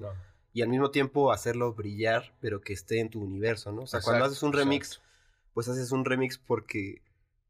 y 0.53 0.62
al 0.62 0.69
mismo 0.71 0.91
tiempo 0.91 1.31
hacerlo 1.31 1.73
brillar, 1.73 2.35
pero 2.41 2.61
que 2.61 2.73
esté 2.73 2.99
en 2.99 3.11
tu 3.11 3.23
universo, 3.23 3.71
¿no? 3.71 3.83
O 3.83 3.87
sea, 3.87 4.01
cuando 4.01 4.25
Exacto, 4.25 4.33
haces 4.33 4.43
un 4.43 4.53
remix, 4.55 4.88
exacto. 4.88 5.09
pues 5.55 5.69
haces 5.69 5.93
un 5.93 6.05
remix 6.05 6.37
porque 6.37 7.01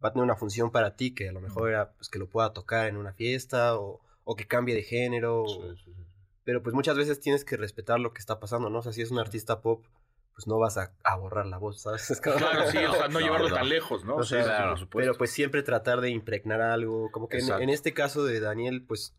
va 0.05 0.11
a 0.11 0.13
tener 0.13 0.25
una 0.25 0.37
función 0.37 0.71
para 0.71 0.95
ti, 0.95 1.15
que 1.15 1.31
a 1.31 1.33
lo 1.33 1.41
mejor 1.41 1.71
era 1.71 1.93
pues, 1.95 2.11
que 2.11 2.19
lo 2.19 2.29
pueda 2.29 2.53
tocar 2.53 2.87
en 2.87 2.99
una 2.99 3.15
fiesta 3.15 3.79
o, 3.79 4.03
o 4.25 4.37
que 4.37 4.47
cambie 4.47 4.75
de 4.75 4.83
género. 4.83 5.45
o- 5.45 5.47
Sí, 5.47 5.85
sí, 5.87 5.95
sí. 5.97 6.08
Pero 6.49 6.63
pues 6.63 6.75
muchas 6.75 6.97
veces 6.97 7.21
tienes 7.21 7.45
que 7.45 7.59
respetar 7.59 8.01
lo 8.01 8.15
que 8.15 8.21
está 8.21 8.41
pasando, 8.41 8.71
¿no? 8.71 8.79
O 8.79 8.83
sea, 8.83 8.95
si 8.95 9.03
es 9.03 9.11
un 9.11 9.19
artista 9.19 9.61
pop, 9.61 9.85
pues 10.33 10.47
no 10.47 10.59
vas 10.59 10.79
a, 10.79 10.95
a 11.05 11.15
borrar 11.17 11.45
la 11.45 11.59
voz, 11.59 11.83
¿sabes? 11.83 12.11
Es 12.11 12.23
como- 12.23 12.37
Claro, 12.39 12.71
sí, 12.71 12.79
o 12.79 12.95
sea, 12.95 13.09
no, 13.09 13.13
No, 13.21 13.21
llevarlo 13.21 13.51
no. 13.51 13.55
tan 13.55 13.69
lejos, 13.69 14.07
¿no? 14.07 14.17
O 14.17 14.23
sea, 14.23 14.41
sí, 14.41 14.49
claro, 14.49 14.71
por 14.71 14.79
supuesto. 14.79 15.11
Pero 15.11 15.19
pues 15.19 15.31
siempre 15.31 15.63
tratar 15.63 16.01
de 16.01 16.09
impregnar 16.09 16.63
algo. 16.63 17.11
Como 17.13 17.29
que 17.29 17.37
en, 17.37 17.69
este 17.69 17.93
caso 17.93 18.25
de 18.25 18.41
Daniel, 18.41 18.83
pues 18.83 19.15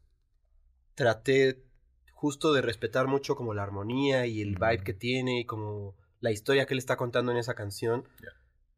traté 0.95 1.61
justo 2.13 2.51
de 2.51 2.63
respetar 2.63 3.05
mucho 3.05 3.35
como 3.35 3.53
la 3.53 3.61
armonía 3.61 4.25
y 4.25 4.41
el 4.41 4.55
vibe 4.55 4.83
que 4.83 4.95
tiene 4.95 5.41
y 5.41 5.45
como 5.45 5.95
la 6.21 6.31
historia 6.31 6.65
que 6.65 6.73
él 6.73 6.79
está 6.79 6.97
contando 6.97 7.31
en 7.31 7.37
esa 7.37 7.53
canción. 7.53 8.07
Ya. 8.23 8.29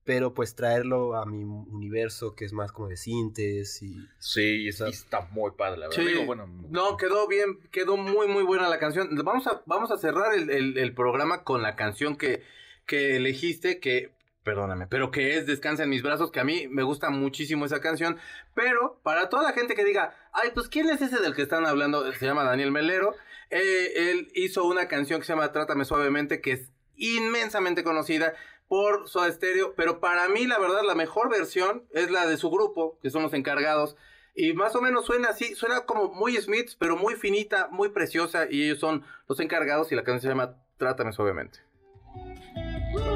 Pero 0.04 0.34
pues 0.34 0.56
traerlo 0.56 1.16
a 1.16 1.26
mi 1.28 1.44
universo 1.44 2.34
que 2.36 2.44
es 2.46 2.54
más 2.54 2.72
como 2.72 2.88
de 2.88 2.98
sintes 2.98 3.84
y... 3.84 4.08
Sí, 4.18 4.68
es- 4.68 4.76
O 4.76 4.78
sea, 4.80 4.88
y 4.88 4.92
está 4.92 5.22
muy 5.32 5.52
padre, 5.52 5.78
la 5.80 5.88
verdad. 5.90 6.02
Sí. 6.04 6.08
Digo, 6.10 6.26
bueno, 6.26 6.48
No, 6.70 6.98
quedó 6.98 7.28
bien, 7.28 7.60
quedó 7.72 7.98
muy, 7.98 8.28
muy 8.28 8.44
buena 8.44 8.68
la 8.68 8.80
canción. 8.80 9.10
Vamos 9.24 9.46
a, 9.48 9.62
vamos 9.68 9.92
a 9.92 9.98
cerrar 9.98 10.34
el, 10.34 10.50
el- 10.50 10.78
el 10.78 10.94
programa 10.96 11.44
con 11.44 11.62
la 11.62 11.76
canción 11.76 12.16
que, 12.18 12.42
que 12.88 13.16
elegiste, 13.18 13.80
que 13.80 14.12
perdóname, 14.44 14.88
pero 14.88 15.12
que 15.12 15.38
es 15.38 15.46
Descansa 15.46 15.84
en 15.84 15.90
mis 15.92 16.02
brazos, 16.02 16.32
que 16.32 16.40
a 16.40 16.44
mí 16.44 16.68
me 16.68 16.82
gusta 16.82 17.12
muchísimo 17.12 17.66
esa 17.66 17.80
canción, 17.80 18.18
pero 18.56 19.00
para 19.04 19.30
toda 19.30 19.44
la 19.44 19.54
gente 19.54 19.76
que 19.76 19.86
diga, 19.86 20.16
ay, 20.34 20.50
pues 20.56 20.68
¿quién 20.68 20.90
es 20.90 21.00
ese 21.00 21.20
del 21.20 21.36
que 21.36 21.44
están 21.44 21.68
hablando? 21.68 22.12
Se 22.14 22.26
llama 22.26 22.44
Daniel 22.44 22.72
Melero, 22.72 23.14
eh, 23.52 24.10
él 24.10 24.32
hizo 24.34 24.66
una 24.66 24.88
canción 24.88 25.20
que 25.20 25.28
se 25.28 25.34
llama 25.34 25.52
Trátame 25.52 25.86
Suavemente, 25.86 26.42
que 26.42 26.54
es 26.54 26.72
inmensamente 26.96 27.84
conocida 27.84 28.34
por 28.72 29.10
Soda 29.10 29.30
Stereo, 29.30 29.74
pero 29.76 30.00
para 30.00 30.30
mí 30.30 30.48
la 30.48 30.58
verdad 30.58 30.84
la 30.88 30.96
mejor 30.96 31.30
versión 31.30 31.84
es 31.92 32.10
la 32.10 32.26
de 32.26 32.38
su 32.38 32.50
grupo, 32.50 32.98
que 33.02 33.10
son 33.10 33.22
los 33.22 33.34
encargados, 33.34 33.98
y 34.34 34.54
más 34.54 34.74
o 34.78 34.82
menos 34.82 35.06
suena 35.06 35.28
así, 35.28 35.56
suena 35.56 35.82
como 35.82 36.14
muy 36.14 36.38
Smiths, 36.38 36.78
pero 36.78 36.96
muy 36.96 37.16
finita, 37.16 37.68
muy 37.70 37.90
preciosa, 37.90 38.48
y 38.50 38.64
ellos 38.64 38.80
son 38.80 39.04
los 39.28 39.42
encargados 39.42 39.92
y 39.92 39.96
la 39.96 40.06
canción 40.06 40.22
se 40.22 40.28
llama 40.30 40.56
Trátame 40.78 41.12
Suavemente. 41.12 41.60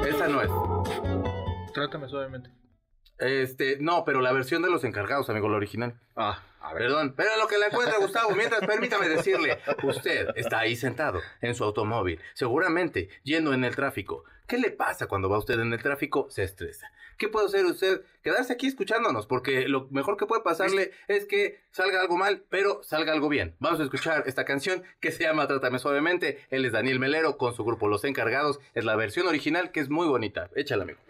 Esa 0.06 0.28
no 0.28 0.42
es. 0.42 1.72
Trátame 1.72 2.10
suavemente. 2.10 2.50
Este, 3.18 3.78
no, 3.80 4.04
pero 4.04 4.20
la 4.20 4.32
versión 4.32 4.60
de 4.60 4.68
los 4.68 4.84
encargados, 4.84 5.30
amigo, 5.30 5.48
la 5.48 5.56
original. 5.56 5.98
Ah, 6.16 6.42
a 6.60 6.74
ver. 6.74 6.82
Perdón, 6.82 7.14
pero 7.16 7.30
lo 7.38 7.48
que 7.48 7.56
le 7.56 7.68
encuentra 7.68 7.96
Gustavo, 7.98 8.32
mientras 8.36 8.60
permítame 8.66 9.08
decirle, 9.08 9.58
usted 9.84 10.28
está 10.36 10.58
ahí 10.58 10.76
sentado 10.76 11.22
en 11.40 11.54
su 11.54 11.64
automóvil, 11.64 12.20
seguramente 12.34 13.08
yendo 13.22 13.54
en 13.54 13.64
el 13.64 13.74
tráfico. 13.74 14.24
¿Qué 14.46 14.58
le 14.58 14.70
pasa 14.70 15.08
cuando 15.08 15.28
va 15.28 15.38
usted 15.38 15.58
en 15.58 15.72
el 15.72 15.82
tráfico? 15.82 16.28
Se 16.30 16.44
estresa. 16.44 16.88
¿Qué 17.18 17.28
puede 17.28 17.46
hacer 17.46 17.64
usted? 17.64 18.02
Quedarse 18.22 18.52
aquí 18.52 18.68
escuchándonos, 18.68 19.26
porque 19.26 19.68
lo 19.68 19.88
mejor 19.90 20.16
que 20.16 20.26
puede 20.26 20.42
pasarle 20.42 20.92
es 21.08 21.24
que 21.24 21.62
salga 21.72 22.00
algo 22.00 22.16
mal, 22.16 22.44
pero 22.48 22.80
salga 22.84 23.12
algo 23.12 23.28
bien. 23.28 23.56
Vamos 23.58 23.80
a 23.80 23.82
escuchar 23.82 24.22
esta 24.26 24.44
canción 24.44 24.84
que 25.00 25.10
se 25.10 25.24
llama 25.24 25.48
Trátame 25.48 25.80
Suavemente. 25.80 26.44
Él 26.50 26.64
es 26.64 26.70
Daniel 26.70 27.00
Melero 27.00 27.38
con 27.38 27.54
su 27.56 27.64
grupo 27.64 27.88
Los 27.88 28.04
Encargados. 28.04 28.60
Es 28.74 28.84
la 28.84 28.94
versión 28.94 29.26
original 29.26 29.72
que 29.72 29.80
es 29.80 29.88
muy 29.88 30.06
bonita. 30.06 30.48
Échala, 30.54 30.84
amigo. 30.84 31.00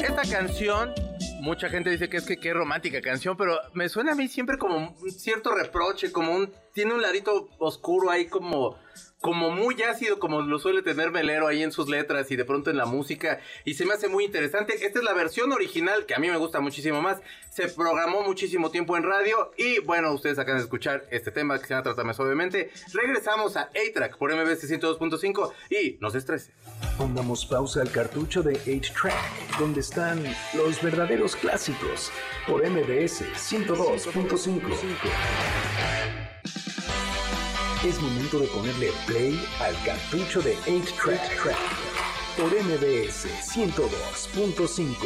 Esta 0.00 0.22
canción, 0.22 0.94
mucha 1.42 1.68
gente 1.68 1.90
dice 1.90 2.08
que 2.08 2.16
es 2.16 2.24
que 2.24 2.38
qué 2.38 2.54
romántica 2.54 3.02
canción, 3.02 3.36
pero 3.36 3.58
me 3.74 3.90
suena 3.90 4.12
a 4.12 4.14
mí 4.14 4.28
siempre 4.28 4.56
como 4.56 4.76
un 4.78 5.10
cierto 5.10 5.54
reproche, 5.54 6.10
como 6.10 6.34
un... 6.34 6.54
Tiene 6.72 6.94
un 6.94 7.02
ladito 7.02 7.50
oscuro 7.58 8.10
ahí 8.10 8.28
como 8.28 8.78
como 9.20 9.50
muy 9.50 9.82
ácido, 9.82 10.18
como 10.18 10.42
lo 10.42 10.58
suele 10.58 10.82
tener 10.82 11.10
Melero 11.10 11.48
ahí 11.48 11.62
en 11.62 11.72
sus 11.72 11.88
letras 11.88 12.30
y 12.30 12.36
de 12.36 12.44
pronto 12.44 12.70
en 12.70 12.76
la 12.76 12.86
música, 12.86 13.40
y 13.64 13.74
se 13.74 13.84
me 13.84 13.94
hace 13.94 14.08
muy 14.08 14.24
interesante. 14.24 14.74
Esta 14.74 14.98
es 14.98 15.04
la 15.04 15.14
versión 15.14 15.52
original, 15.52 16.06
que 16.06 16.14
a 16.14 16.18
mí 16.18 16.28
me 16.28 16.36
gusta 16.36 16.60
muchísimo 16.60 17.02
más. 17.02 17.18
Se 17.50 17.68
programó 17.68 18.22
muchísimo 18.22 18.70
tiempo 18.70 18.96
en 18.96 19.02
radio, 19.02 19.50
y 19.56 19.80
bueno, 19.80 20.12
ustedes 20.12 20.38
acaban 20.38 20.58
de 20.58 20.64
escuchar 20.64 21.06
este 21.10 21.30
tema 21.30 21.58
que 21.58 21.66
se 21.66 21.70
llama 21.70 21.82
Trátame 21.82 22.14
Suavemente. 22.14 22.70
Regresamos 22.92 23.56
a 23.56 23.62
A-Track 23.62 24.16
por 24.18 24.32
MBS 24.32 24.70
102.5 24.70 25.52
y 25.70 25.98
no 26.00 26.10
se 26.10 26.18
estrese. 26.18 26.52
Pongamos 26.96 27.44
pausa 27.46 27.80
al 27.80 27.90
cartucho 27.90 28.42
de 28.42 28.54
8-Track, 28.60 29.58
donde 29.58 29.80
están 29.80 30.22
los 30.54 30.80
verdaderos 30.82 31.34
clásicos, 31.34 32.12
por 32.46 32.64
MBS 32.68 33.24
102.5. 33.34 34.58
Es 37.84 38.00
momento 38.02 38.40
de 38.40 38.48
ponerle 38.48 38.90
play 39.06 39.40
al 39.60 39.72
cartucho 39.84 40.42
de 40.42 40.56
8-Track 40.66 41.56
por 42.36 42.50
MBS 42.50 43.28
102.5, 43.54 44.96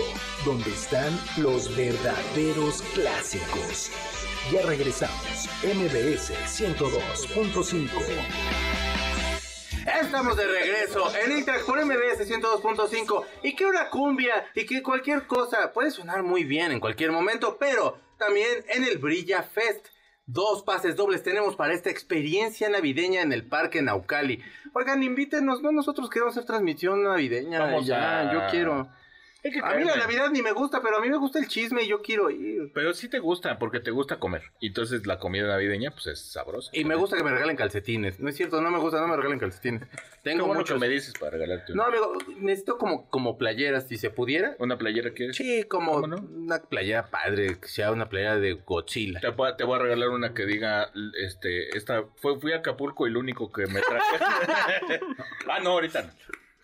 donde 0.47 0.71
están 0.71 1.13
los 1.37 1.77
verdaderos 1.77 2.81
clásicos. 2.95 3.91
Ya 4.51 4.63
regresamos, 4.63 5.51
MBS 5.63 6.33
102.5. 6.47 7.91
Estamos 10.01 10.37
de 10.39 10.47
regreso 10.47 11.13
en 11.15 11.43
A-Track 11.43 11.67
por 11.67 11.85
MBS 11.85 12.27
102.5 12.27 13.25
y 13.43 13.55
que 13.55 13.67
una 13.67 13.91
cumbia 13.91 14.47
y 14.55 14.65
que 14.65 14.83
cualquier 14.83 15.27
cosa 15.27 15.75
puede 15.75 15.91
sonar 15.91 16.23
muy 16.23 16.45
bien 16.45 16.73
en 16.73 16.81
cualquier 16.81 17.13
momento, 17.13 17.59
pero 17.61 17.99
también 18.17 18.65
en 18.69 18.85
el 18.85 18.97
Brilla 18.97 19.43
Fest. 19.43 19.89
Dos 20.33 20.62
pases 20.62 20.97
dobles 20.97 21.23
tenemos 21.23 21.57
para 21.57 21.75
esta 21.75 21.90
experiencia 21.90 22.68
navideña 22.71 23.21
en 23.21 23.33
el 23.35 23.45
Parque 23.45 23.83
Naucali. 23.83 24.42
Oigan, 24.73 25.03
invítenos, 25.03 25.61
no 25.61 25.73
nosotros 25.73 26.09
queremos 26.09 26.35
hacer 26.35 26.47
transmisión 26.47 27.03
navideña. 27.05 27.59
Vamos 27.61 27.87
ya, 27.87 28.31
a- 28.31 28.33
yo 28.33 28.40
quiero. 28.51 28.88
Hay 29.45 29.51
que 29.51 29.61
A 29.61 29.75
mí 29.75 29.85
la. 29.85 29.97
Navidad 29.97 30.31
ni 30.31 30.41
me 30.41 30.53
gusta, 30.53 30.81
pero 30.83 30.99
a 30.99 31.01
mí 31.01 31.09
me 31.11 31.17
gusta 31.17 31.39
el 31.41 31.49
chisme 31.49 31.83
y 31.83 31.89
yo 31.89 32.01
quiero 32.01 32.31
ir. 32.31 32.71
Pero 32.73 32.93
sí 32.95 33.09
te 33.09 33.19
gusta, 33.19 33.59
porque 33.59 33.81
te 33.81 33.91
gusta 33.91 34.19
comer. 34.21 34.43
Y 34.61 34.69
entonces 34.69 35.05
la 35.07 35.19
comida 35.19 35.49
navideña, 35.49 35.91
pues 35.91 36.07
es 36.07 36.21
sabrosa. 36.21 36.71
Y 36.73 36.85
me 36.85 36.95
gusta 36.95 37.17
que 37.17 37.25
me 37.25 37.31
regalen 37.33 37.57
calcetines. 37.57 38.21
No 38.21 38.29
es 38.29 38.37
cierto, 38.37 38.61
no 38.61 38.71
me 38.71 38.79
gusta, 38.79 39.01
no 39.01 39.09
me 39.09 39.17
regalen 39.17 39.39
calcetines. 39.41 39.83
Tengo 40.23 40.45
Tengo 40.45 40.47
muchos. 40.47 40.61
mucho 40.61 40.79
me 40.79 40.89
dices 40.89 41.15
para 41.19 41.33
regalarte 41.33 41.75
No, 41.75 41.83
una, 41.83 41.97
amigo, 41.97 42.13
necesito 42.39 42.79
como, 42.79 43.09
como 43.11 43.37
playeras, 43.37 43.89
si 43.89 43.97
se 43.97 44.11
pudiera. 44.11 44.55
una 44.61 44.79
playera 44.79 45.13
que 45.13 45.33
Sí, 45.33 45.65
como 45.65 45.93
¿Cómo 46.01 46.07
no? 46.07 46.17
una 46.19 46.61
playera 46.63 47.11
padre, 47.11 47.59
que 47.59 47.67
sea 47.67 47.91
una 47.91 48.09
playera 48.09 48.37
de 48.37 48.53
Godzilla. 48.53 49.19
Te 49.19 49.31
voy, 49.31 49.51
a, 49.51 49.57
te 49.57 49.65
voy 49.65 49.75
a 49.77 49.83
regalar 49.83 50.11
una 50.11 50.35
que 50.35 50.47
diga, 50.47 50.93
este, 51.19 51.77
esta, 51.77 52.05
fue, 52.17 52.39
fui 52.39 52.53
a 52.53 52.59
Acapulco 52.59 53.09
y 53.09 53.11
lo 53.11 53.19
único 53.19 53.51
que 53.51 53.67
me 53.67 53.81
traje. 53.81 54.19
ah, 55.51 55.59
no, 55.61 55.71
ahorita 55.71 56.03
no. 56.03 56.13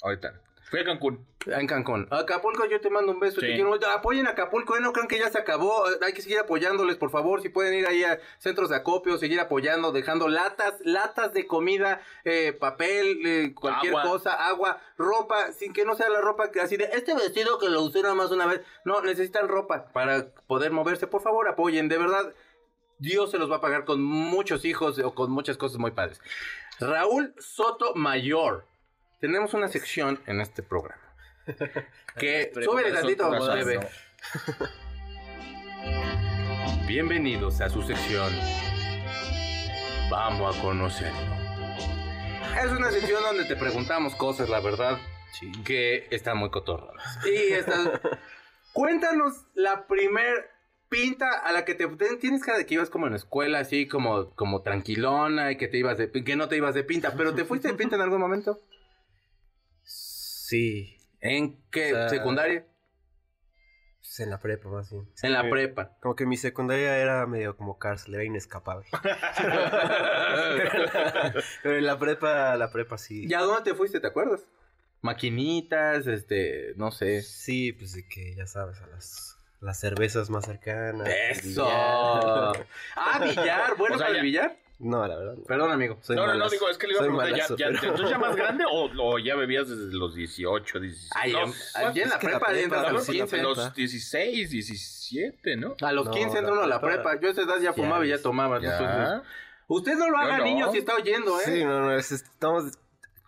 Ahorita 0.02 0.30
no. 0.30 0.47
Fui 0.70 0.80
a 0.80 0.84
Cancún. 0.84 1.26
En 1.46 1.66
Cancún. 1.66 2.06
Acapulco, 2.10 2.66
yo 2.66 2.78
te 2.80 2.90
mando 2.90 3.12
un 3.12 3.20
beso. 3.20 3.40
Sí. 3.40 3.46
Te 3.46 3.54
quiero 3.54 3.70
mucho. 3.70 3.88
Apoyen 3.88 4.26
a 4.26 4.30
Acapulco, 4.30 4.76
¿eh? 4.76 4.80
no 4.80 4.92
crean 4.92 5.08
que 5.08 5.18
ya 5.18 5.30
se 5.30 5.38
acabó. 5.38 5.84
Hay 6.02 6.12
que 6.12 6.20
seguir 6.20 6.38
apoyándoles, 6.38 6.96
por 6.96 7.10
favor. 7.10 7.40
Si 7.40 7.48
pueden 7.48 7.72
ir 7.74 7.86
ahí 7.86 8.04
a 8.04 8.18
centros 8.38 8.68
de 8.68 8.76
acopio, 8.76 9.16
seguir 9.16 9.40
apoyando, 9.40 9.92
dejando 9.92 10.28
latas, 10.28 10.74
latas 10.84 11.32
de 11.32 11.46
comida, 11.46 12.02
eh, 12.24 12.52
papel, 12.52 13.20
eh, 13.24 13.54
cualquier 13.54 13.94
Agua. 13.94 14.02
cosa, 14.02 14.32
agua, 14.46 14.80
ropa, 14.98 15.52
sin 15.52 15.72
que 15.72 15.86
no 15.86 15.94
sea 15.94 16.10
la 16.10 16.20
ropa 16.20 16.50
que 16.50 16.60
así 16.60 16.76
de 16.76 16.90
este 16.92 17.14
vestido 17.14 17.58
que 17.58 17.70
lo 17.70 17.82
usé 17.82 18.02
nada 18.02 18.14
más 18.14 18.30
una 18.30 18.46
vez. 18.46 18.60
No, 18.84 19.00
necesitan 19.00 19.48
ropa 19.48 19.86
para 19.92 20.26
poder 20.46 20.70
moverse. 20.70 21.06
Por 21.06 21.22
favor, 21.22 21.48
apoyen, 21.48 21.88
de 21.88 21.96
verdad. 21.96 22.34
Dios 22.98 23.30
se 23.30 23.38
los 23.38 23.50
va 23.50 23.56
a 23.56 23.60
pagar 23.60 23.84
con 23.84 24.02
muchos 24.02 24.64
hijos 24.64 24.98
o 24.98 25.14
con 25.14 25.30
muchas 25.30 25.56
cosas 25.56 25.78
muy 25.78 25.92
padres. 25.92 26.20
Raúl 26.80 27.32
Soto 27.38 27.94
Mayor. 27.94 28.66
Tenemos 29.20 29.52
una 29.52 29.66
sección 29.66 30.20
en 30.26 30.40
este 30.40 30.62
programa. 30.62 31.02
Que 32.18 32.50
súbele 32.52 32.92
tantito, 32.92 33.30
bebé. 33.30 33.80
Bienvenidos 36.86 37.60
a 37.60 37.68
su 37.68 37.82
sección. 37.82 38.32
Vamos 40.10 40.56
a 40.56 40.60
conocerlo. 40.60 41.18
Es 42.60 42.72
una 42.72 42.90
sección 42.90 43.22
donde 43.22 43.44
te 43.44 43.54
preguntamos 43.54 44.16
cosas, 44.16 44.48
la 44.48 44.58
verdad, 44.60 44.98
que 45.64 46.08
están 46.10 46.38
muy 46.38 46.50
cotorras. 46.50 47.18
Y 47.24 47.52
estas... 47.52 48.00
Cuéntanos 48.72 49.46
la 49.54 49.86
primer 49.86 50.50
pinta 50.88 51.28
a 51.44 51.52
la 51.52 51.64
que 51.64 51.74
te 51.74 51.86
tienes 52.16 52.42
cara 52.42 52.58
de 52.58 52.66
que 52.66 52.74
ibas 52.74 52.90
como 52.90 53.06
en 53.06 53.12
la 53.12 53.18
escuela, 53.18 53.60
así 53.60 53.86
como, 53.86 54.30
como 54.34 54.62
tranquilona 54.62 55.52
y 55.52 55.56
que 55.56 55.68
te 55.68 55.78
ibas 55.78 55.98
de 55.98 56.10
que 56.10 56.36
no 56.36 56.48
te 56.48 56.56
ibas 56.56 56.74
de 56.74 56.84
pinta, 56.84 57.14
pero 57.16 57.34
¿te 57.34 57.44
fuiste 57.44 57.68
de 57.68 57.74
pinta 57.74 57.96
en 57.96 58.02
algún 58.02 58.20
momento? 58.20 58.60
Sí. 60.48 60.96
¿En 61.20 61.60
qué? 61.70 61.92
O 61.92 61.96
sea, 61.96 62.08
¿Secundaria? 62.08 62.66
Pues 63.98 64.20
en 64.20 64.30
la 64.30 64.40
prepa, 64.40 64.70
más 64.70 64.90
bien. 64.90 65.06
En 65.22 65.34
la 65.34 65.50
prepa. 65.50 65.98
Como 66.00 66.16
que 66.16 66.24
mi 66.24 66.38
secundaria 66.38 66.96
era 66.96 67.26
medio 67.26 67.54
como 67.54 67.78
cárcel, 67.78 68.14
era 68.14 68.24
inescapable. 68.24 68.86
Pero 71.62 71.76
en 71.76 71.84
la 71.84 71.98
prepa, 71.98 72.56
la 72.56 72.70
prepa 72.70 72.96
sí. 72.96 73.26
¿Y 73.28 73.34
a 73.34 73.40
dónde 73.40 73.72
te 73.72 73.76
fuiste, 73.76 74.00
te 74.00 74.06
acuerdas? 74.06 74.40
Maquinitas, 75.02 76.06
este, 76.06 76.72
no 76.76 76.92
sé. 76.92 77.20
Sí, 77.20 77.74
pues 77.74 77.92
de 77.92 78.08
que 78.08 78.34
ya 78.34 78.46
sabes, 78.46 78.80
a 78.80 78.86
las, 78.86 79.36
las 79.60 79.78
cervezas 79.78 80.30
más 80.30 80.46
cercanas. 80.46 81.06
¡Eso! 81.30 81.66
billar. 81.66 82.66
Ah, 82.96 83.20
billar, 83.22 83.76
bueno 83.76 83.96
O 83.96 83.98
sea, 83.98 84.06
para 84.06 84.16
el 84.16 84.24
billar. 84.24 84.56
No, 84.80 85.06
la 85.06 85.16
verdad. 85.16 85.34
no. 85.36 85.42
Perdón, 85.44 85.72
amigo. 85.72 85.98
Soy 86.02 86.14
no, 86.14 86.22
no, 86.22 86.28
no, 86.28 86.34
malazo. 86.34 86.52
digo, 86.52 86.68
es 86.68 86.78
que 86.78 86.86
le 86.86 86.92
iba 86.92 87.00
a 87.00 87.04
preguntar, 87.04 87.30
malazo, 87.32 87.56
¿ya, 87.56 87.70
ya, 87.72 87.78
pero- 87.80 87.94
¿tú 87.94 88.04
ya 88.08 88.18
más 88.18 88.36
grande 88.36 88.64
o, 88.70 88.88
o 89.02 89.18
ya 89.18 89.34
bebías 89.34 89.68
desde 89.68 89.92
los 89.96 90.14
18, 90.14 90.78
17? 90.80 91.14
Ay, 91.18 91.32
no, 91.32 91.46
ya- 91.46 91.92
ya 91.92 92.02
en 92.04 92.08
la 92.10 92.18
que 92.18 92.26
la 92.28 92.32
prepa 92.38 92.46
prepa, 92.46 92.60
entras 92.62 92.84
a 92.84 92.88
a 92.88 92.92
los 92.92 92.92
los, 92.92 93.06
sí, 93.06 93.12
la 93.18 93.24
15. 93.24 93.36
prepa. 93.36 93.48
los 93.48 93.74
16, 93.74 94.50
17, 94.50 95.56
¿no? 95.56 95.74
A 95.82 95.92
los 95.92 96.04
No, 96.06 96.10
15 96.12 96.38
entra 96.38 96.42
la 96.42 96.52
uno 96.52 96.62
a 96.62 96.66
la 96.68 96.80
prepa- 96.80 97.02
prepa. 97.02 97.20
Yo 97.20 97.28
a 97.28 97.30
esa 97.32 97.42
edad 97.42 97.56
ya 97.56 97.62
Ya 97.62 97.72
fumaba 97.72 98.06
y 98.06 98.08
ya 98.10 98.22
tomaba. 98.22 98.60
Ya. 98.60 98.76
entonces- 98.78 99.28
Usted 99.70 99.96
no 99.96 100.08
lo 100.10 100.16
haga, 100.18 100.38
no. 100.38 100.44
niño, 100.44 100.70
si 100.72 100.78
está 100.78 100.94
oyendo, 100.94 101.38
¿eh? 101.40 101.44
Sí, 101.44 101.64
no, 101.64 101.80
no, 101.80 101.92
es- 101.96 102.12
estamos, 102.12 102.64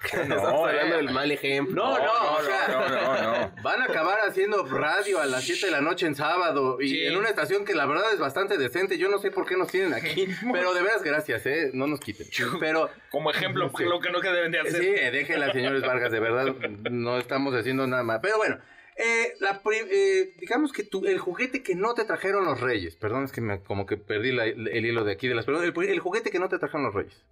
No, 0.15 0.37
estamos 0.37 0.69
hablando 0.69 0.95
eh. 0.95 0.97
del 0.99 1.11
mal 1.11 1.31
ejemplo. 1.31 1.85
No, 1.85 1.99
no, 1.99 2.37
o 2.39 2.43
sea, 2.43 2.69
no, 2.69 2.89
no, 2.89 3.39
no. 3.40 3.40
Van 3.63 3.81
a 3.83 3.85
acabar 3.85 4.19
haciendo 4.27 4.65
radio 4.65 5.21
a 5.21 5.27
las 5.27 5.45
7 5.45 5.67
de 5.67 5.73
la 5.73 5.81
noche 5.81 6.07
en 6.07 6.15
sábado 6.15 6.79
y 6.81 6.89
Sí. 6.89 7.05
en 7.07 7.17
una 7.17 7.29
estación 7.29 7.65
que 7.65 7.75
la 7.75 7.87
verdad 7.87 8.13
es 8.13 8.19
bastante 8.19 8.57
decente. 8.59 8.97
Yo 8.99 9.09
no 9.09 9.19
sé 9.19 9.31
por 9.31 9.47
qué 9.47 9.57
nos 9.57 9.69
tienen 9.71 9.93
aquí, 9.95 10.27
pero 10.53 10.73
de 10.75 10.83
veras 10.83 11.03
gracias, 11.03 11.45
¿eh? 11.47 11.71
No 11.75 11.87
nos 11.87 12.01
quiten. 12.01 12.27
Pero 12.59 12.91
Como 13.11 13.31
ejemplo, 13.31 13.71
Sí. 13.77 13.85
lo 13.85 14.01
que 14.01 14.11
no 14.11 14.21
que 14.21 14.29
deben 14.31 14.53
de 14.53 14.61
hacer. 14.61 14.81
Sí, 14.83 14.89
déjenla, 14.91 15.53
señores 15.53 15.83
Vargas, 15.83 16.11
de 16.13 16.21
verdad, 16.21 16.47
no 16.91 17.19
estamos 17.19 17.55
haciendo 17.55 17.87
nada 17.87 18.03
más. 18.03 18.21
Pero 18.23 18.37
bueno, 18.39 18.59
eh, 18.97 19.35
la 19.41 19.63
pri- 19.63 19.87
eh, 19.91 20.35
digamos 20.39 20.73
que 20.73 20.83
tu, 20.83 21.05
el 21.07 21.19
juguete 21.19 21.63
que 21.63 21.75
no 21.75 21.95
te 21.95 22.05
trajeron 22.05 22.45
los 22.45 22.61
reyes, 22.61 22.97
perdón, 22.97 23.25
es 23.25 23.33
que 23.33 23.41
me, 23.41 23.61
como 23.63 23.87
que 23.87 23.97
perdí 23.97 24.33
la- 24.33 24.45
el 24.47 24.85
hilo 24.87 25.05
de 25.05 25.13
aquí 25.13 25.27
de 25.29 25.35
las 25.35 25.45
preguntas, 25.45 25.73
el, 25.75 25.89
el 25.91 26.01
juguete 26.01 26.31
que 26.31 26.39
no 26.39 26.49
te 26.49 26.59
trajeron 26.59 26.85
los 26.85 26.95
reyes. 26.95 27.25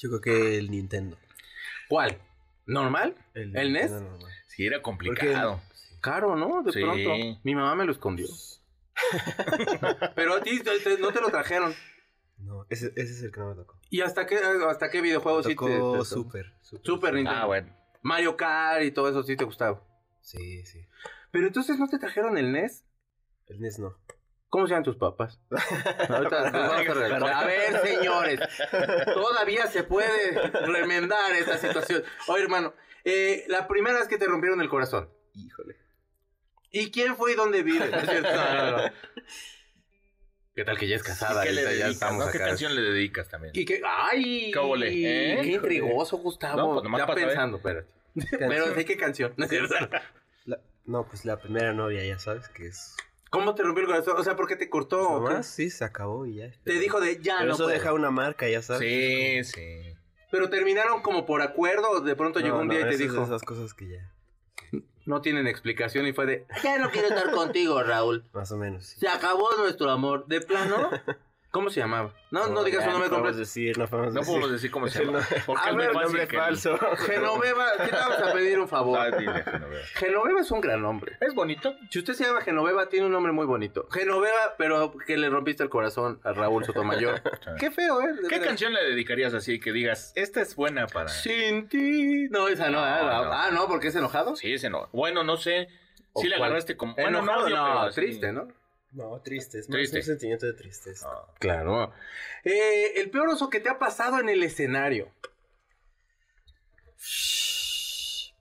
Yo 0.00 0.08
creo 0.10 0.20
que 0.20 0.58
el 0.58 0.70
Nintendo. 0.70 1.18
¿Cuál? 1.88 2.18
¿Normal? 2.66 3.14
¿El 3.34 3.52
NES? 3.52 3.90
Nintendo 3.90 4.00
normal. 4.10 4.32
Sí, 4.56 4.66
era 4.66 4.80
complicado. 4.82 5.60
Caro, 6.00 6.34
¿no? 6.36 6.62
De 6.62 6.72
Sí. 6.72 6.80
pronto. 6.82 7.10
Mi 7.44 7.54
mamá 7.54 7.74
me 7.74 7.84
lo 7.84 7.92
escondió. 7.92 8.26
Pero 10.14 10.34
a 10.34 10.40
ti 10.40 10.60
no 11.00 11.12
te 11.12 11.20
lo 11.20 11.28
trajeron. 11.30 11.74
No, 12.38 12.66
ese, 12.68 12.86
ese 12.96 13.12
es 13.12 13.22
el 13.22 13.32
que 13.32 13.40
no 13.40 13.48
me 13.50 13.54
tocó. 13.54 13.78
¿Y 13.90 14.00
hasta 14.02 14.26
qué, 14.26 14.38
hasta 14.68 14.90
qué 14.90 15.00
videojuego 15.00 15.38
Me 15.38 15.42
sí 15.44 15.48
te, 15.50 15.54
tocó 15.54 15.66
te- 15.92 15.98
te- 15.98 16.04
Super, 16.04 16.52
Super. 16.62 16.84
Super 16.86 17.14
Nintendo. 17.14 17.40
Ah, 17.40 17.46
bueno. 17.46 17.74
Mario 18.02 18.36
Kart 18.36 18.82
y 18.82 18.90
todo 18.92 19.08
eso 19.08 19.22
sí 19.22 19.36
te 19.36 19.44
gustaba. 19.44 19.82
Sí, 20.20 20.64
sí. 20.64 20.86
Pero 21.30 21.46
entonces 21.46 21.78
no 21.78 21.88
te 21.88 21.98
trajeron 21.98 22.36
el 22.38 22.52
NES. 22.52 22.84
El 23.46 23.60
NES 23.60 23.78
no. 23.78 23.96
¿Cómo 24.48 24.66
se 24.66 24.70
llaman 24.70 24.84
tus 24.84 24.96
papás? 24.96 25.40
Ahorita 26.08 26.50
vamos 26.50 27.28
a. 27.30 27.40
A 27.40 27.44
ver, 27.46 27.78
señores, 27.86 28.40
todavía 29.12 29.66
se 29.66 29.82
puede 29.82 30.40
remendar 30.66 31.32
esta 31.32 31.58
situación. 31.58 32.04
Oye, 32.28 32.44
hermano, 32.44 32.72
eh, 33.06 33.44
la 33.48 33.66
primera 33.68 33.98
vez 33.98 34.08
que 34.08 34.18
te 34.18 34.26
rompieron 34.26 34.60
el 34.60 34.68
corazón. 34.68 35.08
Híjole. 35.34 35.76
¿Y 36.70 36.90
quién 36.90 37.16
fue 37.16 37.32
y 37.32 37.34
dónde 37.36 37.62
vive? 37.62 37.88
No 37.88 37.96
es 37.98 38.08
cierto, 38.10 38.30
no, 38.34 38.54
no, 38.54 38.76
no. 38.78 38.92
¿Qué 40.54 40.64
tal 40.64 40.78
que 40.78 40.88
ya 40.88 40.96
es 40.96 41.02
casada? 41.02 41.42
¿Qué 41.42 41.52
le 41.52 41.78
ya 41.78 41.88
estamos 41.88 42.26
no? 42.26 42.32
¿Qué 42.32 42.38
canción 42.38 42.74
le 42.74 42.80
dedicas 42.82 43.28
también? 43.28 43.52
¿Y 43.54 43.64
qué? 43.64 43.82
¡Ay! 43.84 44.50
¿Qué? 44.50 45.34
¿Eh? 45.34 45.40
¡Qué 45.42 45.52
intrigoso, 45.52 46.16
Gustavo! 46.18 46.56
No, 46.56 46.80
pues 46.82 46.84
ya 46.98 47.06
saber. 47.06 47.26
pensando, 47.26 47.56
espérate. 47.58 47.88
Pero 48.38 48.70
¿de 48.70 48.84
qué 48.84 48.96
canción? 48.96 49.34
¿No 49.36 49.44
es 49.44 49.50
cierto? 49.50 49.74
La- 50.46 50.60
no, 50.86 51.06
pues 51.06 51.24
la 51.26 51.38
primera 51.38 51.72
novia, 51.74 52.04
ya 52.04 52.18
sabes 52.18 52.48
que 52.48 52.68
es. 52.68 52.94
¿Cómo 53.28 53.54
te 53.54 53.62
rompió 53.64 53.82
el 53.82 53.86
corazón? 53.88 54.16
O 54.16 54.24
sea, 54.24 54.34
¿por 54.36 54.46
qué 54.48 54.56
te 54.56 54.70
cortó? 54.70 54.96
Pues 54.98 55.08
o 55.10 55.24
qué? 55.24 55.30
nomás, 55.30 55.46
sí, 55.46 55.68
se 55.68 55.84
acabó 55.84 56.24
y 56.26 56.36
ya. 56.36 56.50
Te 56.64 56.72
dijo 56.78 57.00
de 57.00 57.20
ya 57.20 57.38
Pero 57.38 57.48
no 57.48 57.54
eso 57.54 57.64
puedo. 57.64 57.76
deja 57.76 57.92
una 57.92 58.10
marca, 58.10 58.48
ya 58.48 58.62
sabes. 58.62 58.80
Sí, 58.80 59.44
sí. 59.44 59.94
Pero 60.36 60.50
terminaron 60.50 61.00
como 61.02 61.24
por 61.24 61.40
acuerdo, 61.42 62.00
de 62.00 62.14
pronto 62.14 62.40
No, 62.40 62.44
llegó 62.46 62.58
un 62.58 62.68
no, 62.68 62.74
día 62.74 62.86
y 62.86 62.90
te 62.90 62.96
dijo, 62.98 63.22
Esas 63.22 63.42
cosas 63.42 63.72
que 63.74 63.88
ya. 63.88 64.12
no 65.06 65.20
tienen 65.22 65.46
explicación 65.46 66.06
y 66.06 66.12
fue 66.12 66.26
de, 66.26 66.46
ya 66.62 66.78
no 66.78 66.90
quiero 66.90 67.08
estar 67.08 67.30
contigo, 67.30 67.82
Raúl. 67.82 68.24
Más 68.32 68.52
o 68.52 68.56
menos. 68.56 68.84
sí. 68.86 69.00
Se 69.00 69.08
acabó 69.08 69.48
nuestro 69.58 69.90
amor. 69.90 70.26
¿De 70.26 70.40
plano? 70.40 70.90
¿Cómo 71.56 71.70
se 71.70 71.80
llamaba? 71.80 72.12
No, 72.30 72.48
no, 72.48 72.62
digas 72.64 72.84
su 72.84 72.90
nombre 72.90 73.08
no 73.08 73.14
podemos 73.16 73.30
completo. 73.32 73.38
decir, 73.38 73.78
no 73.78 73.86
podemos 73.86 74.12
No 74.12 74.20
decir. 74.20 74.30
podemos 74.34 74.52
decir 74.52 74.70
cómo 74.70 74.88
se 74.90 75.04
llama. 75.06 75.20
Porque 75.46 75.62
A 75.66 75.70
es 75.70 75.76
ver, 75.76 75.92
Nombre 75.94 76.28
que- 76.28 76.36
falso. 76.36 76.78
Genoveva, 77.06 77.66
¿qué 77.78 77.84
te 77.88 77.96
vamos 77.96 78.18
a 78.18 78.32
pedir 78.34 78.58
un 78.60 78.68
favor? 78.68 78.98
Ah, 78.98 79.16
dile, 79.16 79.42
Genoveva. 79.42 79.82
Genoveva 79.94 80.40
es 80.42 80.50
un 80.50 80.60
gran 80.60 80.82
nombre. 80.82 81.16
Es 81.18 81.32
bonito. 81.34 81.74
Si 81.88 81.98
usted 81.98 82.12
se 82.12 82.24
llama 82.24 82.42
Genoveva, 82.42 82.90
tiene 82.90 83.06
un 83.06 83.12
nombre 83.12 83.32
muy 83.32 83.46
bonito. 83.46 83.88
Genoveva, 83.90 84.54
pero 84.58 84.92
que 85.06 85.16
le 85.16 85.30
rompiste 85.30 85.62
el 85.62 85.70
corazón 85.70 86.20
a 86.24 86.32
Raúl 86.34 86.62
Sotomayor. 86.66 87.22
Qué 87.58 87.70
feo, 87.70 88.02
¿eh? 88.02 88.14
¿Qué 88.28 88.38
canción 88.38 88.74
le 88.74 88.84
dedicarías 88.84 89.32
así 89.32 89.58
que 89.58 89.72
digas, 89.72 90.12
esta 90.14 90.42
es 90.42 90.54
buena 90.56 90.86
para... 90.88 91.08
Sin 91.08 91.68
ti. 91.68 92.28
No, 92.28 92.48
esa 92.48 92.66
no. 92.68 92.80
No, 92.80 92.84
ah, 92.84 93.00
no. 93.24 93.32
Ah, 93.32 93.50
no, 93.50 93.66
porque 93.66 93.88
es 93.88 93.96
enojado. 93.96 94.36
Sí, 94.36 94.52
ese 94.52 94.68
no. 94.68 94.90
Bueno, 94.92 95.24
no 95.24 95.38
sé. 95.38 95.68
¿O 96.12 96.20
Sí 96.20 96.28
le 96.28 96.36
agarraste 96.36 96.76
como... 96.76 96.94
Bueno, 96.94 97.20
enojado, 97.20 97.48
no, 97.48 97.80
pero 97.80 97.92
sí. 97.92 98.00
triste, 98.02 98.32
¿no? 98.32 98.48
No, 98.92 99.20
triste. 99.20 99.58
Es 99.58 99.68
más 99.68 99.76
Triste. 99.76 99.98
un 99.98 100.02
sentimiento 100.04 100.46
de 100.46 100.54
tristeza. 100.54 101.06
Ah. 101.10 101.34
Claro. 101.38 101.92
Eh, 102.44 103.00
el 103.00 103.10
peor 103.10 103.28
oso 103.28 103.50
que 103.50 103.60
te 103.60 103.68
ha 103.68 103.78
pasado 103.78 104.20
en 104.20 104.28
el 104.28 104.42
escenario. 104.42 105.12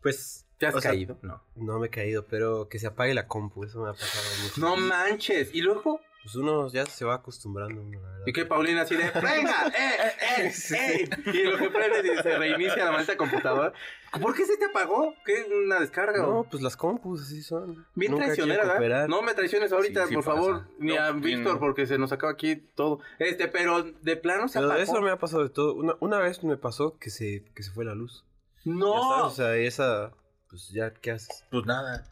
Pues. 0.01 0.45
¿Te 0.57 0.67
has 0.67 0.75
o 0.75 0.79
sea, 0.79 0.91
caído? 0.91 1.19
No. 1.21 1.43
no 1.55 1.79
me 1.79 1.87
he 1.87 1.89
caído, 1.89 2.25
pero 2.27 2.69
que 2.69 2.79
se 2.79 2.87
apague 2.87 3.13
la 3.13 3.27
compu, 3.27 3.65
eso 3.65 3.83
me 3.83 3.89
ha 3.89 3.93
pasado 3.93 4.23
mucho. 4.43 4.61
No 4.61 4.77
manches. 4.77 5.53
¿Y 5.53 5.61
luego? 5.61 5.99
Pues 6.25 6.33
uno 6.37 6.67
ya 6.71 6.87
se 6.87 7.05
va 7.05 7.13
acostumbrando, 7.13 7.83
uno, 7.83 7.99
la 8.01 8.07
verdad. 8.09 8.23
¿Y 8.25 8.33
qué 8.33 8.45
Paulina 8.47 8.81
así 8.81 8.95
de, 8.95 9.11
venga, 9.11 9.67
eh, 9.67 10.11
eh, 10.39 10.51
eh, 10.71 11.09
Y 11.33 11.43
lo 11.43 11.55
que 11.59 11.69
prendes 11.69 12.03
y 12.03 12.23
se 12.23 12.35
reinicia 12.39 12.83
la 12.83 12.91
maldita 12.93 13.15
computadora. 13.15 13.73
¿Por 14.19 14.33
qué 14.33 14.43
se 14.45 14.57
te 14.57 14.65
apagó? 14.65 15.13
¿Qué? 15.23 15.45
¿Una 15.65 15.79
descarga? 15.79 16.23
No, 16.23 16.39
o? 16.39 16.43
pues 16.49 16.63
las 16.63 16.75
compus 16.75 17.21
así 17.21 17.43
son. 17.43 17.85
Bien 17.93 18.11
Nunca 18.13 18.25
traicionera, 18.25 18.79
¿verdad? 18.79 19.07
No 19.07 19.21
me 19.21 19.35
traiciones 19.35 19.71
ahorita, 19.71 20.03
Sí, 20.03 20.09
sí 20.09 20.15
por 20.15 20.25
pasa. 20.25 20.35
favor. 20.37 20.67
Ni 20.79 20.97
a 20.97 21.11
Víctor, 21.11 21.59
porque 21.59 21.85
se 21.85 21.99
nos 21.99 22.11
acaba 22.11 22.31
aquí 22.33 22.55
todo. 22.55 23.01
Este, 23.19 23.47
pero 23.47 23.83
de 23.83 24.15
plano 24.17 24.47
se 24.47 24.57
Pero 24.57 24.65
apagó. 24.71 24.77
de 24.79 24.83
eso 24.83 25.01
me 25.01 25.11
ha 25.11 25.19
pasado 25.19 25.43
de 25.43 25.49
todo. 25.49 25.75
Una, 25.75 25.95
una 25.99 26.17
vez 26.17 26.43
me 26.43 26.57
pasó 26.57 26.97
que 26.97 27.11
se, 27.11 27.45
que 27.53 27.61
se 27.61 27.69
fue 27.69 27.85
la 27.85 27.93
luz. 27.93 28.25
Ya 28.63 28.71
sabes, 28.73 28.77
No. 28.79 29.25
o 29.27 29.29
sea, 29.29 29.55
esa. 29.57 30.11
Pues 30.49 30.69
ya, 30.69 30.91
¿qué 30.91 31.11
haces? 31.11 31.43
Pues 31.51 31.67
nada. 31.67 32.11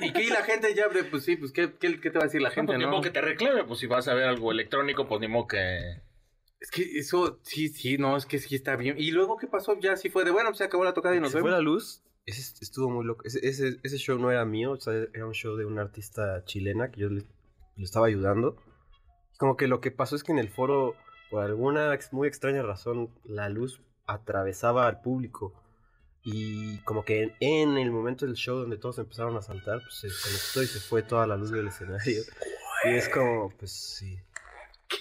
¿Y 0.00 0.12
qué? 0.12 0.24
Y 0.24 0.28
la 0.30 0.42
gente 0.42 0.74
ya, 0.74 0.86
pues 1.10 1.24
sí, 1.24 1.36
pues 1.36 1.52
¿qué, 1.52 1.72
qué, 1.78 2.00
qué 2.00 2.10
te 2.10 2.18
va 2.18 2.24
a 2.24 2.26
decir 2.26 2.42
la 2.42 2.50
Gente, 2.50 2.76
no, 2.78 2.90
no? 2.90 3.00
que 3.00 3.10
te 3.10 3.20
reclame, 3.20 3.64
pues 3.64 3.80
si 3.80 3.86
vas 3.86 4.06
a 4.08 4.14
ver 4.14 4.24
algo 4.24 4.52
electrónico, 4.52 5.06
pues 5.08 5.20
ni 5.20 5.28
modo 5.28 5.46
que... 5.46 6.00
Es 6.60 6.70
que 6.70 6.82
eso, 6.98 7.40
sí, 7.42 7.68
sí, 7.68 7.98
no, 7.98 8.16
es 8.16 8.24
que 8.26 8.38
sí 8.38 8.54
está 8.54 8.76
bien. 8.76 8.94
¿Y 8.98 9.10
luego 9.10 9.36
qué 9.36 9.48
pasó? 9.48 9.76
Ya 9.80 9.96
sí 9.96 10.10
fue 10.10 10.24
de, 10.24 10.30
bueno, 10.30 10.50
pues 10.50 10.58
se 10.58 10.64
acabó 10.64 10.84
la 10.84 10.94
tocada 10.94 11.16
y 11.16 11.20
nos 11.20 11.32
se 11.32 11.40
fue 11.40 11.50
vemos. 11.50 11.58
la 11.58 11.60
luz. 11.62 12.02
Ese 12.24 12.40
estuvo 12.60 12.88
muy 12.88 13.04
loco. 13.04 13.24
Ese, 13.24 13.44
ese, 13.44 13.78
ese 13.82 13.96
show 13.96 14.16
no 14.16 14.30
era 14.30 14.44
mío, 14.44 14.72
o 14.72 14.80
sea, 14.80 14.92
era 15.12 15.26
un 15.26 15.32
show 15.34 15.56
de 15.56 15.64
una 15.64 15.82
artista 15.82 16.44
chilena 16.44 16.92
que 16.92 17.00
yo 17.00 17.08
le, 17.08 17.22
le 17.74 17.84
estaba 17.84 18.06
ayudando. 18.06 18.62
Como 19.38 19.56
que 19.56 19.66
lo 19.66 19.80
que 19.80 19.90
pasó 19.90 20.14
es 20.14 20.22
que 20.22 20.30
en 20.30 20.38
el 20.38 20.50
foro, 20.50 20.94
por 21.30 21.42
alguna 21.42 21.92
ex- 21.94 22.12
muy 22.12 22.28
extraña 22.28 22.62
razón, 22.62 23.10
la 23.24 23.48
luz 23.48 23.80
atravesaba 24.06 24.86
al 24.86 25.00
público. 25.00 25.52
Y 26.24 26.78
como 26.82 27.04
que 27.04 27.22
en, 27.22 27.34
en 27.40 27.78
el 27.78 27.90
momento 27.90 28.26
del 28.26 28.34
show 28.36 28.58
donde 28.58 28.76
todos 28.76 28.98
empezaron 28.98 29.36
a 29.36 29.42
saltar, 29.42 29.80
pues 29.82 29.94
se 29.96 30.08
conectó 30.08 30.62
y 30.62 30.66
se 30.66 30.80
fue 30.80 31.02
toda 31.02 31.26
la 31.26 31.36
luz 31.36 31.50
del 31.50 31.66
escenario. 31.68 32.22
Y 32.84 32.88
es 32.90 33.08
como, 33.08 33.50
pues 33.58 33.72
sí. 33.72 34.18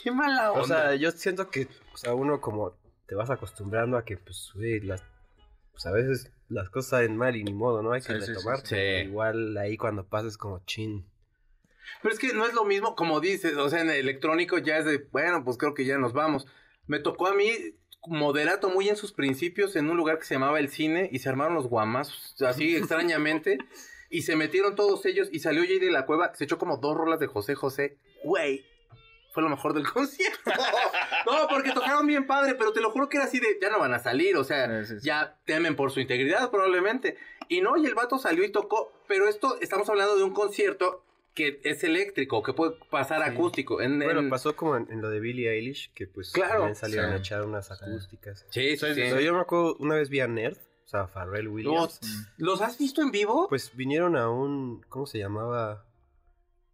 Qué 0.04 0.12
mala 0.12 0.52
onda. 0.52 0.62
O 0.64 0.66
sea, 0.68 0.96
yo 0.96 1.12
siento 1.12 1.50
que, 1.50 1.68
o 1.94 1.98
sea, 1.98 2.14
uno 2.14 2.40
como 2.42 2.76
te 3.06 3.16
vas 3.16 3.30
acostumbrando 3.30 3.98
a 3.98 4.06
que, 4.06 4.18
pues, 4.18 4.52
güey, 4.56 4.80
las, 4.80 5.04
pues 5.72 5.86
a 5.86 5.92
veces 5.92 6.32
las 6.50 6.70
cosas 6.70 6.90
salen 6.92 7.18
mal 7.18 7.36
y 7.36 7.44
ni 7.44 7.54
modo, 7.54 7.82
¿no? 7.84 7.92
Hay 7.94 8.02
que 8.02 8.14
Sí, 8.14 8.20
sí, 8.20 8.26
sí, 8.26 8.34
retomar. 8.34 8.66
sí. 8.66 8.76
Igual 8.76 9.58
ahí 9.58 9.78
cuando 9.78 10.06
pases 10.06 10.38
como 10.38 10.60
chin. 10.66 11.06
Pero 12.02 12.14
es 12.14 12.20
que 12.20 12.34
no 12.34 12.46
es 12.46 12.54
lo 12.54 12.64
mismo, 12.66 12.96
como 12.96 13.20
dices, 13.20 13.58
o 13.58 13.70
sea, 13.70 13.82
en 13.82 13.90
el 13.90 13.98
electrónico 13.98 14.58
ya 14.58 14.78
es 14.78 14.86
de, 14.86 14.98
bueno, 15.12 15.44
pues 15.44 15.58
creo 15.58 15.74
que 15.74 15.86
ya 15.86 15.98
nos 15.98 16.14
vamos. 16.14 16.48
Me 16.88 17.00
tocó 17.00 17.28
a 17.28 17.34
mí 17.36 17.52
moderato 18.08 18.70
muy 18.70 18.90
en 18.90 18.96
sus 18.96 19.12
principios 19.12 19.76
en 19.76 19.90
un 19.90 19.98
lugar 19.98 20.18
que 20.20 20.26
se 20.26 20.34
llamaba 20.36 20.60
El 20.60 20.70
Cine 20.70 21.10
y 21.12 21.20
se 21.20 21.30
armaron 21.30 21.54
los 21.56 21.68
guamazos, 21.68 22.36
así 22.42 22.76
extrañamente, 22.78 23.58
y 24.10 24.24
se 24.24 24.36
metieron 24.36 24.76
todos 24.76 25.06
ellos 25.06 25.30
y 25.32 25.40
salió 25.40 25.64
Jay 25.64 25.80
de 25.80 25.92
la 25.92 26.06
Cueva, 26.06 26.34
se 26.36 26.44
echó 26.46 26.58
como 26.58 26.78
dos 26.78 26.96
rolas 26.98 27.20
de 27.20 27.28
José 27.28 27.56
José. 27.56 27.98
Güey, 28.24 28.66
fue 29.32 29.44
lo 29.44 29.50
mejor 29.50 29.74
del 29.74 29.88
concierto. 29.92 30.52
No, 31.26 31.48
porque 31.48 31.72
tocaron 31.72 32.06
bien 32.08 32.28
padre, 32.28 32.56
pero 32.56 32.74
te 32.74 32.82
lo 32.82 32.92
juro 32.92 33.08
que 33.08 33.18
era 33.18 33.26
así 33.28 33.40
de, 33.40 33.58
ya 33.62 33.70
no 33.70 33.80
van 33.80 33.94
a 33.94 34.00
salir, 34.00 34.36
o 34.36 34.44
sea, 34.44 34.84
Sí, 34.84 34.94
sí, 34.96 35.00
sí. 35.00 35.06
ya 35.08 35.38
temen 35.46 35.76
por 35.76 35.92
su 35.92 36.00
integridad 36.00 36.50
probablemente. 36.50 37.18
Y 37.48 37.62
no, 37.62 37.78
y 37.78 37.86
el 37.86 37.94
vato 37.96 38.18
salió 38.18 38.44
y 38.44 38.52
tocó, 38.52 38.92
pero 39.08 39.28
esto, 39.28 39.58
estamos 39.62 39.90
hablando 39.90 40.18
de 40.18 40.24
un 40.24 40.34
concierto 40.34 41.04
que 41.34 41.62
es 41.64 41.84
eléctrico, 41.84 42.44
que 42.44 42.54
puede 42.54 42.74
pasar 42.90 43.24
Sí. 43.24 43.30
acústico. 43.30 43.82
En, 43.82 44.00
Bueno, 44.00 44.20
en- 44.20 44.30
pasó 44.30 44.56
como 44.56 44.76
en, 44.78 44.88
en 44.92 45.02
lo 45.02 45.10
de 45.10 45.20
Billie 45.20 45.50
Eilish, 45.50 45.94
que 45.94 46.08
pues 46.08 46.32
Claro. 46.32 46.54
también 46.56 46.76
salieron 46.76 47.10
Sí. 47.12 47.14
a 47.16 47.18
echar 47.20 47.44
unas 47.46 47.72
acústicas. 47.72 48.46
Sí, 48.50 48.76
sí, 48.78 48.94
sí. 48.94 49.24
Yo 49.24 49.34
me 49.34 49.40
acuerdo, 49.42 49.76
una 49.80 49.96
vez 49.96 50.10
vi 50.10 50.20
a 50.20 50.28
Nerd, 50.28 50.58
o 50.58 50.88
sea, 50.88 51.08
Pharrell 51.08 51.48
Williams. 51.48 52.00
¿Los, 52.02 52.02
¿Los 52.38 52.62
has 52.62 52.78
visto 52.78 53.02
en 53.02 53.12
vivo? 53.12 53.48
Pues 53.48 53.76
vinieron 53.76 54.18
a 54.18 54.30
un, 54.30 54.82
¿cómo 54.90 55.06
se 55.06 55.20
llamaba? 55.20 55.86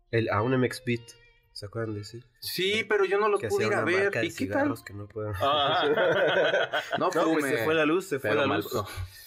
El, 0.09 0.29
a 0.29 0.41
un 0.41 0.53
MX 0.59 0.83
Beat. 0.85 1.01
¿Se 1.53 1.65
acuerdan 1.65 1.95
de 1.95 2.01
ese? 2.01 2.23
sí, 2.39 2.83
pero 2.87 3.03
yo 3.03 3.19
no 3.19 3.29
los 3.29 3.41
que 3.41 3.47
pude 3.47 3.65
ir 3.65 3.73
a 3.73 3.83
ver. 3.83 4.03
marca 4.03 4.19
de 4.19 4.27
¿Y 4.27 4.33
qué 4.33 4.45
tal? 4.45 4.73
que 4.85 4.93
no 4.93 5.07
pueden... 5.07 5.33
Ah. 5.37 5.83
No, 6.99 7.09
No, 7.13 7.33
pues 7.33 7.45
se 7.45 7.63
fue 7.65 7.73
la 7.73 7.85
luz, 7.85 8.05
se 8.07 8.19
fue 8.19 8.29
pero 8.29 8.41
la 8.41 8.47
mal- 8.47 8.61
luz. 8.61 8.73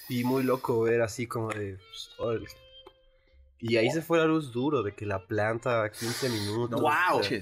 Y 0.07 0.23
muy 0.23 0.43
loco 0.43 0.81
ver 0.81 1.01
así 1.01 1.27
como 1.27 1.49
de... 1.49 1.77
pues. 2.17 2.55
Y 3.61 3.77
ahí 3.77 3.89
se 3.91 4.01
fue 4.01 4.17
la 4.17 4.25
luz 4.25 4.51
duro, 4.51 4.83
de 4.83 4.93
que 4.93 5.05
la 5.05 5.25
planta 5.27 5.89
15 5.91 6.29
minutos. 6.29 6.79
Sea, 6.79 7.41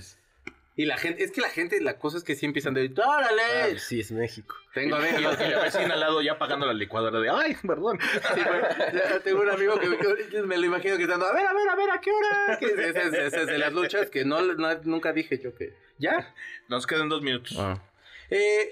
Y 0.76 0.86
la 0.86 0.98
gente, 0.98 1.24
es 1.24 1.32
que 1.32 1.42
la 1.42 1.50
gente, 1.50 1.82
la 1.82 1.98
cosa 2.00 2.18
es 2.18 2.24
que 2.24 2.36
sí 2.36 2.46
empiezan 2.46 2.74
de, 2.74 2.92
ah, 3.04 3.18
¡órale! 3.18 3.72
pues 3.72 3.84
sí, 3.84 4.00
es 4.00 4.12
México. 4.12 4.56
Tengo 4.74 4.96
amigos. 4.98 5.38
y 5.46 5.50
la 5.50 5.62
vecina 5.62 5.94
al 5.96 6.00
lado 6.00 6.22
ya 6.22 6.34
apagando 6.34 6.66
la 6.66 6.74
licuadora 6.74 7.20
de, 7.20 7.30
ay, 7.30 7.56
perdón. 7.68 8.00
Sí, 8.02 8.42
güey. 8.42 8.62
Ya 8.94 9.20
tengo 9.22 9.42
un 9.42 9.50
amigo 9.50 9.80
que, 9.80 10.28
que 10.30 10.42
me 10.44 10.58
lo 10.58 10.66
imagino 10.68 10.96
gritando, 10.96 11.26
a 11.26 11.34
ver, 11.34 11.46
a 11.48 11.54
ver, 11.54 11.70
a 11.70 11.76
ver, 11.76 11.92
¿a 11.92 12.00
qué 12.00 12.12
hora? 12.12 12.58
Que 12.60 12.66
ese, 12.68 12.90
ese- 12.90 13.26
ese 13.28 13.42
es 13.42 13.48
de 13.48 13.58
las 13.58 13.74
luchas 13.74 14.10
que 14.10 14.24
no, 14.26 14.42
no- 14.42 14.80
nunca 14.84 15.12
dije 15.14 15.40
yo 15.40 15.54
que... 15.56 15.74
¿Ya? 15.98 16.34
Nos 16.70 16.88
quedan 16.88 17.10
dos 17.10 17.22
minutos. 17.22 17.58
Eh, 18.30 18.70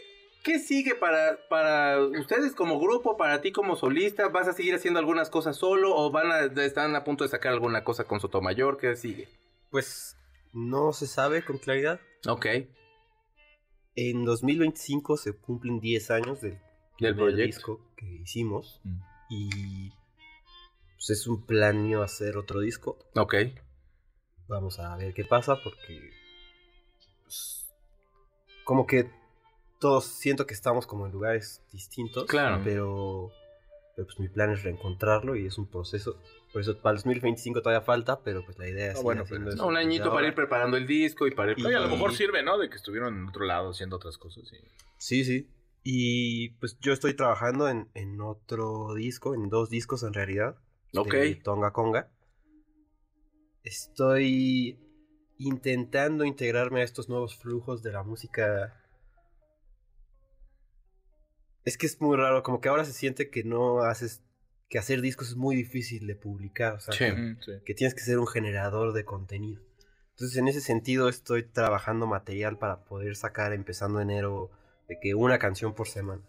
¿Qué 0.48 0.60
sigue 0.60 0.96
para, 0.96 1.38
para 1.50 2.00
ustedes 2.02 2.56
como 2.56 2.80
grupo, 2.80 3.18
para 3.18 3.42
ti 3.42 3.52
como 3.52 3.76
solista? 3.76 4.30
¿Vas 4.30 4.48
a 4.48 4.54
seguir 4.54 4.74
haciendo 4.76 4.98
algunas 4.98 5.30
cosas 5.30 5.58
solo 5.58 5.94
o 5.94 6.10
van 6.10 6.32
a, 6.32 6.64
están 6.64 6.96
a 6.96 7.04
punto 7.04 7.26
de 7.26 7.30
sacar 7.30 7.52
alguna 7.52 7.84
cosa 7.84 8.06
con 8.06 8.22
Sotomayor? 8.22 8.78
¿Qué 8.78 8.96
sigue? 8.96 9.28
Pues 9.72 10.16
no 10.54 10.94
se 10.94 11.06
sabe 11.06 11.44
con 11.44 11.58
claridad. 11.58 12.00
Ok. 12.30 12.46
En 13.96 14.24
2025 14.24 15.18
se 15.18 15.34
cumplen 15.34 15.82
10 15.82 16.12
años 16.12 16.40
del, 16.40 16.58
Del 16.98 17.14
proyecto. 17.14 17.44
disco 17.44 17.82
que 17.98 18.06
hicimos. 18.06 18.80
Mm. 18.86 19.00
Y 19.30 19.90
pues 20.96 21.10
es 21.10 21.28
un 21.28 21.46
planeo 21.46 22.04
hacer 22.04 22.38
otro 22.38 22.62
disco. 22.62 22.98
Ok. 23.18 23.36
Vamos 24.48 24.80
a 24.80 24.96
ver 24.96 25.14
qué 25.14 25.26
pasa 25.26 25.58
porque 25.62 26.10
pues, 27.26 27.70
como 28.64 28.88
que 28.88 29.12
todos 29.80 30.06
siento 30.06 30.46
que 30.46 30.54
estamos 30.54 30.86
como 30.88 31.06
en 31.06 31.12
lugares 31.12 31.62
distintos. 31.72 32.26
Claro. 32.26 32.62
Pero 32.64 33.32
pero 33.96 34.06
pues 34.06 34.20
mi 34.20 34.30
plan 34.30 34.52
es 34.52 34.62
reencontrarlo 34.62 35.36
y 35.36 35.48
es 35.48 35.58
un 35.58 35.66
proceso. 35.68 36.20
Por 36.54 36.62
eso 36.62 36.78
para 36.80 36.92
el 36.92 36.98
2025 36.98 37.62
todavía 37.64 37.82
falta, 37.84 38.22
pero 38.22 38.46
pues 38.46 38.58
la 38.60 38.68
idea 38.70 38.86
es 38.88 38.92
Ah, 38.92 38.94
seguir 38.94 39.04
bueno, 39.06 39.24
haciendo 39.24 39.46
pero- 39.46 39.56
eso 39.56 39.64
No, 39.64 39.70
un 39.70 39.78
añito 39.78 40.12
para 40.14 40.28
ir 40.28 40.36
preparando 40.36 40.78
el 40.78 40.86
disco 40.86 41.26
y 41.26 41.32
para 41.32 41.52
ir... 41.54 41.60
Y- 41.60 41.66
a 41.74 41.80
lo 41.80 41.90
mejor 41.90 42.14
sirve, 42.14 42.44
¿no? 42.44 42.60
De 42.60 42.70
que 42.70 42.76
estuvieron 42.76 43.18
en 43.18 43.28
otro 43.28 43.46
lado 43.46 43.72
haciendo 43.72 43.96
otras 43.96 44.18
cosas. 44.20 44.44
y- 44.54 44.58
Sí, 45.00 45.24
sí. 45.26 45.50
Y 45.84 46.50
pues 46.60 46.78
yo 46.80 46.94
estoy 46.94 47.16
trabajando 47.16 47.68
en, 47.70 47.90
en 47.96 48.22
otro 48.22 48.94
disco, 48.94 49.34
en 49.34 49.50
dos 49.50 49.70
discos 49.72 50.04
en 50.04 50.14
realidad. 50.14 50.58
Ok. 50.96 51.14
de 51.14 51.36
Tonga 51.36 51.72
Conga. 51.74 52.12
Estoy 53.64 54.80
intentando 55.38 56.24
integrarme 56.24 56.82
a 56.82 56.84
estos 56.84 57.10
nuevos 57.10 57.36
flujos 57.36 57.84
de 57.84 57.92
la 57.92 58.04
música. 58.04 58.74
Es 61.68 61.78
que 61.78 61.86
es 61.86 62.00
muy 62.00 62.16
raro, 62.16 62.44
como 62.44 62.62
que 62.62 62.70
ahora 62.70 62.86
se 62.86 62.94
siente 62.94 63.30
que 63.30 63.44
no 63.44 63.82
haces, 63.82 64.22
que 64.70 64.80
hacer 64.80 65.02
discos 65.02 65.30
es 65.30 65.36
muy 65.36 65.56
difícil 65.56 66.08
de 66.08 66.16
publicar, 66.16 66.74
o 66.76 66.80
sea, 66.80 66.94
Sí. 66.94 67.06
Mm, 67.12 67.38
sí. 67.42 67.52
que 67.66 67.74
tienes 67.74 67.94
que 67.94 68.02
ser 68.02 68.20
un 68.20 68.28
generador 68.28 68.94
de 68.94 69.04
contenido. 69.06 69.62
Entonces, 70.12 70.38
en 70.38 70.48
ese 70.48 70.62
sentido, 70.62 71.10
estoy 71.10 71.44
trabajando 71.44 72.08
material 72.08 72.58
para 72.58 72.86
poder 72.86 73.16
sacar 73.16 73.54
empezando 73.54 74.00
enero 74.02 74.50
de 74.88 74.98
que 75.00 75.14
una 75.14 75.38
canción 75.40 75.74
por 75.76 75.88
semana. 75.88 76.24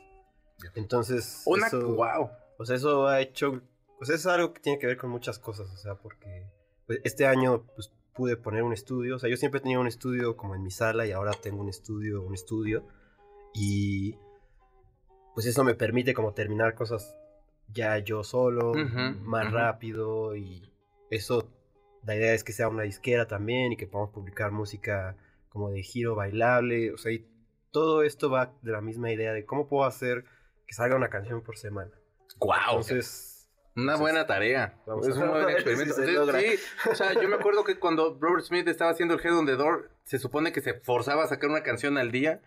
Entonces, 0.75 1.43
Una... 1.47 1.67
eso- 1.69 1.95
Wow. 1.95 2.31
o 2.59 2.65
sea, 2.67 2.77
eso 2.77 3.07
ha 3.07 3.21
hecho, 3.21 3.63
pues 3.99 4.11
es 4.11 4.27
algo 4.27 4.53
que 4.53 4.61
tiene 4.61 4.79
que 4.79 4.87
ver 4.89 4.97
con 4.97 5.11
muchas 5.11 5.39
cosas, 5.39 5.71
o 5.73 5.77
sea, 5.77 5.95
porque 5.95 6.47
pues, 6.87 7.01
este 7.05 7.27
año 7.27 7.65
pues 7.75 7.93
pude 8.15 8.37
poner 8.37 8.63
un 8.65 8.73
estudio, 8.73 9.17
o 9.17 9.19
sea, 9.21 9.31
yo 9.31 9.37
siempre 9.37 9.61
tenía 9.61 9.79
un 9.79 9.87
estudio 9.87 10.37
como 10.37 10.55
en 10.57 10.63
mi 10.65 10.71
sala 10.73 11.07
y 11.07 11.13
ahora 11.13 11.31
tengo 11.41 11.61
un 11.63 11.69
estudio, 11.69 12.23
un 12.23 12.35
estudio 12.35 12.85
y 13.55 14.17
pues 15.39 15.47
eso 15.47 15.63
me 15.63 15.77
permite 15.77 16.15
como 16.15 16.35
terminar 16.35 16.75
cosas 16.75 17.17
ya 17.69 17.97
yo 17.99 18.25
solo, 18.25 18.73
más 19.23 19.53
rápido 19.53 20.35
y 20.35 20.69
eso, 21.11 21.49
la 22.05 22.17
idea 22.17 22.35
es 22.35 22.43
que 22.43 22.51
sea 22.51 22.67
una 22.67 22.83
disquera 22.83 23.29
también 23.29 23.71
y 23.71 23.77
que 23.77 23.87
podamos 23.87 24.13
publicar 24.13 24.51
música 24.51 25.17
como 25.49 25.71
de 25.71 25.85
giro 25.85 26.17
bailable, 26.17 26.91
o 26.91 26.99
sea, 26.99 27.13
y 27.13 27.25
todo 27.71 28.03
esto 28.03 28.31
va 28.31 28.53
de 28.63 28.73
la 28.73 28.81
misma 28.81 29.13
idea 29.13 29.33
de 29.33 29.47
cómo 29.47 29.69
puedo 29.69 29.85
hacer 29.85 30.25
que 30.67 30.75
salga 30.75 30.97
una 30.97 31.09
canción 31.09 31.41
por 31.41 31.57
semana. 31.57 31.93
Wow. 32.41 32.57
Entonces, 32.71 33.49
Una 33.77 33.93
Entonces, 33.93 34.01
buena 34.01 34.27
tarea. 34.27 34.83
vamos 34.89 35.07
es 35.07 35.17
a 35.17 35.21
un 35.23 35.31
buen 35.31 35.47
si 35.47 35.53
experimento. 35.53 35.95
sí. 35.95 36.59
O 36.91 36.95
sea, 36.97 37.13
yo 37.13 37.29
me 37.29 37.37
acuerdo 37.39 37.63
que 37.63 37.79
cuando 37.79 38.19
Robert 38.21 38.45
Smith 38.45 38.67
estaba 38.67 38.91
haciendo 38.91 39.15
el 39.15 39.21
Head 39.25 39.39
on 39.39 39.47
the 39.47 39.55
Door, 39.55 39.89
se 40.03 40.19
supone 40.19 40.51
que 40.51 40.61
se 40.63 40.75
forzaba 40.75 41.23
a 41.23 41.29
sacar 41.29 41.49
una 41.49 41.63
canción 41.63 41.97
al 41.97 42.11
día. 42.11 42.43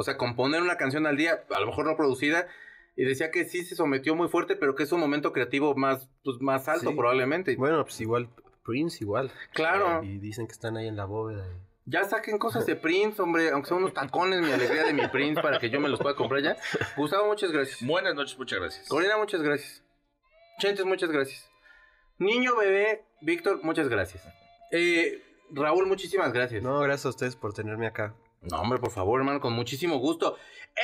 O 0.00 0.02
sea, 0.02 0.16
componer 0.16 0.62
una 0.62 0.76
canción 0.78 1.06
al 1.06 1.16
día, 1.18 1.44
a 1.54 1.60
lo 1.60 1.66
mejor 1.66 1.84
no 1.86 1.96
producida. 1.96 2.48
Y 2.96 3.04
decía 3.04 3.30
que 3.30 3.44
sí 3.44 3.64
se 3.64 3.76
sometió 3.76 4.14
muy 4.14 4.28
fuerte, 4.28 4.56
pero 4.56 4.74
que 4.74 4.82
es 4.82 4.92
un 4.92 5.00
momento 5.00 5.32
creativo 5.32 5.74
más, 5.74 6.08
pues, 6.24 6.38
más 6.40 6.68
alto 6.68 6.90
Sí. 6.90 6.96
probablemente. 6.96 7.54
bueno, 7.56 7.82
pues 7.84 8.00
igual 8.00 8.28
Prince 8.64 8.98
igual. 9.04 9.30
Claro. 9.52 10.02
Y 10.02 10.18
dicen 10.18 10.46
que 10.46 10.52
están 10.52 10.76
ahí 10.76 10.86
en 10.88 10.96
la 10.96 11.04
bóveda. 11.04 11.46
y- 11.46 11.90
Ya 11.90 12.04
saquen 12.04 12.38
cosas 12.38 12.64
de 12.66 12.76
Prince, 12.76 13.20
hombre, 13.20 13.50
aunque 13.50 13.68
sean 13.68 13.80
unos 13.80 13.92
tacones, 13.94 14.40
mi 14.40 14.52
alegría 14.52 14.84
de 14.84 14.92
mi 14.92 15.06
Prince 15.08 15.40
para 15.42 15.58
que 15.58 15.70
yo 15.70 15.80
me 15.80 15.88
los 15.88 15.98
pueda 16.00 16.14
comprar 16.16 16.40
ya. 16.42 16.56
Gustavo, 16.96 17.26
muchas 17.26 17.52
gracias. 17.52 17.86
Buenas 17.86 18.14
noches, 18.14 18.38
muchas 18.38 18.58
gracias. 18.58 18.88
Corina, 18.88 19.16
muchas 19.18 19.42
gracias. 19.42 19.82
Chentes, 20.60 20.84
muchas 20.86 21.10
gracias. 21.10 21.50
Niño, 22.18 22.56
bebé, 22.56 23.02
Víctor, 23.22 23.60
muchas 23.64 23.88
gracias. 23.88 24.22
Eh, 24.72 25.22
Raúl, 25.52 25.86
muchísimas 25.86 26.32
gracias. 26.32 26.62
No, 26.62 26.80
gracias 26.80 27.06
a 27.06 27.08
ustedes 27.10 27.34
por 27.36 27.52
tenerme 27.54 27.86
acá. 27.86 28.14
No, 28.40 28.60
hombre, 28.60 28.78
por 28.78 28.90
favor, 28.90 29.20
hermano, 29.20 29.40
con 29.40 29.52
muchísimo 29.52 29.98
gusto. 29.98 30.36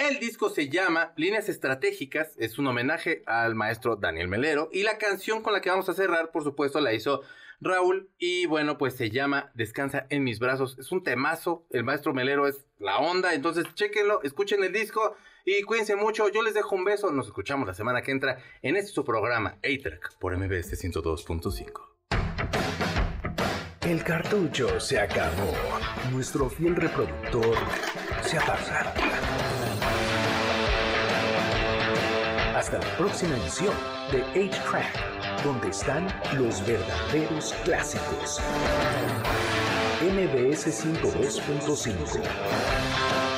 El 0.09 0.19
disco 0.19 0.51
se 0.51 0.69
llama 0.69 1.13
Líneas 1.17 1.49
Estratégicas, 1.49 2.35
es 2.37 2.59
un 2.59 2.67
homenaje 2.67 3.23
al 3.25 3.55
maestro 3.55 3.97
Daniel 3.97 4.29
Melero 4.29 4.69
y 4.73 4.83
la 4.83 4.99
canción 4.99 5.43
con 5.43 5.55
la 5.55 5.61
que 5.61 5.71
vamos 5.71 5.89
a 5.89 5.95
cerrar, 5.95 6.33
por 6.33 6.45
supuesto, 6.45 6.81
la 6.81 6.93
hizo 6.93 7.23
Raúl 7.61 8.11
y 8.19 8.45
bueno, 8.45 8.77
pues 8.77 8.95
se 8.95 9.09
llama 9.11 9.51
Descansa 9.55 10.07
en 10.11 10.23
mis 10.23 10.39
brazos. 10.39 10.79
Es 10.79 10.93
un 10.93 11.03
temazo, 11.03 11.65
el 11.71 11.85
maestro 11.85 12.13
Melero 12.13 12.47
es 12.47 12.67
la 12.79 12.99
onda, 12.99 13.33
entonces 13.33 13.65
chéquenlo, 13.75 14.23
escuchen 14.23 14.63
el 14.63 14.73
disco 14.73 15.17
y 15.47 15.63
cuídense 15.63 15.97
mucho. 15.97 16.29
Yo 16.29 16.43
les 16.43 16.53
dejo 16.53 16.75
un 16.75 16.85
beso, 16.85 17.11
nos 17.11 17.27
escuchamos 17.27 17.67
la 17.67 17.75
semana 17.75 18.03
que 18.03 18.11
entra 18.11 18.39
en 18.61 18.77
este 18.77 18.93
su 18.93 19.05
programa 19.05 19.57
A-Track 19.63 20.19
por 20.19 20.37
MBS 20.37 20.73
102.5. 20.73 21.96
El 23.87 24.03
cartucho 24.03 24.81
se 24.81 24.99
acabó. 24.99 25.55
Nuestro 26.11 26.51
fiel 26.51 26.75
reproductor 26.75 27.57
se 28.21 28.37
apaga. 28.37 28.93
Hasta 32.57 32.79
la 32.79 32.97
próxima 32.97 33.37
edición 33.37 33.73
de 34.11 34.25
8-Track, 34.35 35.45
donde 35.45 35.69
están 35.69 36.09
los 36.37 36.67
verdaderos 36.67 37.55
clásicos. 37.63 38.41
MBS 40.03 40.85
102.5 40.85 43.36